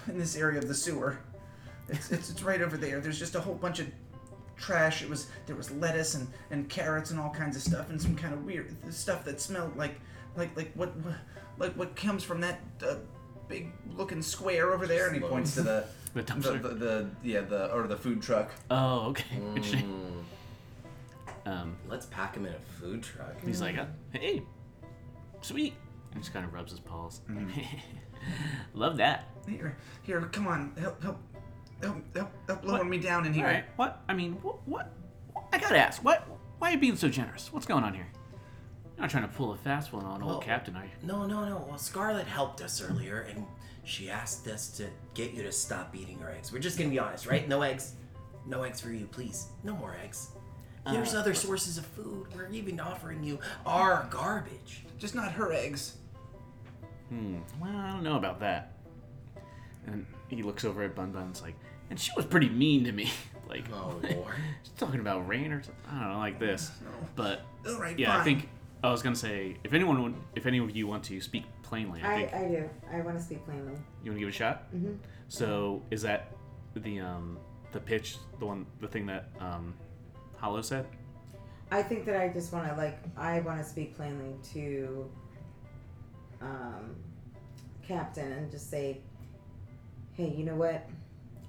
in 0.09 0.19
this 0.19 0.37
area 0.37 0.59
of 0.59 0.69
the 0.69 0.75
sewer 0.75 1.19
it's 1.89 2.11
it's, 2.13 2.31
it's 2.31 2.43
right 2.43 2.61
over 2.61 2.77
there 2.77 3.01
there's 3.01 3.19
just 3.19 3.35
a 3.35 3.41
whole 3.41 3.55
bunch 3.55 3.81
of 3.81 3.87
trash 4.57 5.03
it 5.03 5.09
was 5.09 5.29
there 5.47 5.57
was 5.57 5.71
lettuce 5.73 6.15
and, 6.15 6.29
and 6.51 6.69
carrots 6.69 7.11
and 7.11 7.19
all 7.21 7.31
kinds 7.31 7.57
of 7.57 7.63
stuff 7.63 7.91
and 7.91 8.01
some 8.01 8.15
kind 8.15 8.33
of 8.35 8.45
weird 8.45 8.75
stuff 8.93 9.25
that 9.25 9.41
smelled 9.41 9.77
like 9.77 9.99
like 10.37 10.57
like 10.57 10.73
what 10.75 10.93
like 11.59 11.73
what 11.75 11.97
comes 11.97 12.23
from 12.23 12.41
that 12.41 12.61
uh, 12.87 12.97
big 13.49 13.73
looking 13.97 14.23
square 14.23 14.73
over 14.73 14.87
there 14.87 15.07
and 15.07 15.15
he 15.17 15.21
points 15.21 15.55
to 15.55 15.63
the 15.63 15.85
The 16.15 16.23
the, 16.23 16.33
dumpster. 16.33 16.63
the, 16.63 16.69
the 16.71 17.11
yeah 17.23 17.41
the 17.43 17.71
or 17.75 17.87
the 17.87 17.97
food 17.97 18.23
truck 18.23 18.51
Oh, 18.71 19.09
okay. 19.11 19.37
Interesting. 19.55 20.25
Mm, 21.47 21.51
Um, 21.53 21.77
let's 21.89 22.07
pack 22.07 22.35
him 22.35 22.47
in 22.47 22.53
a 22.55 22.59
food 22.81 23.03
truck. 23.03 23.35
he's 23.45 23.61
like, 23.61 23.77
uh, 23.79 23.85
hey, 24.13 24.43
sweet. 25.43 25.75
And 26.13 26.23
just 26.23 26.33
kind 26.33 26.45
of 26.47 26.53
rubs 26.55 26.71
his 26.73 26.81
paws. 26.81 27.21
Love 28.75 28.97
that. 28.97 29.29
here 29.47 29.77
here 30.03 30.21
come 30.33 30.47
on 30.47 30.73
help 30.79 31.03
help 31.03 31.19
help 31.83 31.97
help, 32.15 32.31
help 32.47 32.65
lower 32.65 32.79
What? 32.79 32.87
me 32.87 32.99
down 32.99 33.27
in 33.27 33.35
here 33.35 33.45
right. 33.45 33.65
What? 33.77 34.03
I 34.09 34.15
mean, 34.15 34.33
what? 34.43 34.67
What? 34.67 34.93
I 35.53 35.59
gotta 35.59 35.79
ask. 35.79 36.03
What? 36.03 36.27
Why 36.59 36.71
are 36.71 36.73
you 36.73 36.79
being 36.79 36.97
so 36.97 37.09
generous? 37.11 37.53
What's 37.53 37.67
going 37.67 37.85
on 37.85 37.93
here? 37.95 38.07
You're 38.97 39.03
not 39.03 39.11
trying 39.11 39.29
to 39.29 39.35
pull 39.35 39.53
a 39.53 39.57
fast 39.57 39.93
one 39.93 40.05
on 40.05 40.23
old 40.23 40.43
Captain, 40.43 40.75
are 40.77 40.85
you? 40.85 40.91
No, 41.03 41.27
no, 41.27 41.45
no. 41.45 41.65
Well, 41.69 41.79
Scarlet 41.79 42.27
helped 42.27 42.63
us 42.63 42.81
earlier, 42.81 43.27
and 43.31 43.45
she 43.85 44.09
asked 44.11 44.47
us 44.49 44.69
to 44.79 44.87
get 45.15 45.33
you 45.33 45.43
to 45.43 45.53
stop 45.53 45.95
eating 45.95 46.19
her 46.21 46.31
eggs. 46.31 46.51
We're 46.53 46.59
just 46.61 46.79
gonna 46.79 46.91
be 46.91 46.99
honest, 46.99 47.27
right? 47.27 47.47
No 47.49 47.61
eggs. 47.63 47.93
No 48.47 48.63
eggs 48.63 48.81
for 48.81 48.91
you, 48.91 49.07
please. 49.07 49.49
No 49.65 49.75
more 49.77 49.97
eggs. 50.03 50.29
There's 50.91 51.15
Uh, 51.15 51.19
other 51.19 51.35
sources 51.35 51.79
of 51.79 51.85
food. 51.87 52.29
We're 52.35 52.49
even 52.51 52.79
offering 52.81 53.23
you 53.25 53.39
our 53.67 54.07
garbage. 54.11 54.85
just 54.99 55.15
not 55.15 55.31
her 55.33 55.53
eggs 55.53 55.97
Hmm. 57.11 57.39
Well, 57.61 57.77
I 57.77 57.91
don't 57.93 58.03
know 58.03 58.17
about 58.17 58.41
that. 58.41 58.73
And 59.87 60.07
he 60.29 60.43
looks 60.43 60.65
over 60.65 60.83
at 60.83 60.95
Bun 60.97 61.13
Bun's 61.13 61.41
like, 61.43 61.55
and 61.91 62.01
she 62.01 62.11
was 62.17 62.25
pretty 62.25 62.49
mean 62.49 62.83
to 62.85 62.93
me. 62.93 63.11
like, 63.49 63.65
Oh, 63.73 64.01
Lord. 64.11 64.35
she's 64.65 64.73
talking 64.77 64.99
about 65.01 65.29
rain 65.29 65.53
or 65.53 65.63
something. 65.63 65.83
I 65.89 66.01
don't 66.01 66.13
know, 66.15 66.19
like 66.19 66.39
this. 66.41 66.71
But 67.15 67.43
all 67.69 67.79
right 67.79 67.97
yeah, 67.99 68.11
fine. 68.13 68.21
I 68.21 68.25
think 68.25 68.49
I 68.83 68.91
was 68.91 69.03
gonna 69.03 69.17
say 69.17 69.57
if 69.65 69.73
anyone, 69.73 70.03
would, 70.03 70.15
if 70.35 70.47
any 70.47 70.59
of 70.59 70.75
you 70.75 70.87
want 70.87 71.05
to 71.05 71.21
speak 71.21 71.45
plainly, 71.63 72.03
I 72.03 72.13
I, 72.13 72.17
think 72.17 72.35
I 72.35 72.49
do. 72.49 72.71
I 72.93 73.01
want 73.01 73.17
to 73.17 73.23
speak 73.23 73.45
plainly. 73.45 73.73
you 74.03 74.11
want 74.11 74.17
to 74.17 74.21
give 74.21 74.29
it 74.29 74.31
a 74.31 74.33
shot. 74.33 74.75
Mm-hmm. 74.75 74.95
So 75.29 75.83
is 75.91 76.03
that 76.03 76.33
the 76.75 77.01
um 77.01 77.39
the 77.73 77.81
pitch, 77.81 78.17
the 78.39 78.47
one, 78.47 78.67
the 78.81 78.89
thing 78.89 79.07
that 79.07 79.29
um 79.41 79.75
Hollow 80.37 80.63
said? 80.63 80.87
I 81.71 81.83
think 81.83 82.05
that 82.07 82.21
I 82.21 82.29
just 82.29 82.53
want 82.53 82.69
to 82.69 82.77
like 82.77 82.99
I 83.17 83.41
want 83.41 83.59
to 83.59 83.65
speak 83.65 83.97
plainly 83.97 84.37
to 84.53 85.11
um, 86.41 86.97
Captain 87.87 88.31
and 88.33 88.51
just 88.51 88.71
say, 88.71 89.01
hey, 90.13 90.33
you 90.37 90.45
know 90.45 90.55
what? 90.55 90.89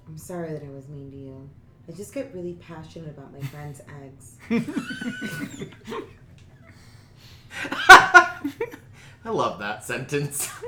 I'm 0.06 0.18
sorry 0.18 0.52
that 0.52 0.62
I 0.62 0.70
was 0.70 0.88
mean 0.88 1.10
to 1.10 1.16
you. 1.16 1.50
I 1.88 1.92
just 1.92 2.12
get 2.12 2.34
really 2.34 2.54
passionate 2.54 3.10
about 3.10 3.32
my 3.32 3.40
friend's 3.40 3.80
eggs. 4.02 4.36
I 7.88 9.30
love 9.30 9.58
that 9.58 9.84
sentence. 9.84 10.50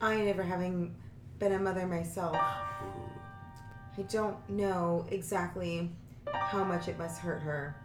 I 0.00 0.16
never 0.16 0.42
having 0.42 0.94
been 1.38 1.52
a 1.52 1.58
mother 1.58 1.86
myself. 1.86 2.36
I 2.36 4.02
don't 4.08 4.36
know 4.48 5.06
exactly 5.10 5.90
how 6.32 6.64
much 6.64 6.88
it 6.88 6.98
must 6.98 7.20
hurt 7.20 7.42
her, 7.42 7.76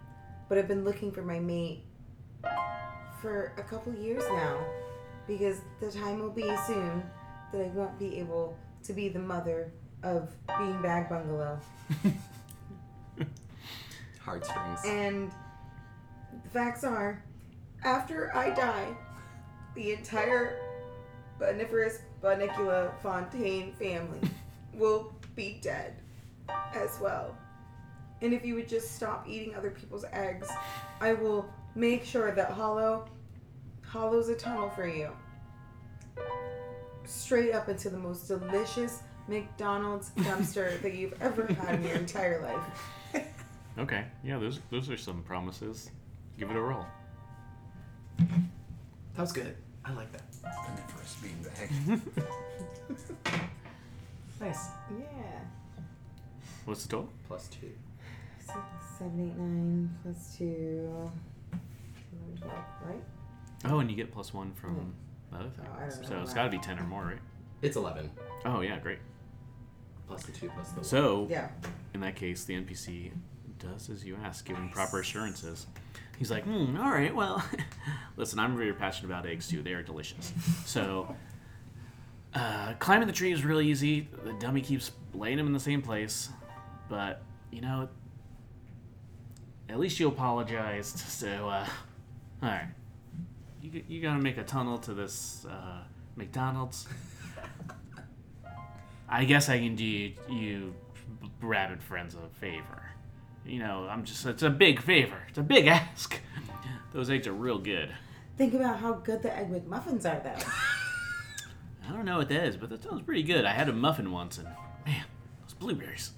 but 0.50 0.58
I've 0.58 0.68
been 0.68 0.84
looking 0.84 1.12
for 1.12 1.22
my 1.22 1.40
mate 1.40 1.84
for 3.22 3.54
a 3.58 3.64
couple 3.64 3.94
years 3.94 4.24
now 4.30 4.58
because 5.28 5.62
the 5.80 5.92
time 5.92 6.20
will 6.20 6.32
be 6.32 6.52
soon 6.66 7.04
that 7.52 7.62
I 7.62 7.68
won't 7.68 8.00
be 8.00 8.18
able 8.20 8.58
to 8.84 8.94
be 8.94 9.10
the 9.10 9.20
mother 9.20 9.72
of 10.04 10.30
Beanbag 10.48 11.10
Bungalow. 11.10 11.60
Heartstrings. 14.20 14.80
And 14.86 15.32
facts 16.58 16.84
are, 16.84 17.22
after 17.84 18.36
I 18.36 18.50
die, 18.50 18.88
the 19.76 19.94
entire 19.94 20.60
Boniferous 21.40 22.00
Bonicula 22.20 22.98
Fontaine 22.98 23.74
family 23.74 24.28
will 24.74 25.14
be 25.36 25.60
dead 25.62 25.94
as 26.74 26.98
well. 27.00 27.38
And 28.24 28.34
if 28.34 28.44
you 28.44 28.56
would 28.56 28.68
just 28.68 28.96
stop 28.96 29.28
eating 29.30 29.54
other 29.54 29.70
people's 29.70 30.04
eggs, 30.12 30.50
I 31.00 31.14
will 31.14 31.48
make 31.76 32.04
sure 32.04 32.32
that 32.32 32.50
Hollow 32.50 33.08
hollows 33.84 34.30
a 34.30 34.36
tunnel 34.36 34.72
for 34.72 34.88
you. 34.88 35.12
Straight 37.06 37.54
up 37.54 37.70
into 37.70 37.92
the 37.92 38.00
most 38.00 38.28
delicious 38.28 39.04
McDonald's 39.28 40.10
dumpster 40.18 40.82
that 40.82 40.96
you've 40.96 41.22
ever 41.22 41.46
had 41.46 41.76
in 41.76 41.84
your 41.84 41.98
entire 41.98 42.42
life. 42.42 43.24
Okay, 43.80 44.06
yeah, 44.24 44.40
those 44.40 44.60
those 44.72 44.90
are 44.90 44.98
some 44.98 45.22
promises. 45.22 45.92
Give 46.38 46.50
it 46.52 46.56
a 46.56 46.62
roll. 46.62 46.86
That 48.18 49.22
was 49.22 49.32
good. 49.32 49.56
I 49.84 49.94
like 49.94 50.12
that. 50.12 50.22
Carnivorous 50.44 51.16
beanbag. 51.22 52.02
Nice. 54.40 54.68
Yeah. 54.92 55.06
What's 56.66 56.84
the 56.84 56.90
total? 56.90 57.10
Plus 57.28 57.48
two. 57.48 57.72
Six, 58.40 58.58
seven, 58.98 59.20
eight, 59.20 59.38
nine 59.38 59.98
plus 60.04 60.36
two. 60.38 61.12
11, 61.52 62.38
12, 62.40 62.54
right? 62.86 63.04
Oh, 63.66 63.80
and 63.80 63.90
you 63.90 63.96
get 63.96 64.12
plus 64.12 64.34
one 64.34 64.54
from 64.54 64.76
hmm. 64.76 64.90
the 65.32 65.40
other 65.40 65.50
thing. 65.50 65.66
Oh, 65.68 65.76
I 65.76 65.90
don't 65.90 66.02
know 66.02 66.08
so 66.08 66.22
it's 66.22 66.34
that. 66.34 66.36
got 66.36 66.44
to 66.44 66.50
be 66.50 66.60
ten 66.60 66.78
or 66.78 66.84
more, 66.84 67.06
right? 67.06 67.20
It's 67.62 67.76
11. 67.76 68.12
Oh 68.46 68.62
yeah, 68.62 68.78
great. 68.78 69.00
Plus 70.08 70.24
the 70.24 70.32
two, 70.32 70.50
plus 70.54 70.70
the 70.70 70.76
one. 70.76 70.84
So 70.84 71.28
Yeah. 71.30 71.50
in 71.94 72.02
that 72.02 72.16
case, 72.16 72.44
the 72.44 72.54
NPC 72.54 73.12
does 73.58 73.90
as 73.90 74.06
you 74.06 74.18
ask, 74.24 74.46
giving 74.46 74.70
proper 74.70 75.00
assurances. 75.00 75.66
He's 76.18 76.32
like, 76.32 76.44
hmm, 76.46 76.76
all 76.78 76.90
right, 76.90 77.16
well, 77.16 77.44
listen, 78.18 78.40
I'm 78.40 78.58
very 78.58 78.74
passionate 78.74 79.10
about 79.10 79.28
eggs 79.28 79.48
too. 79.48 79.62
They 79.62 79.74
are 79.74 79.84
delicious. 79.84 80.34
So, 80.66 81.16
uh, 82.34 82.74
climbing 82.80 83.08
the 83.08 83.14
tree 83.14 83.32
is 83.32 83.46
really 83.46 83.68
easy. 83.68 84.08
The 84.24 84.34
dummy 84.34 84.62
keeps 84.62 84.92
laying 85.14 85.38
them 85.38 85.48
in 85.48 85.54
the 85.54 85.60
same 85.60 85.82
place, 85.82 86.30
but 86.90 87.22
you 87.52 87.62
know, 87.62 87.88
at 89.70 89.80
least 89.80 90.00
you 90.00 90.08
apologized. 90.08 91.00
So, 91.08 91.50
uh, 91.50 91.68
all 92.44 92.50
right, 92.50 92.68
you 93.62 93.84
you 93.88 94.02
gotta 94.02 94.20
make 94.20 94.38
a 94.38 94.44
tunnel 94.44 94.78
to 94.80 94.94
this 94.94 95.46
uh, 95.50 95.84
McDonald's. 96.16 96.88
I 99.10 99.24
guess 99.26 99.50
I 99.50 99.58
can 99.60 99.76
do 99.76 99.86
you, 99.86 100.14
you 100.30 100.74
rabid 101.42 101.82
friends 101.82 102.16
a 102.16 102.28
favor. 102.40 102.92
You 103.48 103.60
know, 103.60 103.88
I'm 103.90 104.04
just, 104.04 104.26
it's 104.26 104.44
a 104.44 104.50
big 104.50 104.82
favor. 104.82 105.18
It's 105.30 105.38
a 105.38 105.44
big 105.44 105.68
ask. 105.68 106.20
Those 106.94 107.10
eggs 107.10 107.28
are 107.28 107.34
real 107.34 107.60
good. 107.60 107.90
Think 108.38 108.54
about 108.54 108.80
how 108.80 108.94
good 108.94 109.24
the 109.24 109.36
Egg 109.36 109.52
McMuffins 109.52 110.06
are, 110.06 110.22
though. 110.24 110.46
I 111.90 111.94
don't 111.94 112.06
know 112.06 112.18
what 112.18 112.30
that 112.30 112.44
is, 112.44 112.58
but 112.58 112.70
that 112.70 112.84
sounds 112.84 113.02
pretty 113.02 113.24
good. 113.24 113.46
I 113.46 113.52
had 113.52 113.70
a 113.70 113.74
muffin 113.74 114.12
once, 114.12 114.38
and 114.38 114.48
man, 114.86 115.04
those 115.44 115.54
blueberries. 115.54 116.12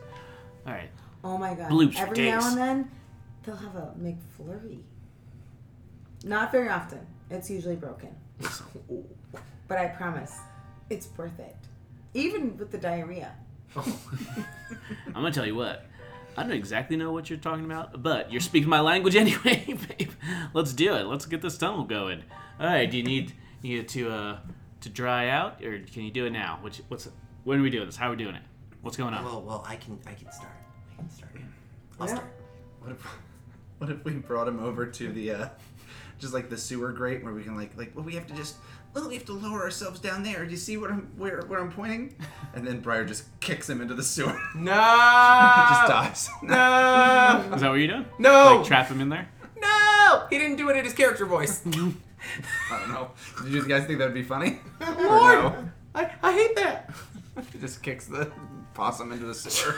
All 0.66 0.74
right. 0.74 0.90
Oh 1.24 1.38
my 1.38 1.54
god. 1.54 1.70
For 1.70 2.02
Every 2.02 2.26
now 2.32 2.48
and 2.48 2.58
then, 2.58 2.92
they'll 3.44 3.56
have 3.56 3.76
a 3.76 3.94
McFlurry. 4.00 4.80
Not 6.24 6.52
very 6.52 6.70
often. 6.70 7.06
It's 7.30 7.50
usually 7.50 7.76
broken. 7.76 8.16
But 9.68 9.78
I 9.78 9.86
promise, 9.86 10.36
it's 10.90 11.10
worth 11.16 11.40
it. 11.40 11.56
Even 12.16 12.58
with 12.58 12.72
the 12.72 12.80
diarrhea. 12.80 13.36
I'm 13.76 13.94
gonna 15.14 15.32
tell 15.32 15.46
you 15.46 15.54
what. 15.54 15.86
I 16.40 16.44
don't 16.44 16.52
exactly 16.54 16.96
know 16.96 17.12
what 17.12 17.30
you're 17.30 17.40
talking 17.40 17.66
about, 17.66 18.02
but 18.02 18.32
you're 18.32 18.42
speaking 18.42 18.70
my 18.70 18.80
language 18.80 19.16
anyway, 19.26 19.66
babe. 19.98 20.12
Let's 20.54 20.74
do 20.74 20.94
it. 20.96 21.04
Let's 21.06 21.26
get 21.26 21.42
this 21.42 21.58
tunnel 21.58 21.84
going. 21.84 22.24
All 22.60 22.66
right. 22.66 22.90
Do 22.90 22.98
you 22.98 23.04
need 23.04 23.34
you 23.62 23.76
need 23.76 23.80
it 23.82 23.88
to 23.90 24.12
uh 24.12 24.38
to 24.82 24.90
dry 24.90 25.30
out, 25.30 25.64
or 25.64 25.80
can 25.80 26.04
you 26.04 26.12
do 26.12 26.26
it 26.26 26.32
now? 26.32 26.60
Which 26.62 26.82
what's 26.88 27.10
when 27.44 27.60
are 27.60 27.62
we 27.62 27.70
doing 27.70 27.86
this? 27.86 27.98
How 27.98 28.08
are 28.08 28.12
we 28.12 28.18
doing 28.18 28.36
it? 28.36 28.42
What's 28.82 28.96
going 28.96 29.14
on? 29.14 29.26
Well, 29.26 29.42
well, 29.42 29.66
I 29.68 29.76
can, 29.76 30.00
I 30.08 30.14
can 30.14 30.32
start. 30.32 30.54
I 30.94 30.96
can 31.02 31.10
start. 31.10 31.32
I'll 32.00 32.08
Yeah. 32.08 32.14
start. 32.16 32.28
What 32.80 32.92
if, 32.92 33.02
what 33.80 33.90
if 33.90 34.06
we 34.06 34.14
brought 34.14 34.48
him 34.48 34.60
over 34.64 34.86
to 34.86 35.12
the, 35.12 35.32
uh, 35.32 35.50
just 36.18 36.34
like 36.34 36.50
the 36.50 36.58
sewer 36.58 36.94
grate 36.94 37.22
where 37.22 37.34
we 37.34 37.44
can 37.44 37.58
like, 37.58 37.76
like, 37.78 37.94
well, 37.94 38.06
we 38.06 38.14
have 38.16 38.26
to 38.28 38.34
just, 38.36 38.56
well, 38.94 39.08
we 39.08 39.16
have 39.16 39.26
to 39.26 39.34
lower 39.34 39.62
ourselves 39.62 40.00
down 40.00 40.24
there. 40.24 40.46
Do 40.46 40.52
you 40.52 40.58
see 40.58 40.78
where 40.78 40.92
I'm, 40.92 41.12
where, 41.18 41.42
where 41.48 41.60
I'm 41.60 41.72
pointing? 41.72 42.16
And 42.56 42.66
then 42.66 42.80
Briar 42.80 43.06
just 43.06 43.26
kicks 43.42 43.70
him 43.70 43.80
into 43.80 43.94
the 43.94 44.02
sewer. 44.02 44.36
No! 44.56 44.72
He 44.72 45.70
just 45.70 45.88
dies. 45.88 46.30
No! 46.42 47.52
Is 47.54 47.62
that 47.62 47.70
what 47.70 47.76
you're 47.76 47.88
doing? 47.88 48.06
No! 48.18 48.58
Like 48.58 48.66
trap 48.66 48.88
him 48.88 49.02
in 49.02 49.10
there? 49.10 49.30
No! 49.62 50.26
He 50.32 50.40
didn't 50.40 50.58
do 50.58 50.68
it 50.70 50.76
in 50.76 50.84
his 50.84 50.94
character 50.94 51.28
voice. 51.28 51.62
I 51.68 52.80
don't 52.80 52.90
know. 52.90 53.12
Did 53.44 53.54
you 53.54 53.68
guys 53.68 53.86
think 53.86 54.00
that'd 54.00 54.16
be 54.16 54.24
funny? 54.24 54.60
Lord! 54.82 55.44
no? 55.44 55.70
I, 55.94 56.12
I 56.24 56.34
hate 56.34 56.56
that. 56.56 56.90
He 57.54 57.60
just 57.60 57.84
kicks 57.84 58.08
the 58.08 58.32
possum 58.74 59.12
into 59.12 59.26
the 59.26 59.36
sewer. 59.36 59.76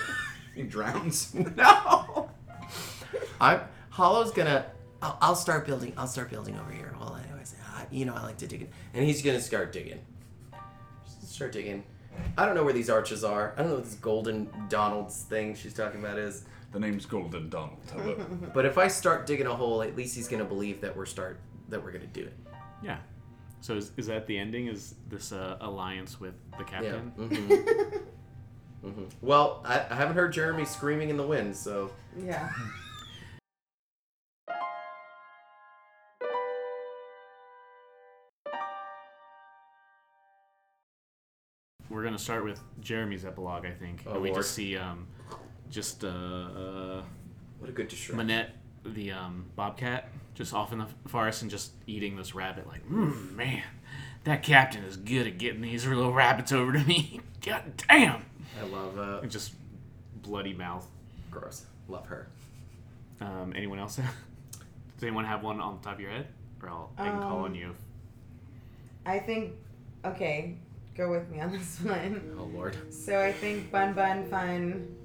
he 0.56 0.64
drowns. 0.64 1.34
No! 1.34 2.30
I'm 3.42 3.60
Hollow's 3.90 4.32
gonna. 4.32 4.66
I'll, 5.02 5.18
I'll 5.22 5.36
start 5.36 5.66
building. 5.68 5.94
I'll 5.98 6.08
start 6.08 6.30
building 6.30 6.58
over 6.58 6.72
here. 6.72 6.96
Well, 7.00 7.20
anyways, 7.24 7.31
uh, 7.31 7.31
you 7.92 8.06
know 8.06 8.14
I 8.14 8.24
like 8.24 8.38
to 8.38 8.48
dig 8.48 8.64
it, 8.64 8.70
and 8.94 9.06
he's 9.06 9.22
gonna 9.22 9.42
start 9.42 9.72
digging. 9.72 10.00
Start 11.24 11.52
digging. 11.52 11.84
I 12.38 12.46
don't 12.46 12.56
know 12.56 12.64
where 12.64 12.74
these 12.74 12.90
arches 12.90 13.24
are. 13.24 13.54
I 13.56 13.62
don't 13.62 13.70
know 13.70 13.76
what 13.76 13.86
this 13.86 13.96
golden 13.96 14.50
Donald's 14.70 15.24
thing 15.24 15.56
she's 15.56 15.74
talking 15.74 16.00
about 16.00 16.18
is. 16.18 16.46
The 16.72 16.80
name's 16.80 17.06
Golden 17.06 17.50
Donald. 17.50 17.80
But 18.54 18.66
if 18.66 18.78
I 18.78 18.88
start 18.88 19.26
digging 19.26 19.48
a 19.48 19.54
hole, 19.56 19.82
at 19.84 19.96
least 19.96 20.16
he's 20.16 20.28
gonna 20.28 20.46
believe 20.46 20.82
that 20.82 20.96
we're 20.96 21.06
start 21.06 21.40
that 21.70 21.84
we're 21.84 21.92
gonna 21.92 22.06
do 22.08 22.22
it. 22.24 22.38
Yeah. 22.84 22.98
So 23.62 23.76
is, 23.76 23.92
is 23.98 24.08
that 24.08 24.26
the 24.26 24.38
ending? 24.38 24.68
Is 24.68 24.96
this 25.10 25.32
uh, 25.32 25.58
alliance 25.62 26.20
with 26.20 26.34
the 26.58 26.64
Yeah. 26.64 26.70
captain? 26.70 27.12
hmm 28.84 28.90
hmm 28.90 29.04
Well, 29.22 29.62
I, 29.66 29.86
I 29.90 29.96
haven't 29.96 30.16
heard 30.16 30.34
Jeremy 30.34 30.66
screaming 30.66 31.10
in 31.10 31.18
the 31.18 31.28
wind, 31.28 31.56
so 31.56 31.92
Yeah. 32.18 32.50
We're 41.92 42.04
gonna 42.04 42.18
start 42.18 42.44
with 42.46 42.60
Jeremy's 42.80 43.26
epilogue, 43.26 43.66
I 43.66 43.72
think. 43.72 44.04
Oh, 44.08 44.14
and 44.14 44.22
we 44.22 44.30
Lord. 44.30 44.42
just 44.44 44.54
see 44.56 44.78
um, 44.78 45.08
just 45.70 46.04
uh, 46.04 46.08
uh 46.08 47.04
what 47.60 47.70
a 47.70 47.74
good 47.74 47.90
distraction. 47.90 48.18
Manette, 48.18 48.52
the 48.86 49.12
um, 49.12 49.46
bobcat, 49.56 50.10
just 50.34 50.54
off 50.54 50.72
in 50.72 50.80
the 50.80 50.88
forest 51.08 51.42
and 51.42 51.52
just 51.52 51.74
eating 51.88 52.16
this 52.16 52.34
rabbit. 52.34 52.66
Like, 52.68 52.88
mm, 52.90 53.36
man, 53.36 53.64
that 54.24 54.42
captain 54.42 54.84
is 54.86 54.96
good 54.98 55.28
at 55.28 55.38
getting 55.38 55.62
these 55.62 55.86
little 55.86 56.14
rabbits 56.14 56.52
over 56.54 56.72
to 56.72 56.80
me. 56.80 57.20
God 57.46 57.74
damn! 57.90 58.26
I 58.60 58.66
love 58.68 58.98
uh, 58.98 59.20
And 59.22 59.30
just 59.32 59.54
bloody 60.22 60.54
mouth. 60.54 60.88
gross. 61.30 61.66
Love 61.90 62.08
her. 62.08 62.28
Um, 63.20 63.54
anyone 63.56 63.80
else? 63.80 63.98
Does 64.96 65.04
anyone 65.04 65.26
have 65.26 65.44
one 65.44 65.60
on 65.60 65.78
the 65.78 65.84
top 65.84 65.96
of 65.96 66.00
your 66.00 66.12
head? 66.12 66.28
Or 66.64 66.70
I'll, 66.70 66.92
I 66.98 67.10
can 67.10 67.20
call 67.20 67.40
on 67.40 67.46
Um, 67.52 67.56
you. 67.56 67.76
I 69.06 69.20
think, 69.20 69.54
okay, 70.06 70.56
go 71.02 71.10
with 71.12 71.30
me 71.30 71.40
on 71.40 71.52
this 71.52 71.80
one. 71.84 72.36
Oh 72.40 72.44
Lord. 72.44 72.76
So 72.94 73.20
I 73.20 73.32
think 73.32 73.72
Bun 73.72 73.94
Bun 73.94 74.26
Fun, 74.26 74.96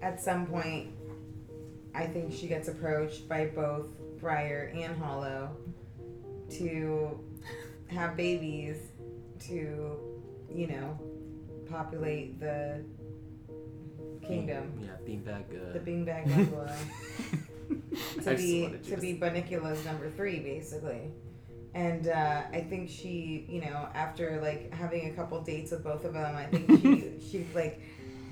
at 0.00 0.20
some 0.20 0.46
point, 0.46 0.90
I 1.94 2.06
think 2.06 2.32
she 2.32 2.46
gets 2.46 2.68
approached 2.68 3.28
by 3.28 3.46
both 3.46 3.90
Briar 4.20 4.72
and 4.74 4.96
Hollow 4.96 5.56
to 6.50 7.20
have 7.88 8.16
babies 8.16 8.76
to, 9.40 9.98
you 10.50 10.66
know, 10.66 10.98
populate 11.70 12.40
the 12.40 12.84
kingdom, 14.26 14.80
Yeah, 14.82 14.96
beanbag. 15.06 15.44
Uh, 15.50 15.72
the 15.72 15.80
beanbag 15.80 16.28
bungalow. 16.28 16.72
To 18.22 18.34
be 18.34 18.62
wanted 18.62 18.86
you 18.86 18.90
to 18.90 18.96
to 18.96 19.00
be 19.00 19.18
Bunicula's 19.18 19.84
number 19.84 20.10
three, 20.10 20.38
basically. 20.38 21.10
And 21.74 22.08
uh, 22.08 22.42
I 22.52 22.60
think 22.68 22.88
she, 22.88 23.46
you 23.48 23.60
know, 23.60 23.88
after 23.94 24.40
like 24.40 24.72
having 24.72 25.10
a 25.10 25.12
couple 25.14 25.40
dates 25.42 25.70
with 25.70 25.84
both 25.84 26.04
of 26.04 26.14
them, 26.14 26.34
I 26.36 26.46
think 26.46 26.80
she 26.82 27.20
she 27.30 27.46
like 27.54 27.80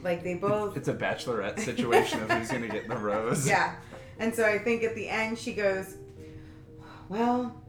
like 0.03 0.23
they 0.25 0.35
both 0.35 0.77
It's 0.77 0.89
a 0.89 0.95
bachelorette 0.95 1.59
situation 1.61 2.23
of 2.23 2.31
who's 2.31 2.51
gonna 2.51 2.69
get 2.69 2.89
the 2.89 2.97
rose. 2.97 3.47
yeah. 3.49 3.77
And 4.19 4.35
so 4.35 4.45
I 4.47 4.59
think 4.59 4.83
at 4.83 4.95
the 4.95 5.09
end 5.09 5.39
she 5.39 5.53
goes, 5.53 5.97
well, 7.09 7.63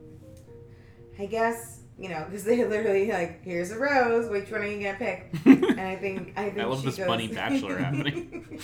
I 1.19 1.25
guess 1.25 1.81
you 1.99 2.09
know 2.09 2.23
because 2.25 2.43
they 2.43 2.63
literally 2.63 3.11
like 3.11 3.43
here's 3.43 3.71
a 3.71 3.77
rose, 3.77 4.29
which 4.29 4.49
one 4.51 4.61
are 4.61 4.65
you 4.67 4.81
gonna 4.83 4.97
pick? 4.97 5.31
And 5.45 5.81
I 5.81 5.95
think 5.95 6.33
I 6.37 6.45
think 6.49 6.59
I 6.59 6.65
love 6.65 6.79
she 6.79 6.85
this 6.87 6.97
goes, 6.97 7.07
bunny 7.07 7.27
bachelor 7.27 7.77
happening. 7.77 8.59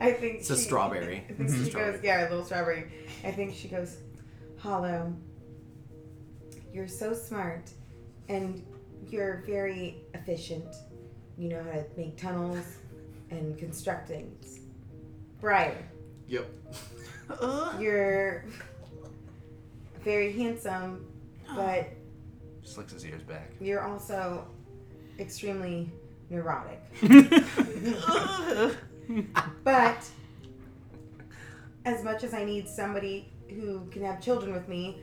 I 0.00 0.12
think 0.12 0.40
It's 0.40 0.50
a 0.50 0.56
strawberry. 0.56 1.24
I 1.28 1.32
think 1.32 1.40
It's 1.48 1.54
she 1.56 1.64
strawberry. 1.66 1.92
goes, 1.92 2.04
yeah, 2.04 2.28
a 2.28 2.30
little 2.30 2.44
strawberry. 2.44 2.90
I 3.24 3.30
think 3.30 3.54
she 3.54 3.68
goes, 3.68 3.96
Hollow, 4.58 5.14
you're 6.72 6.88
so 6.88 7.12
smart 7.12 7.70
and 8.28 8.64
you're 9.08 9.42
very 9.46 10.02
efficient. 10.14 10.74
You 11.36 11.48
know 11.50 11.62
how 11.64 11.80
to 11.80 11.86
make 11.96 12.16
tunnels 12.16 12.64
and 13.30 13.56
construct 13.58 14.08
things. 14.08 14.60
Briar, 15.40 15.76
Yep. 16.28 16.46
you're 17.80 18.44
very 20.04 20.32
handsome, 20.32 21.06
oh. 21.48 21.56
but 21.56 21.88
Just 22.62 22.76
licks 22.78 22.92
his 22.92 23.04
ears 23.06 23.22
back. 23.22 23.50
you're 23.60 23.82
also 23.82 24.46
extremely 25.18 25.90
neurotic. 26.28 26.80
But 29.64 30.08
as 31.84 32.04
much 32.04 32.22
as 32.22 32.32
I 32.32 32.44
need 32.44 32.68
somebody 32.68 33.28
who 33.48 33.86
can 33.90 34.04
have 34.04 34.20
children 34.22 34.52
with 34.52 34.68
me 34.68 35.02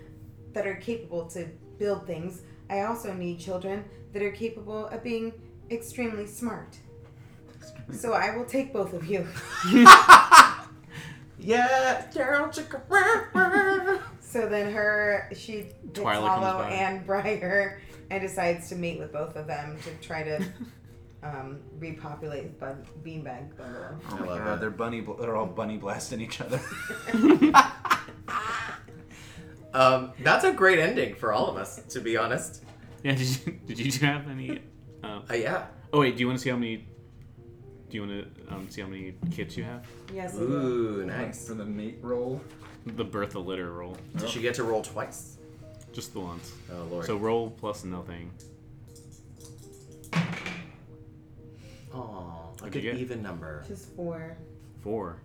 that 0.57 0.65
are 0.65 0.73
capable 0.75 1.23
to 1.27 1.45
build 1.77 2.07
things, 2.07 2.41
I 2.67 2.81
also 2.81 3.13
need 3.13 3.37
children 3.39 3.85
that 4.11 4.23
are 4.23 4.31
capable 4.31 4.87
of 4.87 5.03
being 5.03 5.31
extremely 5.69 6.25
smart. 6.25 6.75
So 7.91 8.13
I 8.13 8.35
will 8.35 8.43
take 8.45 8.73
both 8.73 8.93
of 8.93 9.05
you. 9.05 9.27
Yeah, 11.39 12.01
Carol 12.11 12.47
Chicka. 12.47 14.01
So 14.19 14.49
then 14.49 14.73
her, 14.73 15.29
she 15.35 15.67
picks 15.83 15.99
Twilight 15.99 16.27
comes 16.31 16.45
Hollow 16.45 16.63
and 16.63 17.05
Briar 17.05 17.79
and 18.09 18.21
decides 18.21 18.67
to 18.69 18.75
mate 18.75 18.97
with 18.99 19.13
both 19.13 19.35
of 19.35 19.45
them 19.45 19.77
to 19.83 19.91
try 20.07 20.23
to 20.23 20.43
um, 21.21 21.59
repopulate 21.79 22.59
Bun- 22.59 22.83
Beanbag 23.05 23.55
Bungalow. 23.55 23.99
Oh 24.09 24.15
I 24.15 24.19
my 24.19 24.25
love 24.25 24.39
god, 24.39 24.53
it. 24.55 24.59
they're 24.61 24.69
bunny. 24.71 25.01
Bl- 25.01 25.13
they're 25.13 25.35
all 25.35 25.45
bunny 25.45 25.77
blasting 25.77 26.21
each 26.21 26.41
other. 26.41 26.59
Um, 29.77 30.11
that's 30.21 30.43
a 30.43 30.51
great 30.51 30.79
ending 30.79 31.13
for 31.13 31.31
all 31.31 31.47
of 31.47 31.55
us, 31.55 31.81
to 31.89 31.99
be 32.01 32.17
honest. 32.17 32.63
yeah, 33.03 33.13
did 33.13 33.27
you, 33.45 33.51
did 33.67 33.79
you 33.79 34.07
have 34.07 34.27
any? 34.27 34.59
Um, 35.03 35.23
Uh, 35.29 35.35
yeah. 35.35 35.67
oh, 35.93 35.99
wait, 35.99 36.15
do 36.15 36.21
you 36.21 36.27
want 36.27 36.39
to 36.39 36.43
see 36.43 36.49
how 36.49 36.55
many. 36.57 36.77
Do 37.89 37.95
you 37.95 38.01
want 38.07 38.13
to 38.47 38.53
um, 38.53 38.69
see 38.69 38.81
how 38.81 38.87
many 38.87 39.13
kits 39.31 39.55
you 39.55 39.63
have? 39.63 39.85
Yes. 40.13 40.35
Ooh, 40.35 41.05
nice. 41.05 41.47
For 41.47 41.53
the 41.53 41.63
mate 41.63 41.99
roll. 42.01 42.41
The 42.87 43.03
birth 43.03 43.35
of 43.35 43.45
litter 43.45 43.71
roll. 43.71 43.95
Did 44.17 44.29
she 44.29 44.41
get 44.41 44.55
to 44.55 44.63
roll 44.63 44.81
twice? 44.81 45.37
Just 45.93 46.11
the 46.13 46.19
once. 46.21 46.51
Oh 46.73 46.83
lord. 46.91 47.05
So 47.05 47.15
roll 47.15 47.51
plus 47.51 47.83
nothing. 47.85 48.31
Aw, 51.93 51.97
a 51.97 51.99
What'd 51.99 52.73
good 52.73 52.81
get? 52.81 52.95
even 52.97 53.21
number. 53.21 53.63
Just 53.67 53.95
four. 53.95 54.37
Four. 54.81 55.21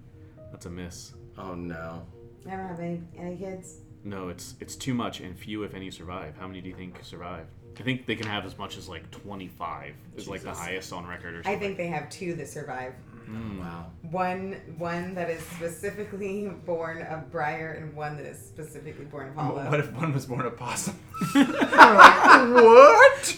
That's 0.50 0.66
a 0.66 0.70
miss. 0.70 1.12
Oh 1.38 1.54
no. 1.54 2.06
I 2.46 2.50
don't 2.56 2.68
have 2.68 2.80
any 2.80 3.00
any 3.16 3.36
kids. 3.36 3.78
No, 4.04 4.28
it's 4.28 4.56
it's 4.60 4.74
too 4.74 4.94
much, 4.94 5.20
and 5.20 5.38
few, 5.38 5.62
if 5.62 5.74
any, 5.74 5.90
survive. 5.90 6.36
How 6.38 6.48
many 6.48 6.60
do 6.60 6.68
you 6.68 6.74
think 6.74 6.98
survive? 7.02 7.46
I 7.78 7.82
think 7.82 8.06
they 8.06 8.16
can 8.16 8.26
have 8.26 8.44
as 8.44 8.58
much 8.58 8.76
as 8.76 8.88
like 8.88 9.10
25. 9.10 9.94
Is 10.16 10.28
like 10.28 10.42
the 10.42 10.50
Jesus. 10.50 10.62
highest 10.62 10.92
on 10.92 11.06
record, 11.06 11.34
or 11.34 11.42
something. 11.42 11.56
I 11.56 11.58
think 11.58 11.76
they 11.76 11.86
have 11.86 12.10
two 12.10 12.34
that 12.34 12.48
survive. 12.48 12.94
Mm. 13.28 13.60
Wow. 13.60 13.86
One 14.10 14.56
one 14.76 15.14
that 15.14 15.30
is 15.30 15.42
specifically 15.42 16.48
born 16.66 17.02
of 17.02 17.30
Briar 17.30 17.72
and 17.72 17.94
one 17.94 18.16
that 18.16 18.26
is 18.26 18.38
specifically 18.38 19.06
born 19.06 19.28
of 19.28 19.34
Hollow. 19.34 19.70
What 19.70 19.80
if 19.80 19.92
one 19.92 20.12
was 20.12 20.26
born 20.26 20.44
a 20.44 20.50
possum? 20.50 20.98
what? 21.32 23.34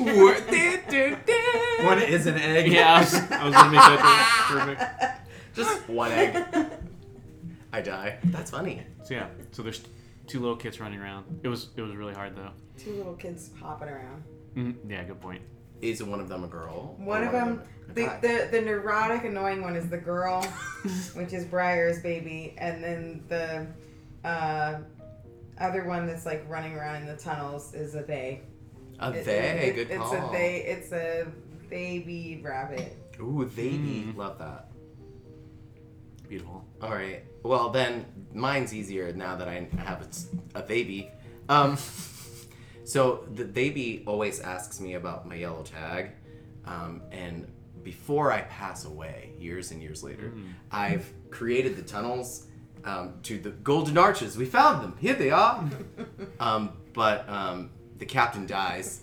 one 1.85 2.03
is 2.03 2.27
an 2.27 2.39
egg. 2.39 2.73
Yeah, 2.73 2.95
I 2.95 3.01
was, 3.01 3.15
I 3.15 3.45
was 3.45 3.55
gonna 3.55 3.71
make 3.71 3.81
that 3.81 4.01
perfect. 4.49 4.83
Just 5.55 5.89
one 5.89 6.11
egg. 6.11 6.45
I 7.73 7.83
die. 7.83 8.19
That's 8.25 8.51
funny. 8.51 8.83
So 9.05 9.15
yeah, 9.15 9.29
so 9.53 9.63
there's 9.63 9.83
two 10.27 10.41
little 10.41 10.57
kids 10.57 10.81
running 10.81 11.01
around. 11.01 11.41
It 11.43 11.49
was 11.49 11.69
it 11.77 11.83
was 11.83 11.95
really 11.95 12.15
hard 12.15 12.37
though. 12.37 12.51
Two 12.79 12.93
little 12.95 13.15
kids 13.15 13.51
hopping 13.61 13.89
around. 13.89 14.25
Mm, 14.57 14.75
yeah, 14.89 15.03
good 15.05 15.21
point. 15.21 15.43
is 15.81 16.03
one 16.03 16.21
of 16.21 16.29
them 16.29 16.45
a 16.45 16.49
girl? 16.49 16.97
or 16.99 17.05
One 17.05 17.23
of 17.25 17.33
them, 17.33 17.63
a 17.91 17.93
the, 17.93 18.05
the 18.23 18.49
the 18.53 18.61
neurotic, 18.63 19.25
annoying 19.25 19.63
one 19.63 19.77
is 19.77 19.89
the 19.91 19.99
girl, 19.99 20.43
which 21.15 21.33
is 21.33 21.45
Briar's 21.45 22.01
baby, 22.03 22.55
and 22.59 22.83
then 22.83 23.25
the 23.29 23.67
uh, 24.29 24.81
other 25.59 25.85
one 25.85 26.07
that's 26.07 26.25
like 26.27 26.45
running 26.49 26.75
around 26.75 27.03
in 27.03 27.07
the 27.07 27.17
tunnels 27.17 27.75
is 27.75 27.95
a 27.95 28.03
they. 28.03 28.43
a 29.01 29.11
It- 29.11 29.25
they. 29.25 29.39
it- 29.69 29.75
good 29.75 29.91
it's 29.91 29.99
call. 30.03 30.29
a 30.31 30.33
they. 30.33 30.57
It's 30.63 30.93
a 30.93 31.27
baby 31.69 32.41
rabbit. 32.43 32.97
Ooh, 33.21 33.45
they 33.55 33.71
Mm. 33.71 34.17
love 34.17 34.39
that. 34.39 34.69
Beautiful. 36.29 36.65
All 36.83 36.91
right. 36.91 37.25
Well, 37.43 37.71
then 37.71 38.07
mine's 38.33 38.75
easier 38.75 39.13
now 39.13 39.37
that 39.37 39.49
I 39.49 39.69
have 39.79 40.07
a 40.55 40.63
baby. 40.63 41.11
Um, 41.49 41.77
so 42.85 43.27
the 43.35 43.45
baby 43.45 44.03
always 44.07 44.41
asks 44.41 44.81
me 44.81 44.95
about 44.95 45.29
my 45.29 45.35
yellow 45.35 45.63
tag, 45.63 46.13
um, 46.65 47.03
and 47.13 47.47
before 47.83 48.33
I 48.33 48.41
pass 48.43 48.87
away, 48.87 49.33
years 49.39 49.71
and 49.71 49.83
years 49.83 50.03
later, 50.03 50.33
I've 50.71 51.13
created 51.31 51.77
the 51.77 51.83
tunnels 51.83 52.47
um, 52.85 53.15
to 53.25 53.39
the 53.39 53.51
golden 53.51 53.99
arches. 53.99 54.37
We 54.37 54.47
found 54.47 54.83
them. 54.83 54.97
Here 54.99 55.15
they 55.15 55.31
are. 55.31 55.69
um, 56.41 56.71
but 56.93 57.29
um, 57.29 57.71
the 57.99 58.07
captain 58.07 58.47
dies. 58.47 59.03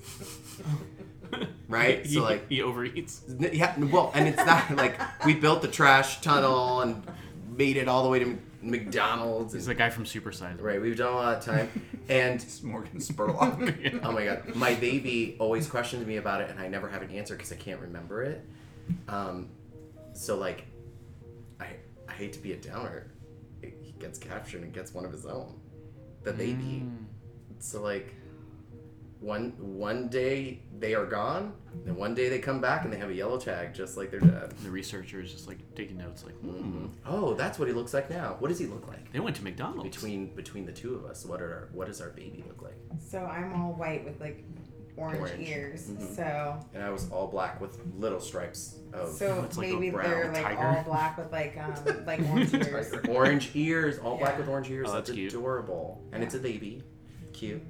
Right? 1.68 2.06
He, 2.06 2.16
So 2.16 2.24
like 2.24 2.50
he 2.50 2.60
overeats. 2.60 3.22
Yeah, 3.54 3.80
well, 3.80 4.12
and 4.14 4.28
it's 4.28 4.46
not 4.46 4.76
like 4.76 5.00
we 5.26 5.34
built 5.36 5.62
the 5.62 5.70
trash 5.70 6.20
tunnel 6.20 6.82
and 6.82 7.02
made 7.48 7.78
it 7.78 7.88
all 7.88 8.04
the 8.04 8.10
way 8.10 8.20
to 8.20 8.38
McDonald's. 8.62 9.54
He's 9.54 9.68
And, 9.68 9.78
the 9.78 9.80
guy 9.80 9.90
from 9.90 10.06
Super 10.06 10.34
Size. 10.34 10.60
Right, 10.60 10.82
we've 10.82 10.98
done 10.98 11.14
a 11.14 11.16
lot 11.16 11.38
of 11.38 11.46
time. 11.46 11.70
And 12.10 12.42
It's 12.42 12.62
Morgan 12.62 13.00
Spurlock. 13.00 14.02
oh 14.04 14.12
my 14.12 14.26
god, 14.26 14.54
my 14.54 14.76
baby 14.76 15.38
always 15.40 15.66
questions 15.66 16.06
me 16.06 16.18
about 16.18 16.42
it, 16.42 16.50
and 16.50 16.60
I 16.60 16.68
never 16.68 16.90
have 16.90 17.02
an 17.02 17.12
answer 17.12 17.36
because 17.38 17.54
I 17.54 17.56
can't 17.56 17.80
remember 17.80 18.24
it. 18.24 18.46
Um, 19.08 19.48
so 20.12 20.36
like, 20.36 20.66
I 21.62 21.68
I 22.10 22.12
hate 22.12 22.34
to 22.34 22.40
be 22.40 22.52
a 22.52 22.58
downer. 22.58 23.14
He 23.62 23.94
gets 23.98 24.20
captured 24.20 24.64
and 24.64 24.74
gets 24.74 24.94
one 24.94 25.06
of 25.06 25.14
his 25.14 25.26
own, 25.26 25.58
the 26.24 26.34
baby. 26.34 26.84
Mm. 26.84 27.06
So 27.60 27.82
like, 27.82 28.14
one 29.22 29.52
one 29.60 30.08
day 30.10 30.60
they 30.80 30.94
are 30.96 31.06
gone, 31.06 31.54
and 31.86 31.96
one 31.96 32.14
day 32.16 32.28
they 32.28 32.40
come 32.40 32.60
back 32.60 32.84
and 32.84 32.92
they 32.92 32.98
have 32.98 33.10
a 33.10 33.14
yellow 33.14 33.38
tag 33.40 33.74
just 33.74 33.96
like 33.96 34.10
their 34.12 34.20
dad. 34.20 34.52
The 34.64 34.70
researcher 34.72 35.22
is 35.22 35.32
just 35.32 35.48
like 35.48 35.60
taking 35.76 35.98
notes, 35.98 36.26
like, 36.26 36.36
hmm. 36.42 36.50
Mhm. 36.86 36.90
Oh, 37.06 37.34
that's 37.36 37.60
what 37.60 37.68
he 37.68 37.74
looks 37.74 37.94
like 37.94 38.10
now. 38.10 38.36
What 38.40 38.48
does 38.50 38.58
he 38.60 38.66
look 38.66 38.88
like? 38.88 39.12
They 39.14 39.20
went 39.20 39.36
to 39.38 39.44
McDonald's. 39.44 39.84
Between 39.96 40.34
between 40.36 40.66
the 40.66 40.72
two 40.74 40.96
of 40.96 41.06
us, 41.06 41.24
what 41.26 41.40
are 41.42 41.54
our, 41.54 41.70
what 41.72 41.88
does 41.88 42.02
our 42.02 42.10
baby 42.10 42.44
look 42.48 42.62
like? 42.64 42.76
So 43.00 43.20
I'm 43.24 43.54
all 43.62 43.74
white 43.74 44.04
with 44.04 44.20
like 44.20 44.44
orange, 44.98 45.20
Orange. 45.22 45.48
ears. 45.48 45.88
Mhm. 45.88 46.16
So 46.16 46.60
And 46.74 46.84
I 46.84 46.90
was 46.90 47.10
all 47.12 47.28
black 47.28 47.62
with 47.62 47.80
little 47.98 48.20
stripes 48.20 48.80
of 48.92 49.10
so 49.10 49.44
It's 49.46 49.58
like 49.58 49.70
a 49.70 49.74
maybe 49.74 49.92
brown 49.92 50.10
they're 50.10 50.34
like 50.34 50.44
tiger. 50.44 50.68
all 50.68 50.84
black 50.84 51.18
with 51.18 51.32
like 51.32 51.58
um 51.58 51.74
like 52.08 52.20
orange 52.30 52.54
ears. 52.56 52.94
orange 53.08 53.52
ears, 53.56 54.00
all 54.00 54.18
black 54.18 54.34
Yeah. 54.34 54.40
with 54.40 54.50
orange 54.50 54.70
ears. 54.72 54.88
Oh, 54.90 54.94
that's 54.94 55.10
that's 55.10 55.16
cute. 55.18 55.32
adorable, 55.34 56.04
and 56.12 56.24
it's 56.24 56.34
a 56.36 56.40
baby, 56.40 56.82
cute. 57.34 57.62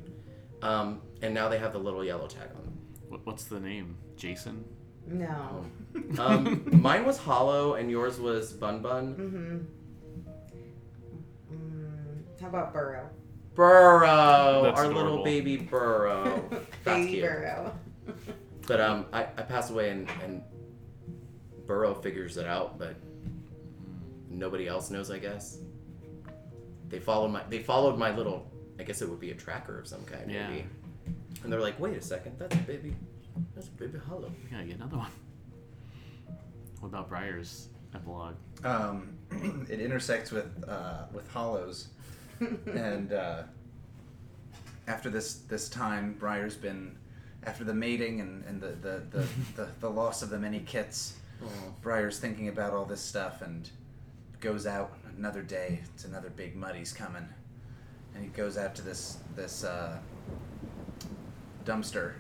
Um, 0.62 1.02
and 1.22 1.34
now 1.34 1.50
they 1.50 1.58
have 1.58 1.74
the 1.74 1.80
little 1.80 2.04
yellow 2.04 2.28
tag 2.28 2.50
on 2.56 2.64
them. 2.64 3.20
What's 3.24 3.46
the 3.46 3.60
name? 3.60 3.98
Jason. 4.16 4.64
No. 5.08 5.66
Um, 6.18 6.64
mine 6.82 7.06
was 7.06 7.18
hollow, 7.18 7.74
and 7.76 7.90
yours 7.92 8.20
was 8.20 8.54
bun 8.54 8.82
bun. 8.82 9.16
Mm-hmm. 9.16 9.58
Mm, 11.54 12.42
how 12.42 12.48
about 12.48 12.74
Burrow? 12.74 13.10
Burrow, 13.56 14.62
That's 14.64 14.80
our 14.80 14.86
adorable. 14.86 15.10
little 15.12 15.24
baby 15.24 15.58
Burrow. 15.58 16.44
That's 16.50 16.84
Baby 17.00 17.12
cute. 17.12 17.24
Burrow. 17.24 17.74
But 18.68 18.80
um, 18.82 19.06
I, 19.12 19.24
I 19.24 19.42
pass 19.42 19.70
away 19.70 19.90
and, 19.90 20.10
and 20.24 20.42
Burrow 21.68 21.94
figures 21.94 22.38
it 22.38 22.46
out, 22.46 22.80
but 22.80 22.96
nobody 24.30 24.68
else 24.68 24.90
knows. 24.90 25.12
I 25.12 25.20
guess 25.20 25.58
they 26.88 27.00
followed 27.00 27.30
my 27.30 27.44
they 27.50 27.60
followed 27.60 27.98
my 27.98 28.16
little. 28.16 28.51
I 28.82 28.84
guess 28.84 29.04
it 29.04 29.08
would 29.10 29.20
be 29.20 29.30
a 29.30 29.36
tracker 29.36 29.80
of 29.80 29.88
some 29.88 30.04
kind, 30.06 30.30
Yeah. 30.30 30.50
maybe. 30.50 30.66
And 31.44 31.54
they're 31.54 31.62
like, 31.62 31.80
wait 31.80 31.96
a 31.98 32.02
second, 32.02 32.36
that's 32.40 32.56
a 32.56 32.60
baby, 32.60 32.96
that's 33.54 33.68
a 33.68 33.72
baby 33.72 34.00
hollow. 34.00 34.32
We 34.44 34.50
gotta 34.50 34.66
get 34.66 34.78
another 34.78 34.98
one. 34.98 35.12
What 36.80 36.90
about 36.90 37.08
Briar's 37.10 37.68
epilogue? 37.94 38.36
um, 38.64 39.14
it 39.70 39.80
intersects 39.80 40.32
with 40.32 40.48
uh, 40.68 41.04
with 41.14 41.32
Hollows, 41.32 41.90
and 42.40 43.14
uh, 43.14 43.44
after 44.88 45.12
this 45.12 45.36
this 45.48 45.70
time, 45.70 46.16
Briar's 46.20 46.56
been 46.56 46.98
after 47.44 47.64
the 47.64 47.74
mating 47.74 48.20
and, 48.22 48.44
and 48.46 48.62
the, 48.62 48.70
the, 48.70 49.04
the, 49.12 49.28
the, 49.56 49.68
the 49.80 49.90
loss 49.90 50.22
of 50.24 50.30
the 50.32 50.40
many 50.40 50.60
kits. 50.60 51.14
Briar's 51.82 52.20
thinking 52.20 52.48
about 52.50 52.72
all 52.74 52.86
this 52.86 53.02
stuff 53.02 53.42
and 53.42 53.68
goes 54.40 54.66
out 54.68 54.96
another 55.18 55.42
day. 55.42 55.82
It's 55.96 56.06
another 56.06 56.30
big 56.30 56.56
muddy's 56.56 56.94
coming, 56.94 57.28
and 58.16 58.24
he 58.24 58.30
goes 58.32 58.58
out 58.58 58.76
to 58.76 58.82
this 58.82 59.18
this 59.36 59.64
uh, 59.64 59.98
dumpster 61.66 62.14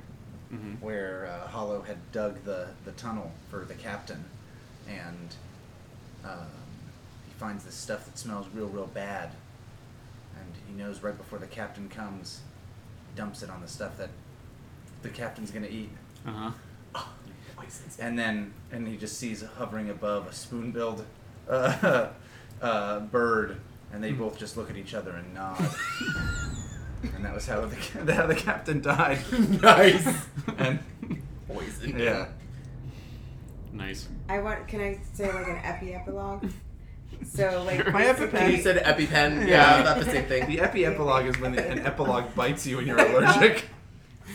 Mm-hmm. 0.53 0.83
where 0.85 1.27
uh, 1.27 1.47
Hollow 1.47 1.81
had 1.81 1.95
dug 2.11 2.43
the, 2.43 2.67
the 2.83 2.91
tunnel 2.91 3.31
for 3.49 3.63
the 3.63 3.73
captain, 3.73 4.25
and 4.85 5.33
um, 6.25 6.45
he 7.25 7.31
finds 7.39 7.63
this 7.63 7.73
stuff 7.73 8.03
that 8.03 8.17
smells 8.17 8.47
real, 8.53 8.67
real 8.67 8.87
bad, 8.87 9.29
and 10.37 10.45
he 10.67 10.73
knows 10.73 11.01
right 11.01 11.17
before 11.17 11.39
the 11.39 11.47
captain 11.47 11.87
comes, 11.87 12.41
dumps 13.15 13.43
it 13.43 13.49
on 13.49 13.61
the 13.61 13.67
stuff 13.69 13.97
that 13.97 14.09
the 15.03 15.07
captain's 15.07 15.51
gonna 15.51 15.67
eat, 15.67 15.91
Uh 16.27 16.51
huh. 16.93 17.03
Poisons. 17.55 17.97
and 18.01 18.19
then 18.19 18.51
and 18.73 18.85
he 18.85 18.97
just 18.97 19.17
sees 19.17 19.41
hovering 19.57 19.89
above 19.89 20.27
a 20.27 20.33
spoon-billed 20.33 21.05
uh, 21.49 22.09
uh, 22.61 22.99
bird, 22.99 23.55
and 23.93 24.03
they 24.03 24.11
hmm. 24.11 24.19
both 24.19 24.37
just 24.37 24.57
look 24.57 24.69
at 24.69 24.77
each 24.77 24.93
other 24.93 25.11
and 25.11 25.33
nod. 25.33 25.57
And 27.15 27.25
that 27.25 27.33
was 27.33 27.47
how 27.47 27.65
the 27.65 27.75
how 28.13 28.27
the 28.27 28.35
captain 28.35 28.81
died. 28.81 29.19
nice. 29.61 30.07
And 30.57 30.79
Poison. 31.47 31.97
yeah, 31.97 32.27
Nice. 33.73 34.07
I 34.29 34.39
want. 34.39 34.67
Can 34.67 34.81
I 34.81 34.99
say 35.13 35.31
like 35.31 35.47
an 35.47 35.59
epi 35.63 35.93
epilogue? 35.93 36.49
So 37.23 37.63
like 37.65 37.81
Sure. 37.81 37.91
My 37.91 38.03
basically- 38.03 38.39
EpiPen. 38.39 38.51
You 38.51 38.61
said 38.61 38.83
EpiPen. 38.83 39.47
Yeah. 39.47 39.77
Yeah, 39.77 39.83
not 39.83 39.99
the 39.99 40.05
same 40.05 40.25
thing. 40.25 40.47
The 40.47 40.61
epi 40.61 40.85
epilogue 40.85 41.25
is 41.25 41.39
when 41.39 41.53
the, 41.53 41.67
an 41.67 41.79
epilogue 41.79 42.35
bites 42.35 42.65
you 42.65 42.79
and 42.79 42.87
you're 42.87 42.99
allergic. 42.99 43.65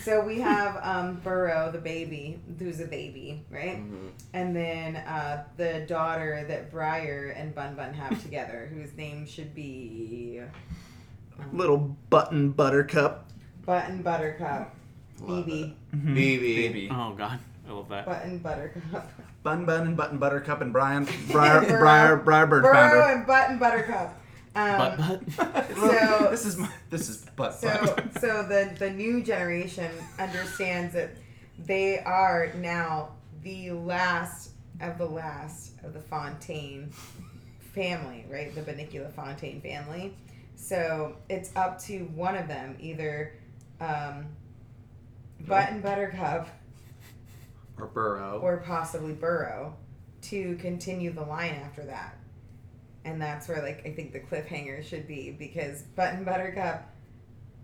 So 0.03 0.21
we 0.23 0.39
have 0.39 0.79
um, 0.81 1.15
Burrow, 1.23 1.71
the 1.71 1.77
baby, 1.79 2.39
who's 2.59 2.79
a 2.79 2.85
baby, 2.85 3.43
right? 3.49 3.77
Mhm. 3.77 4.09
And 4.33 4.55
then 4.55 4.95
uh, 4.97 5.43
the 5.57 5.85
daughter 5.87 6.45
that 6.47 6.71
Briar 6.71 7.33
and 7.35 7.53
Bun 7.53 7.75
Bun 7.75 7.93
have 7.93 8.21
together, 8.23 8.69
whose 8.73 8.95
name 8.95 9.25
should 9.25 9.53
be 9.53 10.41
Little 11.53 11.95
button 12.09 12.51
buttercup. 12.51 13.25
Button 13.65 14.01
Buttercup. 14.01 14.73
Love 15.21 15.45
BB. 15.45 15.73
Baby. 15.93 16.55
Baby. 16.55 16.89
Oh 16.91 17.13
God, 17.17 17.39
I 17.67 17.71
love 17.71 17.89
that. 17.89 18.05
Button 18.05 18.37
Buttercup. 18.39 19.11
Bun 19.43 19.65
Bun 19.65 19.87
and 19.87 19.97
Button 19.97 20.17
Buttercup 20.17 20.61
and 20.61 20.71
Brian 20.73 21.07
Briar 21.31 21.61
Burrow- 21.61 21.79
Briar 21.79 22.15
Briar 22.17 22.47
Bird 22.47 22.63
Burrow 22.63 22.73
Pounder. 22.73 23.01
and 23.01 23.27
Button 23.27 23.57
Buttercup. 23.59 24.16
Um, 24.57 24.97
But 24.97 25.35
but. 25.37 25.67
So- 25.77 26.27
this 26.31 26.45
is 26.45 26.57
my, 26.57 26.69
this 26.89 27.09
is 27.09 27.17
butt 27.35 27.53
So, 27.55 27.67
butt. 27.67 28.05
so 28.21 28.43
the 28.43 28.73
the 28.79 28.89
new 28.89 29.21
generation 29.23 29.91
understands 30.19 30.93
that 30.93 31.11
they 31.59 31.99
are 31.99 32.51
now 32.57 33.09
the 33.43 33.71
last 33.71 34.51
of 34.81 34.97
the 34.97 35.05
last 35.05 35.73
of 35.83 35.93
the 35.93 35.99
Fontaine 36.01 36.89
family, 37.73 38.25
right? 38.29 38.53
The 38.53 38.61
Benicula 38.61 39.11
Fontaine 39.13 39.61
family. 39.61 40.15
So 40.55 41.15
it's 41.29 41.55
up 41.55 41.79
to 41.83 41.99
one 42.15 42.35
of 42.35 42.47
them, 42.47 42.75
either 42.79 43.33
um, 43.79 44.25
Button 45.41 45.81
Buttercup 45.81 46.47
Or 47.79 47.85
Burrow. 47.87 48.39
or 48.41 48.57
possibly 48.57 49.13
Burrow, 49.13 49.75
to 50.23 50.55
continue 50.57 51.11
the 51.11 51.21
line 51.23 51.53
after 51.63 51.83
that. 51.85 52.17
And 53.07 53.21
that's 53.21 53.47
where, 53.47 53.61
like, 53.61 53.85
I 53.85 53.91
think 53.91 54.11
the 54.11 54.19
cliffhanger 54.19 54.83
should 54.83 55.07
be 55.07 55.31
because 55.31 55.83
Button 55.95 56.25
Buttercup 56.25 56.93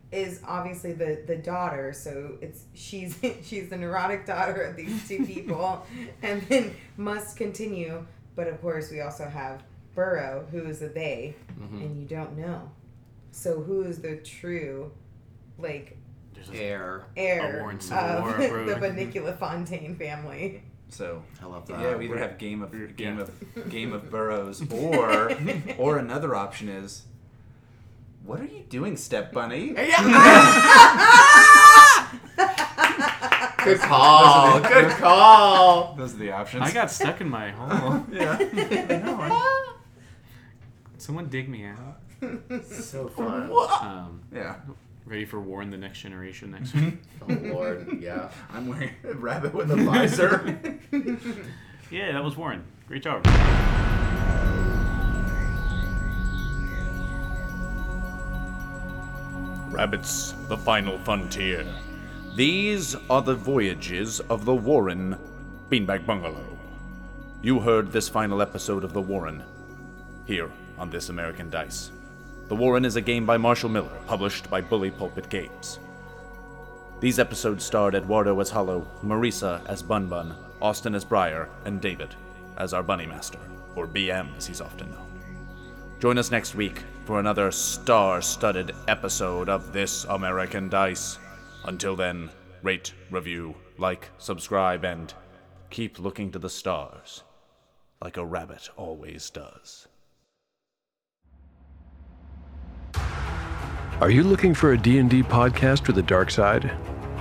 is 0.10 0.40
obviously 0.48 0.94
the 0.94 1.22
the 1.28 1.36
daughter, 1.36 1.92
so 1.92 2.38
it's 2.40 2.64
she's 2.74 3.20
she's 3.44 3.70
the 3.70 3.76
neurotic 3.78 4.26
daughter 4.26 4.62
of 4.62 4.78
these 4.78 5.06
two 5.08 5.26
people, 5.34 5.86
and 6.22 6.42
then 6.44 6.74
must 6.96 7.36
continue. 7.36 8.06
But 8.36 8.48
of 8.48 8.62
course, 8.62 8.90
we 8.90 9.02
also 9.02 9.26
have 9.26 9.64
Burrow, 9.96 10.48
who 10.50 10.64
is 10.66 10.82
a 10.82 10.88
they, 10.88 11.36
Mhm. 11.60 11.82
and 11.84 12.02
you 12.02 12.08
don't 12.08 12.38
know. 12.38 12.72
So 13.32 13.62
who 13.62 13.82
is 13.84 14.00
the 14.00 14.16
true, 14.18 14.92
like, 15.58 15.98
There's 16.34 16.50
a, 16.52 16.56
Air. 16.56 17.06
A 17.18 17.20
heir 17.20 17.70
of 17.70 17.80
the 18.38 18.48
brewing. 18.50 18.80
Benicula 18.80 19.38
Fontaine 19.38 19.96
family? 19.96 20.64
So 20.94 21.24
I 21.42 21.46
love 21.48 21.66
that. 21.68 21.82
yeah, 21.82 21.96
we 21.96 22.06
either 22.06 22.18
have 22.20 22.38
game 22.38 22.62
of 22.62 22.96
game 22.96 23.18
of 23.20 23.32
game 23.70 23.94
of 23.94 24.12
burrows 24.12 24.62
or 24.72 25.36
or 25.78 25.98
another 25.98 26.36
option 26.36 26.70
is 26.70 27.04
what 28.24 28.40
are 28.40 28.46
you 28.46 28.64
doing, 28.70 28.96
Step 28.96 29.34
Bunny? 29.34 29.70
Good 33.64 33.80
call. 33.80 34.60
Good 34.62 34.90
call. 34.92 35.96
Those 35.96 36.14
are 36.14 36.18
the 36.18 36.32
options. 36.32 36.64
I 36.64 36.72
got 36.72 36.92
stuck 36.92 37.22
in 37.22 37.30
my 37.30 37.50
hole. 37.52 38.06
yeah. 38.12 38.38
no, 39.04 39.18
I- 39.20 39.74
Someone 40.98 41.28
dig 41.28 41.50
me 41.50 41.66
out. 41.66 42.00
So 42.70 43.08
fun. 43.10 43.52
Um, 43.82 44.22
yeah. 44.34 44.56
ready 45.06 45.26
for 45.26 45.40
Warren 45.42 45.70
the 45.70 45.78
Next 45.78 46.00
Generation 46.02 46.52
next 46.52 46.74
week. 46.74 46.96
Oh 47.22 47.34
lord. 47.34 47.98
Yeah. 48.02 48.30
I'm 48.54 48.68
wearing 48.68 48.92
a 49.04 49.14
rabbit 49.14 49.54
with 49.54 49.70
a 49.72 49.76
visor. 49.76 50.80
Yeah, 51.90 52.12
that 52.12 52.24
was 52.24 52.38
Warren. 52.38 52.64
Great 52.88 53.02
job. 53.02 53.26
Rabbits, 59.72 60.36
the 60.50 60.58
final 60.58 61.00
frontier. 61.00 61.66
These 62.36 62.96
are 63.10 63.24
the 63.24 63.34
voyages 63.34 64.20
of 64.20 64.46
the 64.46 64.54
Warren 64.54 65.18
Beanbag 65.70 66.06
Bungalow. 66.06 66.46
You 67.42 67.60
heard 67.60 67.92
this 67.92 68.08
final 68.08 68.42
episode 68.42 68.84
of 68.84 68.94
The 68.94 69.02
Warren 69.02 69.44
here 70.26 70.52
on 70.78 70.92
This 70.92 71.10
American 71.10 71.50
Dice. 71.50 71.90
The 72.50 72.56
Warren 72.56 72.86
is 72.86 72.98
a 72.98 73.02
game 73.02 73.26
by 73.26 73.38
Marshall 73.38 73.70
Miller, 73.70 74.00
published 74.06 74.48
by 74.48 74.62
Bully 74.62 74.92
Pulpit 74.92 75.28
Games. 75.30 75.80
These 77.00 77.18
episodes 77.18 77.66
starred 77.66 77.96
Eduardo 77.96 78.40
as 78.40 78.52
Hollow, 78.52 78.88
Marisa 79.04 79.66
as 79.66 79.82
Bun 79.82 80.08
Bun, 80.08 80.36
Austin 80.64 80.96
as 80.96 81.06
Briar, 81.06 81.50
and 81.66 81.80
David 81.80 82.16
as 82.58 82.74
our 82.74 82.82
Bunny 82.82 83.06
Master, 83.06 83.40
or 83.76 83.86
BM 83.86 84.36
as 84.38 84.48
he's 84.48 84.62
often 84.62 84.90
known. 84.90 85.06
Join 86.00 86.18
us 86.18 86.32
next 86.32 86.56
week 86.56 86.82
for 87.06 87.20
another 87.20 87.52
star 87.52 88.22
studded 88.22 88.72
episode 88.88 89.50
of 89.50 89.74
This 89.74 90.06
American 90.06 90.70
Dice. 90.70 91.20
Until 91.66 91.96
then, 91.96 92.30
rate, 92.62 92.94
review, 93.12 93.54
like, 93.78 94.10
subscribe, 94.18 94.84
and 94.84 95.14
keep 95.70 96.00
looking 96.00 96.32
to 96.32 96.40
the 96.40 96.50
stars 96.50 97.24
like 98.04 98.18
a 98.18 98.26
rabbit 98.26 98.70
always 98.76 99.30
does. 99.30 99.88
Are 104.02 104.10
you 104.10 104.24
looking 104.24 104.54
for 104.54 104.74
a 104.74 104.78
D&D 104.78 105.24
podcast 105.24 105.88
with 105.88 105.98
a 105.98 106.02
dark 106.02 106.30
side? 106.30 106.72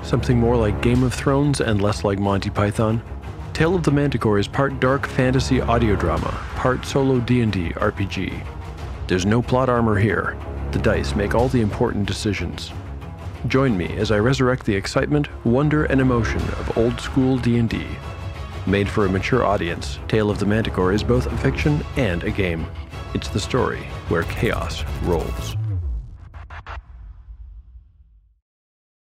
Something 0.03 0.39
more 0.39 0.57
like 0.57 0.83
Game 0.83 1.05
of 1.05 1.15
Thrones 1.15 1.61
and 1.61 1.81
less 1.81 2.03
like 2.03 2.19
Monty 2.19 2.51
Python? 2.51 3.01
Tale 3.55 3.75
of 3.75 3.83
the 3.83 3.91
Manticore 3.91 4.39
is 4.39 4.49
part 4.49 4.81
dark 4.81 5.07
fantasy 5.07 5.61
audio 5.61 5.95
drama, 5.95 6.31
part 6.55 6.87
solo 6.87 7.21
D&D 7.21 7.71
RPG. 7.75 8.47
There's 9.07 9.27
no 9.27 9.43
plot 9.43 9.69
armor 9.69 9.99
here. 9.99 10.39
The 10.71 10.79
dice 10.79 11.15
make 11.15 11.35
all 11.35 11.49
the 11.49 11.61
important 11.61 12.07
decisions. 12.07 12.73
Join 13.49 13.77
me 13.77 13.95
as 13.99 14.11
I 14.11 14.21
resurrect 14.21 14.65
the 14.65 14.75
excitement, 14.75 15.29
wonder, 15.45 15.85
and 15.85 16.01
emotion 16.01 16.41
of 16.41 16.79
old 16.79 16.99
school 16.99 17.37
D&D. 17.37 17.87
Made 18.67 18.89
for 18.89 19.05
a 19.05 19.11
mature 19.11 19.45
audience, 19.45 19.99
Tale 20.09 20.31
of 20.31 20.39
the 20.39 20.47
Manticore 20.47 20.95
is 20.95 21.03
both 21.03 21.27
a 21.27 21.37
fiction 21.37 21.85
and 21.97 22.25
a 22.25 22.31
game. 22.31 22.67
It's 23.13 23.29
the 23.29 23.41
story 23.41 23.83
where 24.09 24.23
chaos 24.23 24.83
rolls. 25.03 25.57